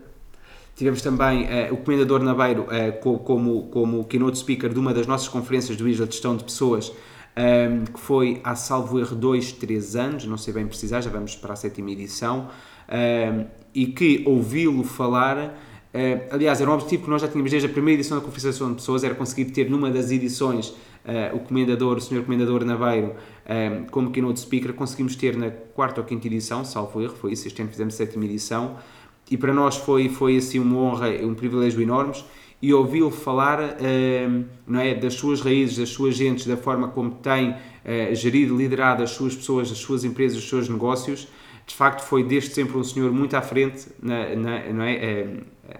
tivemos 0.75 1.01
também 1.01 1.47
ah, 1.47 1.73
o 1.73 1.77
Comendador 1.77 2.21
Naveiro 2.21 2.67
ah, 2.69 2.91
co- 2.93 3.19
como, 3.19 3.67
como 3.67 4.03
keynote 4.05 4.37
speaker 4.37 4.71
de 4.73 4.79
uma 4.79 4.93
das 4.93 5.07
nossas 5.07 5.27
conferências 5.27 5.77
do 5.77 5.87
Isla 5.87 6.05
de 6.05 6.13
Gestão 6.13 6.35
de 6.35 6.43
Pessoas, 6.43 6.91
ahm, 7.35 7.85
que 7.85 7.99
foi 7.99 8.39
há 8.43 8.55
salvo 8.55 8.99
erro 8.99 9.15
2, 9.15 9.53
3 9.53 9.95
anos, 9.95 10.25
não 10.25 10.37
sei 10.37 10.53
bem 10.53 10.67
precisar, 10.67 11.01
já 11.01 11.09
vamos 11.09 11.35
para 11.35 11.53
a 11.53 11.55
sétima 11.55 11.91
edição, 11.91 12.49
ahm, 12.87 13.45
e 13.73 13.87
que 13.87 14.23
ouvi-lo 14.25 14.83
falar. 14.83 15.57
eh, 15.93 16.27
aliás, 16.31 16.59
era 16.59 16.69
um 16.69 16.73
objetivo 16.73 17.03
que 17.05 17.09
nós 17.09 17.21
já 17.21 17.27
tínhamos 17.29 17.49
desde 17.51 17.67
a 17.69 17.71
primeira 17.71 17.99
edição 17.99 18.17
da 18.17 18.23
Conferência 18.25 18.51
de 18.65 18.73
Pessoas, 18.75 19.03
era 19.03 19.15
conseguir 19.15 19.45
ter 19.51 19.69
numa 19.69 19.89
das 19.89 20.11
edições 20.11 20.73
eh, 20.73 20.75
o 21.33 21.39
comendador, 21.39 21.97
o 21.97 22.01
Sr. 22.01 22.23
Comendador 22.23 22.63
Naveiro, 22.65 23.13
eh, 23.45 23.81
como 23.91 24.11
keynote 24.11 24.39
speaker, 24.39 24.73
conseguimos 24.73 25.15
ter 25.15 25.35
na 25.37 25.49
quarta 25.51 26.01
ou 26.01 26.07
quinta 26.07 26.27
edição, 26.27 26.65
salvo 26.65 27.01
erro, 27.01 27.13
foi 27.15 27.33
isso, 27.33 27.47
este 27.47 27.61
ano 27.61 27.69
fizemos 27.71 27.93
a 27.93 27.97
sétima 27.97 28.25
edição, 28.25 28.77
e 29.29 29.37
para 29.37 29.53
nós 29.53 29.77
foi, 29.77 30.09
foi 30.09 30.37
assim 30.37 30.59
uma 30.59 30.77
honra, 30.79 31.09
um 31.23 31.33
privilégio 31.33 31.81
enorme, 31.81 32.13
e 32.61 32.73
ouvi-lo 32.73 33.11
falar 33.11 33.77
eh, 33.79 34.27
não 34.65 34.79
é, 34.79 34.95
das 34.95 35.13
suas 35.15 35.41
raízes, 35.41 35.77
das 35.77 35.89
suas 35.89 36.15
gentes, 36.15 36.47
da 36.47 36.57
forma 36.57 36.87
como 36.87 37.11
tem 37.11 37.55
eh, 37.83 38.15
gerido, 38.15 38.55
liderado 38.57 39.03
as 39.03 39.11
suas 39.11 39.35
pessoas, 39.35 39.71
as 39.71 39.77
suas 39.77 40.03
empresas, 40.03 40.37
os 40.39 40.49
seus 40.49 40.67
negócios, 40.69 41.27
de 41.67 41.73
facto 41.75 42.01
foi 42.01 42.23
desde 42.23 42.51
sempre 42.53 42.77
um 42.77 42.83
senhor 42.83 43.11
muito 43.11 43.35
à 43.35 43.41
frente 43.41 43.87
na, 44.01 44.35
na- 44.35 44.63
não 44.71 44.83
é, 44.83 44.93
eh, 44.95 45.27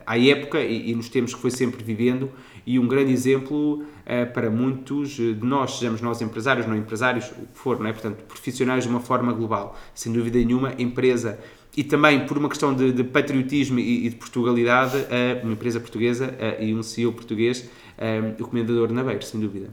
à 0.06 0.18
época 0.20 0.60
e, 0.60 0.92
e 0.92 0.96
nos 0.96 1.10
tempos 1.10 1.34
que 1.34 1.40
foi 1.40 1.52
sempre 1.52 1.84
vivendo 1.84 2.30
e 2.66 2.80
um 2.80 2.88
grande 2.88 3.12
exemplo 3.12 3.86
eh, 4.06 4.26
para 4.26 4.50
muitos 4.50 5.12
de 5.12 5.40
nós, 5.42 5.78
sejamos 5.78 6.02
nós 6.02 6.22
empresários, 6.22 6.66
não 6.66 6.76
empresários, 6.76 7.30
o 7.32 7.48
que 7.48 7.58
for, 7.58 7.80
não 7.80 7.88
é? 7.88 7.94
portanto, 7.94 8.24
profissionais 8.24 8.84
de 8.84 8.90
uma 8.90 9.00
forma 9.00 9.32
global. 9.34 9.78
Sem 9.94 10.12
dúvida 10.12 10.38
nenhuma, 10.40 10.74
empresa 10.78 11.40
e 11.76 11.84
também 11.84 12.26
por 12.26 12.38
uma 12.38 12.48
questão 12.48 12.74
de, 12.74 12.92
de 12.92 13.04
patriotismo 13.04 13.80
e, 13.80 14.08
e 14.08 14.10
de 14.10 14.16
Portugalidade, 14.16 15.06
eh, 15.10 15.42
uma 15.44 15.54
empresa 15.54 15.80
portuguesa 15.80 16.34
eh, 16.40 16.66
e 16.66 16.74
um 16.74 16.82
CEO 16.82 17.12
português, 17.12 17.70
eh, 17.98 18.34
o 18.40 18.48
Comendador 18.48 18.92
Naveiro, 18.92 19.26
sem 19.26 19.40
dúvida. 19.40 19.70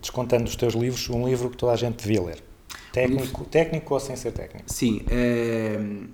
Descontando 0.00 0.44
os 0.44 0.56
teus 0.56 0.74
livros, 0.74 1.08
um 1.10 1.26
livro 1.28 1.50
que 1.50 1.56
toda 1.56 1.72
a 1.72 1.76
gente 1.76 2.02
devia 2.02 2.22
ler. 2.22 2.42
Técnico, 2.92 3.44
técnico 3.44 3.94
ou 3.94 4.00
sem 4.00 4.16
ser 4.16 4.32
técnico? 4.32 4.64
Sim, 4.72 5.02
ehm, 5.10 6.06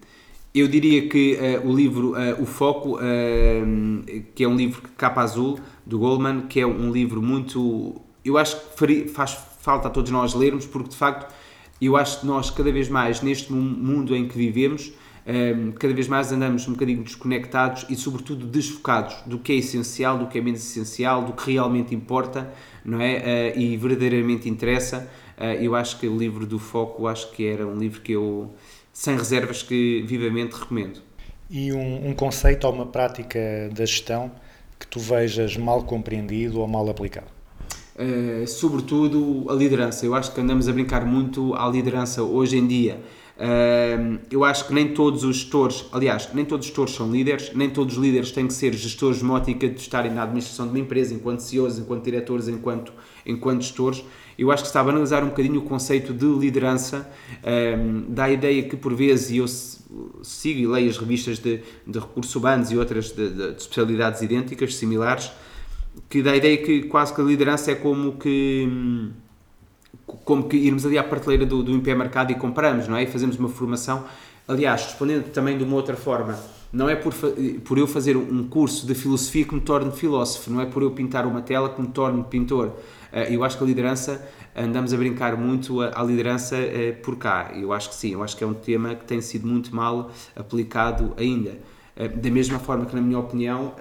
eu 0.55 0.67
diria 0.67 1.09
que 1.09 1.37
eh, 1.37 1.61
o 1.65 1.73
livro 1.75 2.17
eh, 2.17 2.35
O 2.41 2.45
Foco, 2.47 2.99
ehm, 3.01 4.03
que 4.35 4.43
é 4.45 4.49
um 4.49 4.57
livro 4.57 4.83
capa 4.97 5.21
azul, 5.23 5.59
do 5.87 5.99
Goldman, 5.99 6.43
que 6.49 6.61
é 6.61 6.67
um 6.67 6.91
livro 6.93 7.23
muito. 7.23 8.01
Eu 8.25 8.37
acho 8.37 8.57
que 8.77 9.09
faz 9.09 9.39
falta 9.61 9.89
a 9.89 9.91
todos 9.91 10.11
nós 10.11 10.35
lermos, 10.35 10.67
porque 10.67 10.89
de 10.89 10.97
facto 10.97 11.33
eu 11.81 11.97
acho 11.97 12.21
que 12.21 12.27
nós, 12.27 12.51
cada 12.51 12.71
vez 12.73 12.89
mais, 12.89 13.23
neste 13.23 13.53
mu- 13.53 13.61
mundo 13.61 14.15
em 14.17 14.27
que 14.27 14.37
vivemos, 14.37 14.93
ehm, 15.27 15.71
cada 15.73 15.95
vez 15.95 16.09
mais 16.09 16.33
andamos 16.33 16.67
um 16.69 16.73
bocadinho 16.73 17.03
desconectados 17.05 17.87
e, 17.89 17.95
sobretudo, 17.97 18.45
desfocados 18.47 19.15
do 19.27 19.39
que 19.39 19.53
é 19.53 19.57
essencial, 19.57 20.19
do 20.19 20.27
que 20.27 20.39
é 20.39 20.41
menos 20.41 20.61
essencial, 20.61 21.23
do 21.25 21.33
que 21.33 21.53
realmente 21.53 21.95
importa 21.95 22.53
não 22.85 22.99
é? 23.01 23.53
E 23.59 23.77
verdadeiramente 23.77 24.49
interessa. 24.49 25.07
Eu 25.61 25.75
acho 25.75 25.99
que 25.99 26.07
o 26.09 26.17
livro 26.17 26.47
do 26.47 26.59
Foco, 26.59 27.07
acho 27.07 27.31
que 27.33 27.47
era 27.47 27.67
um 27.67 27.77
livro 27.79 28.01
que 28.01 28.13
eu, 28.13 28.55
sem 29.01 29.17
reservas, 29.17 29.63
que 29.63 30.05
vivamente 30.07 30.53
recomendo. 30.53 31.01
E 31.49 31.73
um, 31.73 32.11
um 32.11 32.15
conceito 32.15 32.67
ou 32.67 32.73
uma 32.75 32.85
prática 32.85 33.41
da 33.75 33.87
gestão 33.87 34.31
que 34.79 34.87
tu 34.87 35.01
vejas 35.01 35.57
mal 35.57 35.85
compreendido 35.85 36.61
ou 36.61 36.69
mal 36.69 36.87
aplicado? 36.87 37.29
Uh, 37.97 38.47
sobretudo 38.47 39.47
a 39.49 39.55
liderança. 39.55 40.05
Eu 40.05 40.15
acho 40.15 40.35
que 40.35 40.41
andamos 40.43 40.69
a 40.69 40.73
brincar 40.73 41.07
muito 41.07 41.55
à 41.55 41.67
liderança 41.67 42.23
hoje 42.23 42.59
em 42.59 42.67
dia. 42.67 43.01
Uh, 43.39 44.19
eu 44.31 44.45
acho 44.45 44.67
que 44.67 44.75
nem 44.75 44.89
todos 44.93 45.25
os 45.25 45.37
gestores, 45.37 45.87
aliás, 45.93 46.29
nem 46.35 46.45
todos 46.45 46.67
os 46.67 46.69
gestores 46.69 46.95
são 46.95 47.11
líderes, 47.11 47.53
nem 47.55 47.71
todos 47.71 47.97
os 47.97 48.03
líderes 48.03 48.31
têm 48.33 48.47
que 48.47 48.53
ser 48.53 48.75
gestores 48.75 49.17
de 49.17 49.25
uma 49.25 49.33
ótica 49.33 49.67
de 49.67 49.81
estarem 49.81 50.13
na 50.13 50.25
administração 50.25 50.67
de 50.67 50.73
uma 50.73 50.79
empresa, 50.79 51.15
enquanto 51.15 51.41
CEOs, 51.41 51.79
enquanto 51.79 52.05
diretores, 52.05 52.49
enquanto, 52.49 52.93
enquanto 53.25 53.63
gestores. 53.63 54.05
Eu 54.41 54.51
acho 54.51 54.63
que 54.63 54.69
está 54.69 54.81
a 54.81 54.85
banalizar 54.85 55.23
um 55.23 55.29
bocadinho 55.29 55.61
o 55.61 55.63
conceito 55.63 56.15
de 56.15 56.25
liderança, 56.25 57.07
um, 57.79 58.05
dá 58.09 58.25
a 58.25 58.31
ideia 58.31 58.63
que 58.63 58.75
por 58.75 58.95
vezes, 58.95 59.31
e 59.31 59.37
eu 59.37 59.47
sigo 60.23 60.59
e 60.61 60.67
leio 60.67 60.89
as 60.89 60.97
revistas 60.97 61.39
de, 61.39 61.61
de 61.87 61.99
recursos 61.99 62.35
humanos 62.35 62.71
e 62.73 62.77
outras 62.79 63.11
de, 63.13 63.29
de- 63.29 63.53
de 63.53 63.61
especialidades 63.61 64.23
idênticas, 64.23 64.75
similares, 64.77 65.31
que 66.09 66.23
dá 66.23 66.31
a 66.33 66.37
ideia 66.37 66.57
que 66.57 66.85
quase 66.85 67.13
que 67.15 67.21
a 67.21 67.25
liderança 67.25 67.71
é 67.73 67.75
como 67.75 68.13
que 68.13 68.67
como 70.25 70.49
que 70.49 70.57
irmos 70.57 70.85
ali 70.87 70.99
à 70.99 71.05
prateleira 71.05 71.47
do, 71.47 71.63
do 71.63 71.73
Impé 71.73 71.95
Mercado 71.95 72.33
e 72.33 72.35
compramos, 72.35 72.89
não 72.89 72.97
é? 72.97 73.03
E 73.05 73.07
fazemos 73.07 73.39
uma 73.39 73.49
formação. 73.49 74.05
Aliás, 74.49 74.85
respondendo 74.85 75.31
também 75.31 75.57
de 75.57 75.65
uma 75.65 75.77
outra 75.77 75.97
forma, 75.97 76.39
não 76.73 76.89
é 76.89 76.97
por, 76.97 77.13
por 77.65 77.79
eu 77.79 77.87
fazer 77.87 78.17
um 78.17 78.45
curso 78.49 78.87
de 78.87 78.95
filosofia 78.95 79.45
que 79.45 79.55
me 79.55 79.61
torne 79.61 79.93
filósofo, 79.93 80.51
não 80.51 80.61
é 80.61 80.67
por 80.67 80.83
eu 80.83 80.91
pintar 80.91 81.27
uma 81.27 81.43
tela 81.43 81.69
que 81.69 81.81
me 81.81 81.89
torne 81.89 82.25
pintor. 82.25 82.73
Eh, 83.13 83.35
Eu 83.35 83.45
acho 83.45 83.57
que 83.59 83.65
a 83.65 83.67
liderança, 83.67 84.27
andamos 84.57 84.93
a 84.93 84.97
brincar 84.97 85.37
muito 85.37 85.81
à 85.81 86.03
liderança 86.03 86.57
eh, 86.57 86.93
por 86.93 87.17
cá. 87.17 87.53
Eu 87.55 87.73
acho 87.73 87.89
que 87.91 87.95
sim, 87.95 88.13
eu 88.13 88.23
acho 88.23 88.37
que 88.37 88.45
é 88.45 88.47
um 88.47 88.55
tema 88.55 88.95
que 88.95 89.05
tem 89.05 89.21
sido 89.21 89.47
muito 89.47 89.75
mal 89.75 90.11
aplicado 90.37 91.15
ainda. 91.17 91.59
Eh, 91.97 92.09
Da 92.09 92.31
mesma 92.31 92.59
forma 92.59 92.87
que, 92.87 92.95
na 92.95 93.01
minha 93.03 93.19
opinião, 93.19 93.75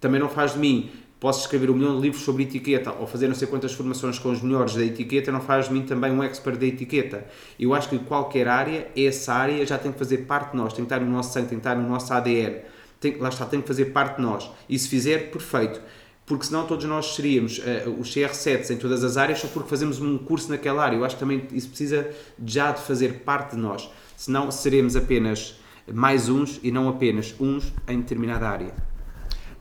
também 0.00 0.20
não 0.20 0.28
faz 0.28 0.52
de 0.54 0.58
mim. 0.58 0.90
Posso 1.20 1.40
escrever 1.40 1.70
um 1.70 1.74
milhão 1.74 1.96
de 1.96 2.02
livros 2.02 2.22
sobre 2.22 2.42
etiqueta 2.42 2.92
ou 3.00 3.06
fazer 3.06 3.28
não 3.28 3.34
sei 3.34 3.48
quantas 3.48 3.72
formações 3.72 4.18
com 4.18 4.30
os 4.30 4.42
melhores 4.42 4.74
da 4.74 4.84
etiqueta, 4.84 5.32
não 5.32 5.40
faz 5.40 5.68
de 5.68 5.72
mim 5.72 5.82
também 5.82 6.12
um 6.12 6.22
expert 6.22 6.58
da 6.58 6.66
etiqueta. 6.66 7.24
Eu 7.58 7.72
acho 7.72 7.88
que 7.88 7.98
qualquer 8.00 8.46
área, 8.46 8.88
essa 8.94 9.32
área 9.32 9.64
já 9.64 9.78
tem 9.78 9.90
que 9.90 9.98
fazer 9.98 10.18
parte 10.18 10.50
de 10.50 10.56
nós, 10.58 10.74
tem 10.74 10.84
que 10.84 10.92
estar 10.92 11.02
no 11.02 11.10
nosso 11.10 11.32
sangue, 11.32 11.48
tem 11.48 11.58
que 11.58 11.66
estar 11.66 11.76
no 11.76 11.88
nosso 11.88 12.12
ADN. 12.12 12.56
Tem, 13.00 13.16
lá 13.16 13.30
está, 13.30 13.46
tem 13.46 13.60
que 13.62 13.66
fazer 13.66 13.86
parte 13.86 14.16
de 14.16 14.22
nós. 14.22 14.50
E 14.68 14.78
se 14.78 14.86
fizer, 14.88 15.30
perfeito. 15.30 15.80
Porque 16.26 16.46
senão 16.46 16.66
todos 16.66 16.84
nós 16.86 17.14
seríamos 17.14 17.60
eh, 17.64 17.84
os 17.86 18.14
CR7s 18.14 18.70
em 18.70 18.76
todas 18.76 19.04
as 19.04 19.16
áreas 19.16 19.40
só 19.40 19.48
porque 19.48 19.68
fazemos 19.68 20.00
um 20.00 20.16
curso 20.16 20.50
naquela 20.50 20.82
área. 20.82 20.96
Eu 20.96 21.04
acho 21.04 21.16
que 21.16 21.20
também 21.20 21.46
isso 21.52 21.68
precisa 21.68 22.10
já 22.44 22.72
de 22.72 22.80
fazer 22.80 23.20
parte 23.20 23.54
de 23.54 23.60
nós. 23.60 23.90
Senão 24.16 24.50
seremos 24.50 24.96
apenas 24.96 25.60
mais 25.92 26.28
uns 26.30 26.58
e 26.62 26.70
não 26.70 26.88
apenas 26.88 27.34
uns 27.38 27.72
em 27.86 27.98
determinada 27.98 28.48
área. 28.48 28.72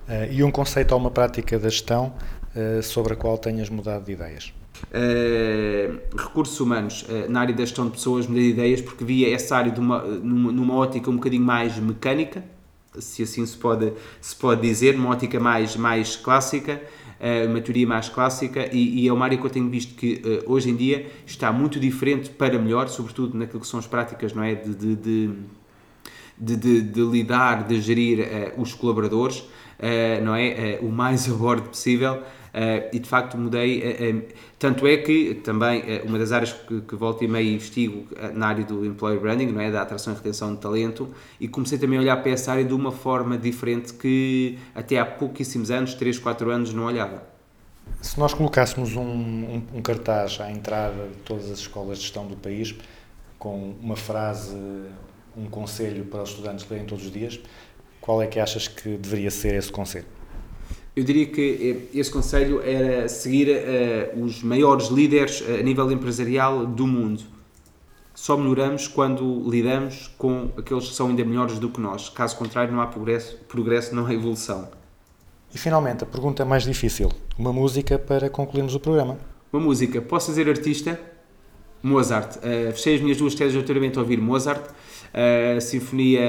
Eh, 0.07 0.33
e 0.33 0.43
um 0.43 0.51
conceito 0.51 0.93
ou 0.93 0.99
uma 0.99 1.11
prática 1.11 1.59
da 1.59 1.69
gestão 1.69 2.13
eh, 2.55 2.81
sobre 2.81 3.13
a 3.13 3.15
qual 3.15 3.37
tenhas 3.37 3.69
mudado 3.69 4.05
de 4.05 4.11
ideias? 4.11 4.53
Uh, 4.91 5.99
recursos 6.17 6.59
humanos 6.59 7.03
uh, 7.03 7.31
na 7.31 7.41
área 7.41 7.53
da 7.53 7.63
gestão 7.63 7.85
de 7.85 7.91
pessoas, 7.91 8.27
mudei 8.27 8.43
de 8.43 8.49
ideias 8.49 8.81
porque 8.81 9.03
via 9.03 9.33
essa 9.33 9.55
área 9.55 9.73
uma, 9.79 10.01
numa, 10.01 10.51
numa 10.51 10.75
ótica 10.75 11.09
um 11.09 11.15
bocadinho 11.15 11.43
mais 11.43 11.77
mecânica, 11.77 12.43
se 12.99 13.23
assim 13.23 13.45
se 13.45 13.57
pode, 13.57 13.93
se 14.21 14.35
pode 14.35 14.61
dizer, 14.61 14.95
numa 14.95 15.09
ótica 15.09 15.39
mais, 15.39 15.75
mais 15.75 16.15
clássica, 16.15 16.81
uh, 17.19 17.49
uma 17.49 17.61
teoria 17.61 17.87
mais 17.87 18.09
clássica, 18.09 18.69
e, 18.71 19.03
e 19.03 19.07
é 19.07 19.13
uma 19.13 19.25
área 19.25 19.37
que 19.37 19.45
eu 19.45 19.49
tenho 19.49 19.69
visto 19.69 19.95
que 19.95 20.21
uh, 20.25 20.51
hoje 20.51 20.69
em 20.69 20.75
dia 20.75 21.07
está 21.25 21.51
muito 21.51 21.79
diferente 21.79 22.29
para 22.29 22.57
melhor, 22.59 22.87
sobretudo 22.89 23.37
naquilo 23.37 23.61
que 23.61 23.67
são 23.67 23.79
as 23.79 23.87
práticas 23.87 24.33
não 24.33 24.43
é? 24.43 24.55
de, 24.55 24.73
de, 24.75 24.95
de 24.95 25.29
de, 26.37 26.55
de, 26.55 26.81
de 26.81 27.01
lidar, 27.01 27.63
de 27.63 27.79
gerir 27.79 28.19
uh, 28.19 28.61
os 28.61 28.73
colaboradores, 28.73 29.39
uh, 29.39 30.23
não 30.23 30.35
é? 30.35 30.79
Uh, 30.81 30.87
o 30.87 30.91
mais 30.91 31.29
a 31.31 31.33
bordo 31.33 31.69
possível. 31.69 32.21
E 32.91 32.99
de 32.99 33.09
facto 33.09 33.37
mudei. 33.37 34.27
tanto 34.59 34.85
é 34.85 34.97
que 34.97 35.35
também 35.35 35.83
uma 36.05 36.19
das 36.19 36.31
áreas 36.31 36.53
que, 36.53 36.81
que 36.81 36.95
volto 36.95 37.23
e 37.23 37.27
meio 37.27 37.51
investigo 37.53 38.07
na 38.33 38.47
área 38.47 38.63
do 38.63 38.85
employer 38.85 39.19
branding, 39.19 39.47
não 39.47 39.59
é? 39.59 39.71
Da 39.71 39.81
atração 39.81 40.13
e 40.13 40.15
retenção 40.15 40.53
de 40.53 40.61
talento, 40.61 41.09
e 41.39 41.47
comecei 41.47 41.77
também 41.77 41.97
a 41.97 42.01
olhar 42.01 42.17
para 42.17 42.31
essa 42.31 42.51
área 42.51 42.63
de 42.63 42.73
uma 42.73 42.91
forma 42.91 43.37
diferente 43.37 43.93
que 43.93 44.59
até 44.75 44.99
há 44.99 45.05
pouquíssimos 45.05 45.71
anos, 45.71 45.95
3, 45.95 46.19
4 46.19 46.51
anos, 46.51 46.73
não 46.73 46.85
olhava. 46.85 47.23
Se 48.01 48.19
nós 48.19 48.33
colocássemos 48.33 48.95
um, 48.95 49.01
um, 49.01 49.63
um 49.75 49.81
cartaz 49.81 50.39
à 50.39 50.51
entrada 50.51 51.07
de 51.07 51.15
todas 51.25 51.49
as 51.49 51.59
escolas 51.59 51.97
de 51.97 52.03
gestão 52.03 52.27
do 52.27 52.35
país, 52.35 52.75
com 53.39 53.75
uma 53.81 53.95
frase, 53.95 54.55
um 55.35 55.45
conselho 55.49 56.05
para 56.05 56.23
os 56.23 56.29
estudantes 56.29 56.69
lerem 56.69 56.85
todos 56.85 57.05
os 57.05 57.11
dias, 57.11 57.39
qual 57.99 58.21
é 58.21 58.27
que 58.27 58.39
achas 58.39 58.67
que 58.67 58.97
deveria 58.97 59.31
ser 59.31 59.55
esse 59.55 59.71
conselho? 59.71 60.05
Eu 60.95 61.03
diria 61.03 61.25
que 61.25 61.89
esse 61.91 62.11
conselho 62.11 62.61
era 62.61 63.09
seguir 63.09 63.49
uh, 63.49 64.23
os 64.23 64.43
maiores 64.43 64.89
líderes 64.89 65.41
uh, 65.41 65.55
a 65.59 65.63
nível 65.63 65.91
empresarial 65.91 66.67
do 66.67 66.85
mundo. 66.85 67.23
Só 68.13 68.37
melhoramos 68.37 68.87
quando 68.87 69.43
lidamos 69.49 70.13
com 70.19 70.51
aqueles 70.55 70.89
que 70.89 70.93
são 70.93 71.07
ainda 71.07 71.25
melhores 71.25 71.57
do 71.57 71.67
que 71.67 71.81
nós. 71.81 72.09
Caso 72.09 72.37
contrário, 72.37 72.71
não 72.71 72.79
há 72.79 72.85
progresso, 72.85 73.37
progresso 73.47 73.95
não 73.95 74.05
há 74.05 74.13
evolução. 74.13 74.69
E 75.51 75.57
finalmente, 75.57 76.03
a 76.03 76.05
pergunta 76.05 76.45
mais 76.45 76.61
difícil: 76.61 77.09
uma 77.39 77.51
música 77.51 77.97
para 77.97 78.29
concluirmos 78.29 78.75
o 78.75 78.79
programa. 78.79 79.17
Uma 79.51 79.63
música. 79.63 79.99
Posso 79.99 80.27
fazer 80.27 80.47
artista? 80.47 80.99
Mozart. 81.81 82.37
Uh, 82.37 82.71
fechei 82.71 82.95
as 82.95 83.01
minhas 83.01 83.17
duas 83.17 83.33
teses 83.33 83.53
de 83.53 83.57
doutoramento 83.57 83.99
a 83.99 84.03
ouvir 84.03 84.21
Mozart, 84.21 84.63
Sinfonia 85.59 86.21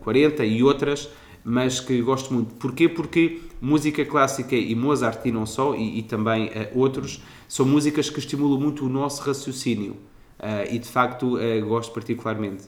40 0.00 0.46
e 0.46 0.62
outras. 0.62 1.10
mas 1.44 1.78
que 1.78 2.00
gosto 2.02 2.32
muito. 2.32 2.54
Porquê? 2.54 2.88
Porque 2.88 3.40
música 3.60 4.04
clássica 4.04 4.54
e 4.54 4.74
Mozart 4.74 5.24
e 5.24 5.32
não 5.32 5.46
só, 5.46 5.74
e, 5.74 5.98
e 5.98 6.02
também 6.02 6.50
eh, 6.54 6.70
outros, 6.74 7.22
são 7.48 7.66
músicas 7.66 8.08
que 8.10 8.18
estimulam 8.18 8.60
muito 8.60 8.84
o 8.86 8.88
nosso 8.88 9.22
raciocínio. 9.22 9.96
Eh, 10.38 10.74
e 10.74 10.78
de 10.78 10.88
facto 10.88 11.38
eh, 11.38 11.60
gosto 11.60 11.92
particularmente. 11.92 12.64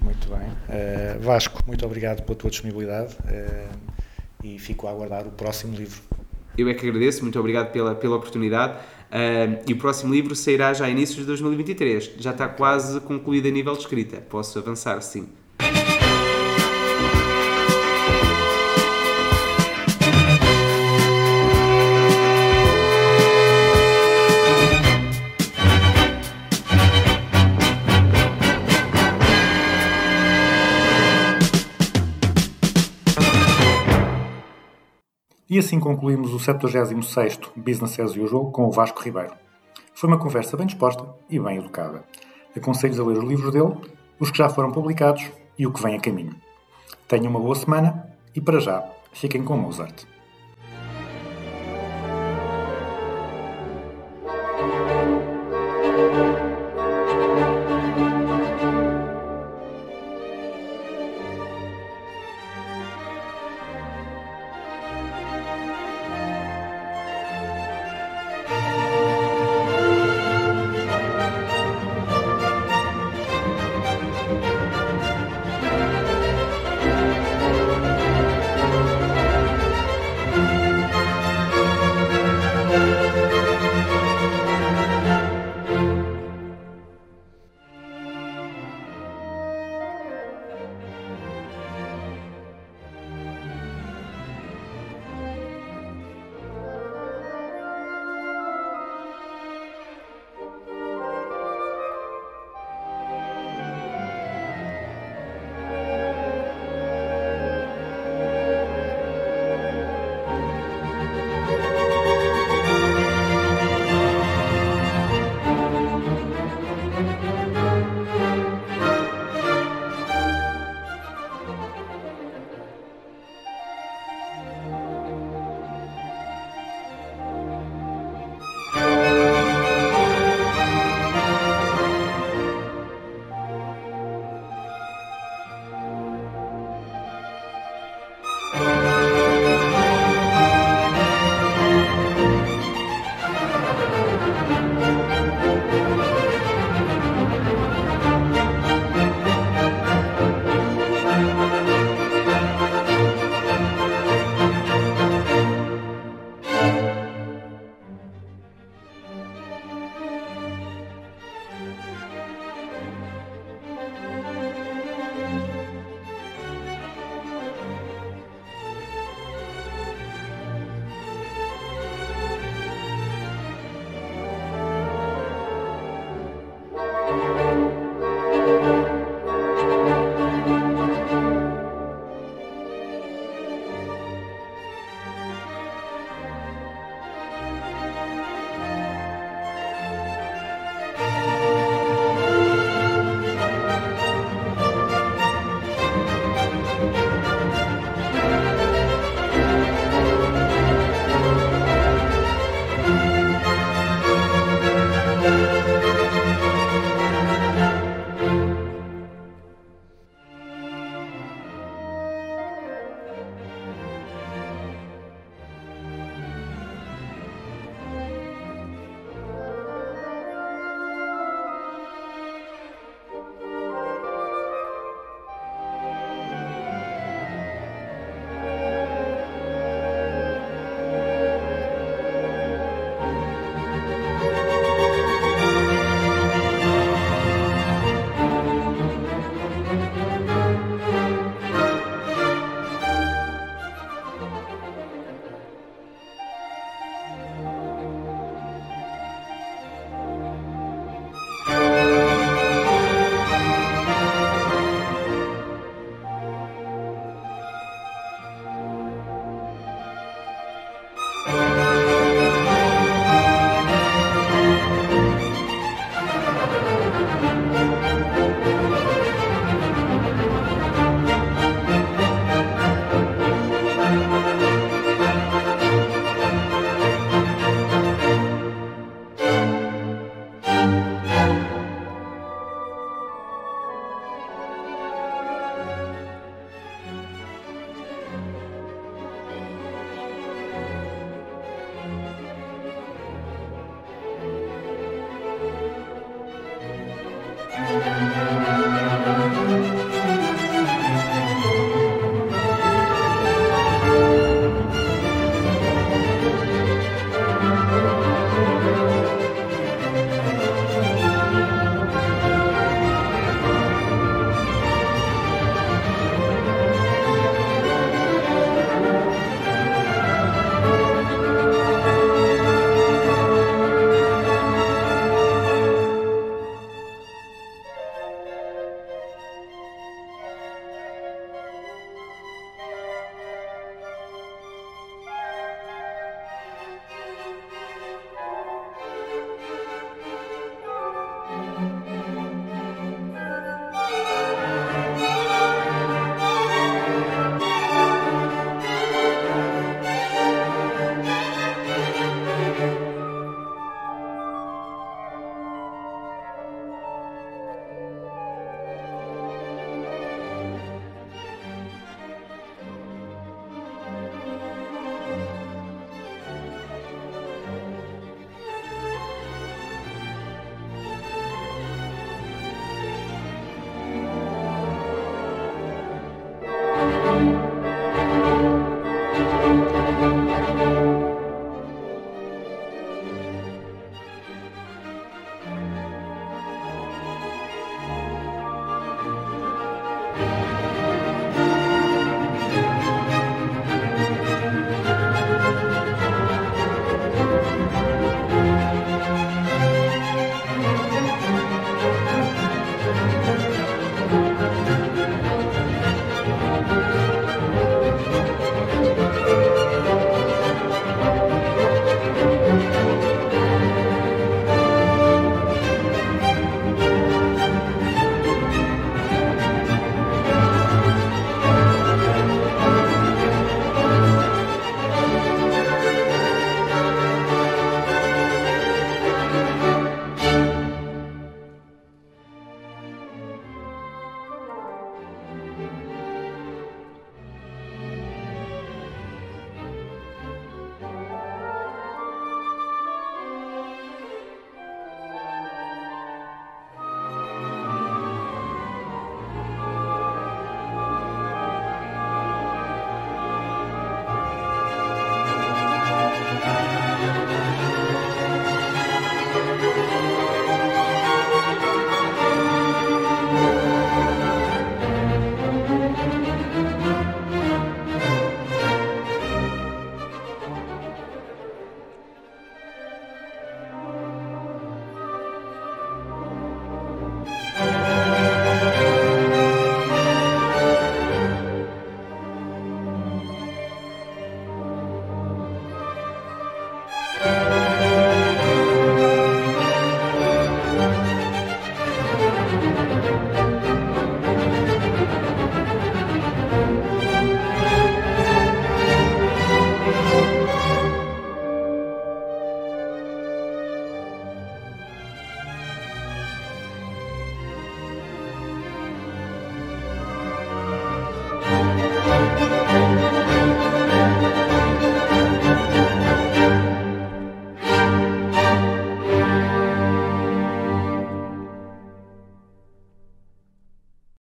Muito 0.00 0.28
bem. 0.28 0.48
Vasco, 1.20 1.60
muito 1.66 1.86
obrigado 1.86 2.22
pela 2.24 2.36
tua 2.36 2.50
disponibilidade 2.50 3.16
e 4.42 4.58
fico 4.58 4.88
a 4.88 4.90
aguardar 4.90 5.28
o 5.28 5.30
próximo 5.30 5.76
livro. 5.76 6.02
Eu 6.58 6.68
é 6.68 6.74
que 6.74 6.88
agradeço, 6.88 7.22
muito 7.22 7.38
obrigado 7.38 7.70
pela, 7.70 7.94
pela 7.94 8.16
oportunidade. 8.16 8.80
E 9.64 9.72
o 9.72 9.78
próximo 9.78 10.12
livro 10.12 10.34
sairá 10.34 10.74
já 10.74 10.86
a 10.86 10.90
inícios 10.90 11.18
de 11.18 11.24
2023. 11.26 12.16
Já 12.18 12.32
está 12.32 12.48
quase 12.48 13.00
concluído 13.02 13.46
a 13.46 13.50
nível 13.52 13.74
de 13.74 13.78
escrita. 13.78 14.16
Posso 14.28 14.58
avançar, 14.58 15.00
sim. 15.02 15.28
E 35.52 35.58
assim 35.58 35.78
concluímos 35.78 36.32
o 36.32 36.38
76º 36.38 37.50
Business 37.54 38.00
as 38.00 38.16
Usual 38.16 38.50
com 38.50 38.64
o 38.64 38.70
Vasco 38.70 39.02
Ribeiro. 39.02 39.34
Foi 39.92 40.08
uma 40.08 40.18
conversa 40.18 40.56
bem 40.56 40.66
disposta 40.66 41.04
e 41.28 41.38
bem 41.38 41.58
educada. 41.58 42.02
Aconselho-vos 42.56 42.98
a 42.98 43.04
ler 43.06 43.18
os 43.18 43.24
livros 43.24 43.52
dele, 43.52 43.74
os 44.18 44.30
que 44.30 44.38
já 44.38 44.48
foram 44.48 44.72
publicados 44.72 45.30
e 45.58 45.66
o 45.66 45.70
que 45.70 45.82
vem 45.82 45.94
a 45.94 46.00
caminho. 46.00 46.34
Tenham 47.06 47.26
uma 47.26 47.38
boa 47.38 47.54
semana 47.54 48.16
e, 48.34 48.40
para 48.40 48.60
já, 48.60 48.82
fiquem 49.12 49.44
com 49.44 49.54
Mozart. 49.58 50.06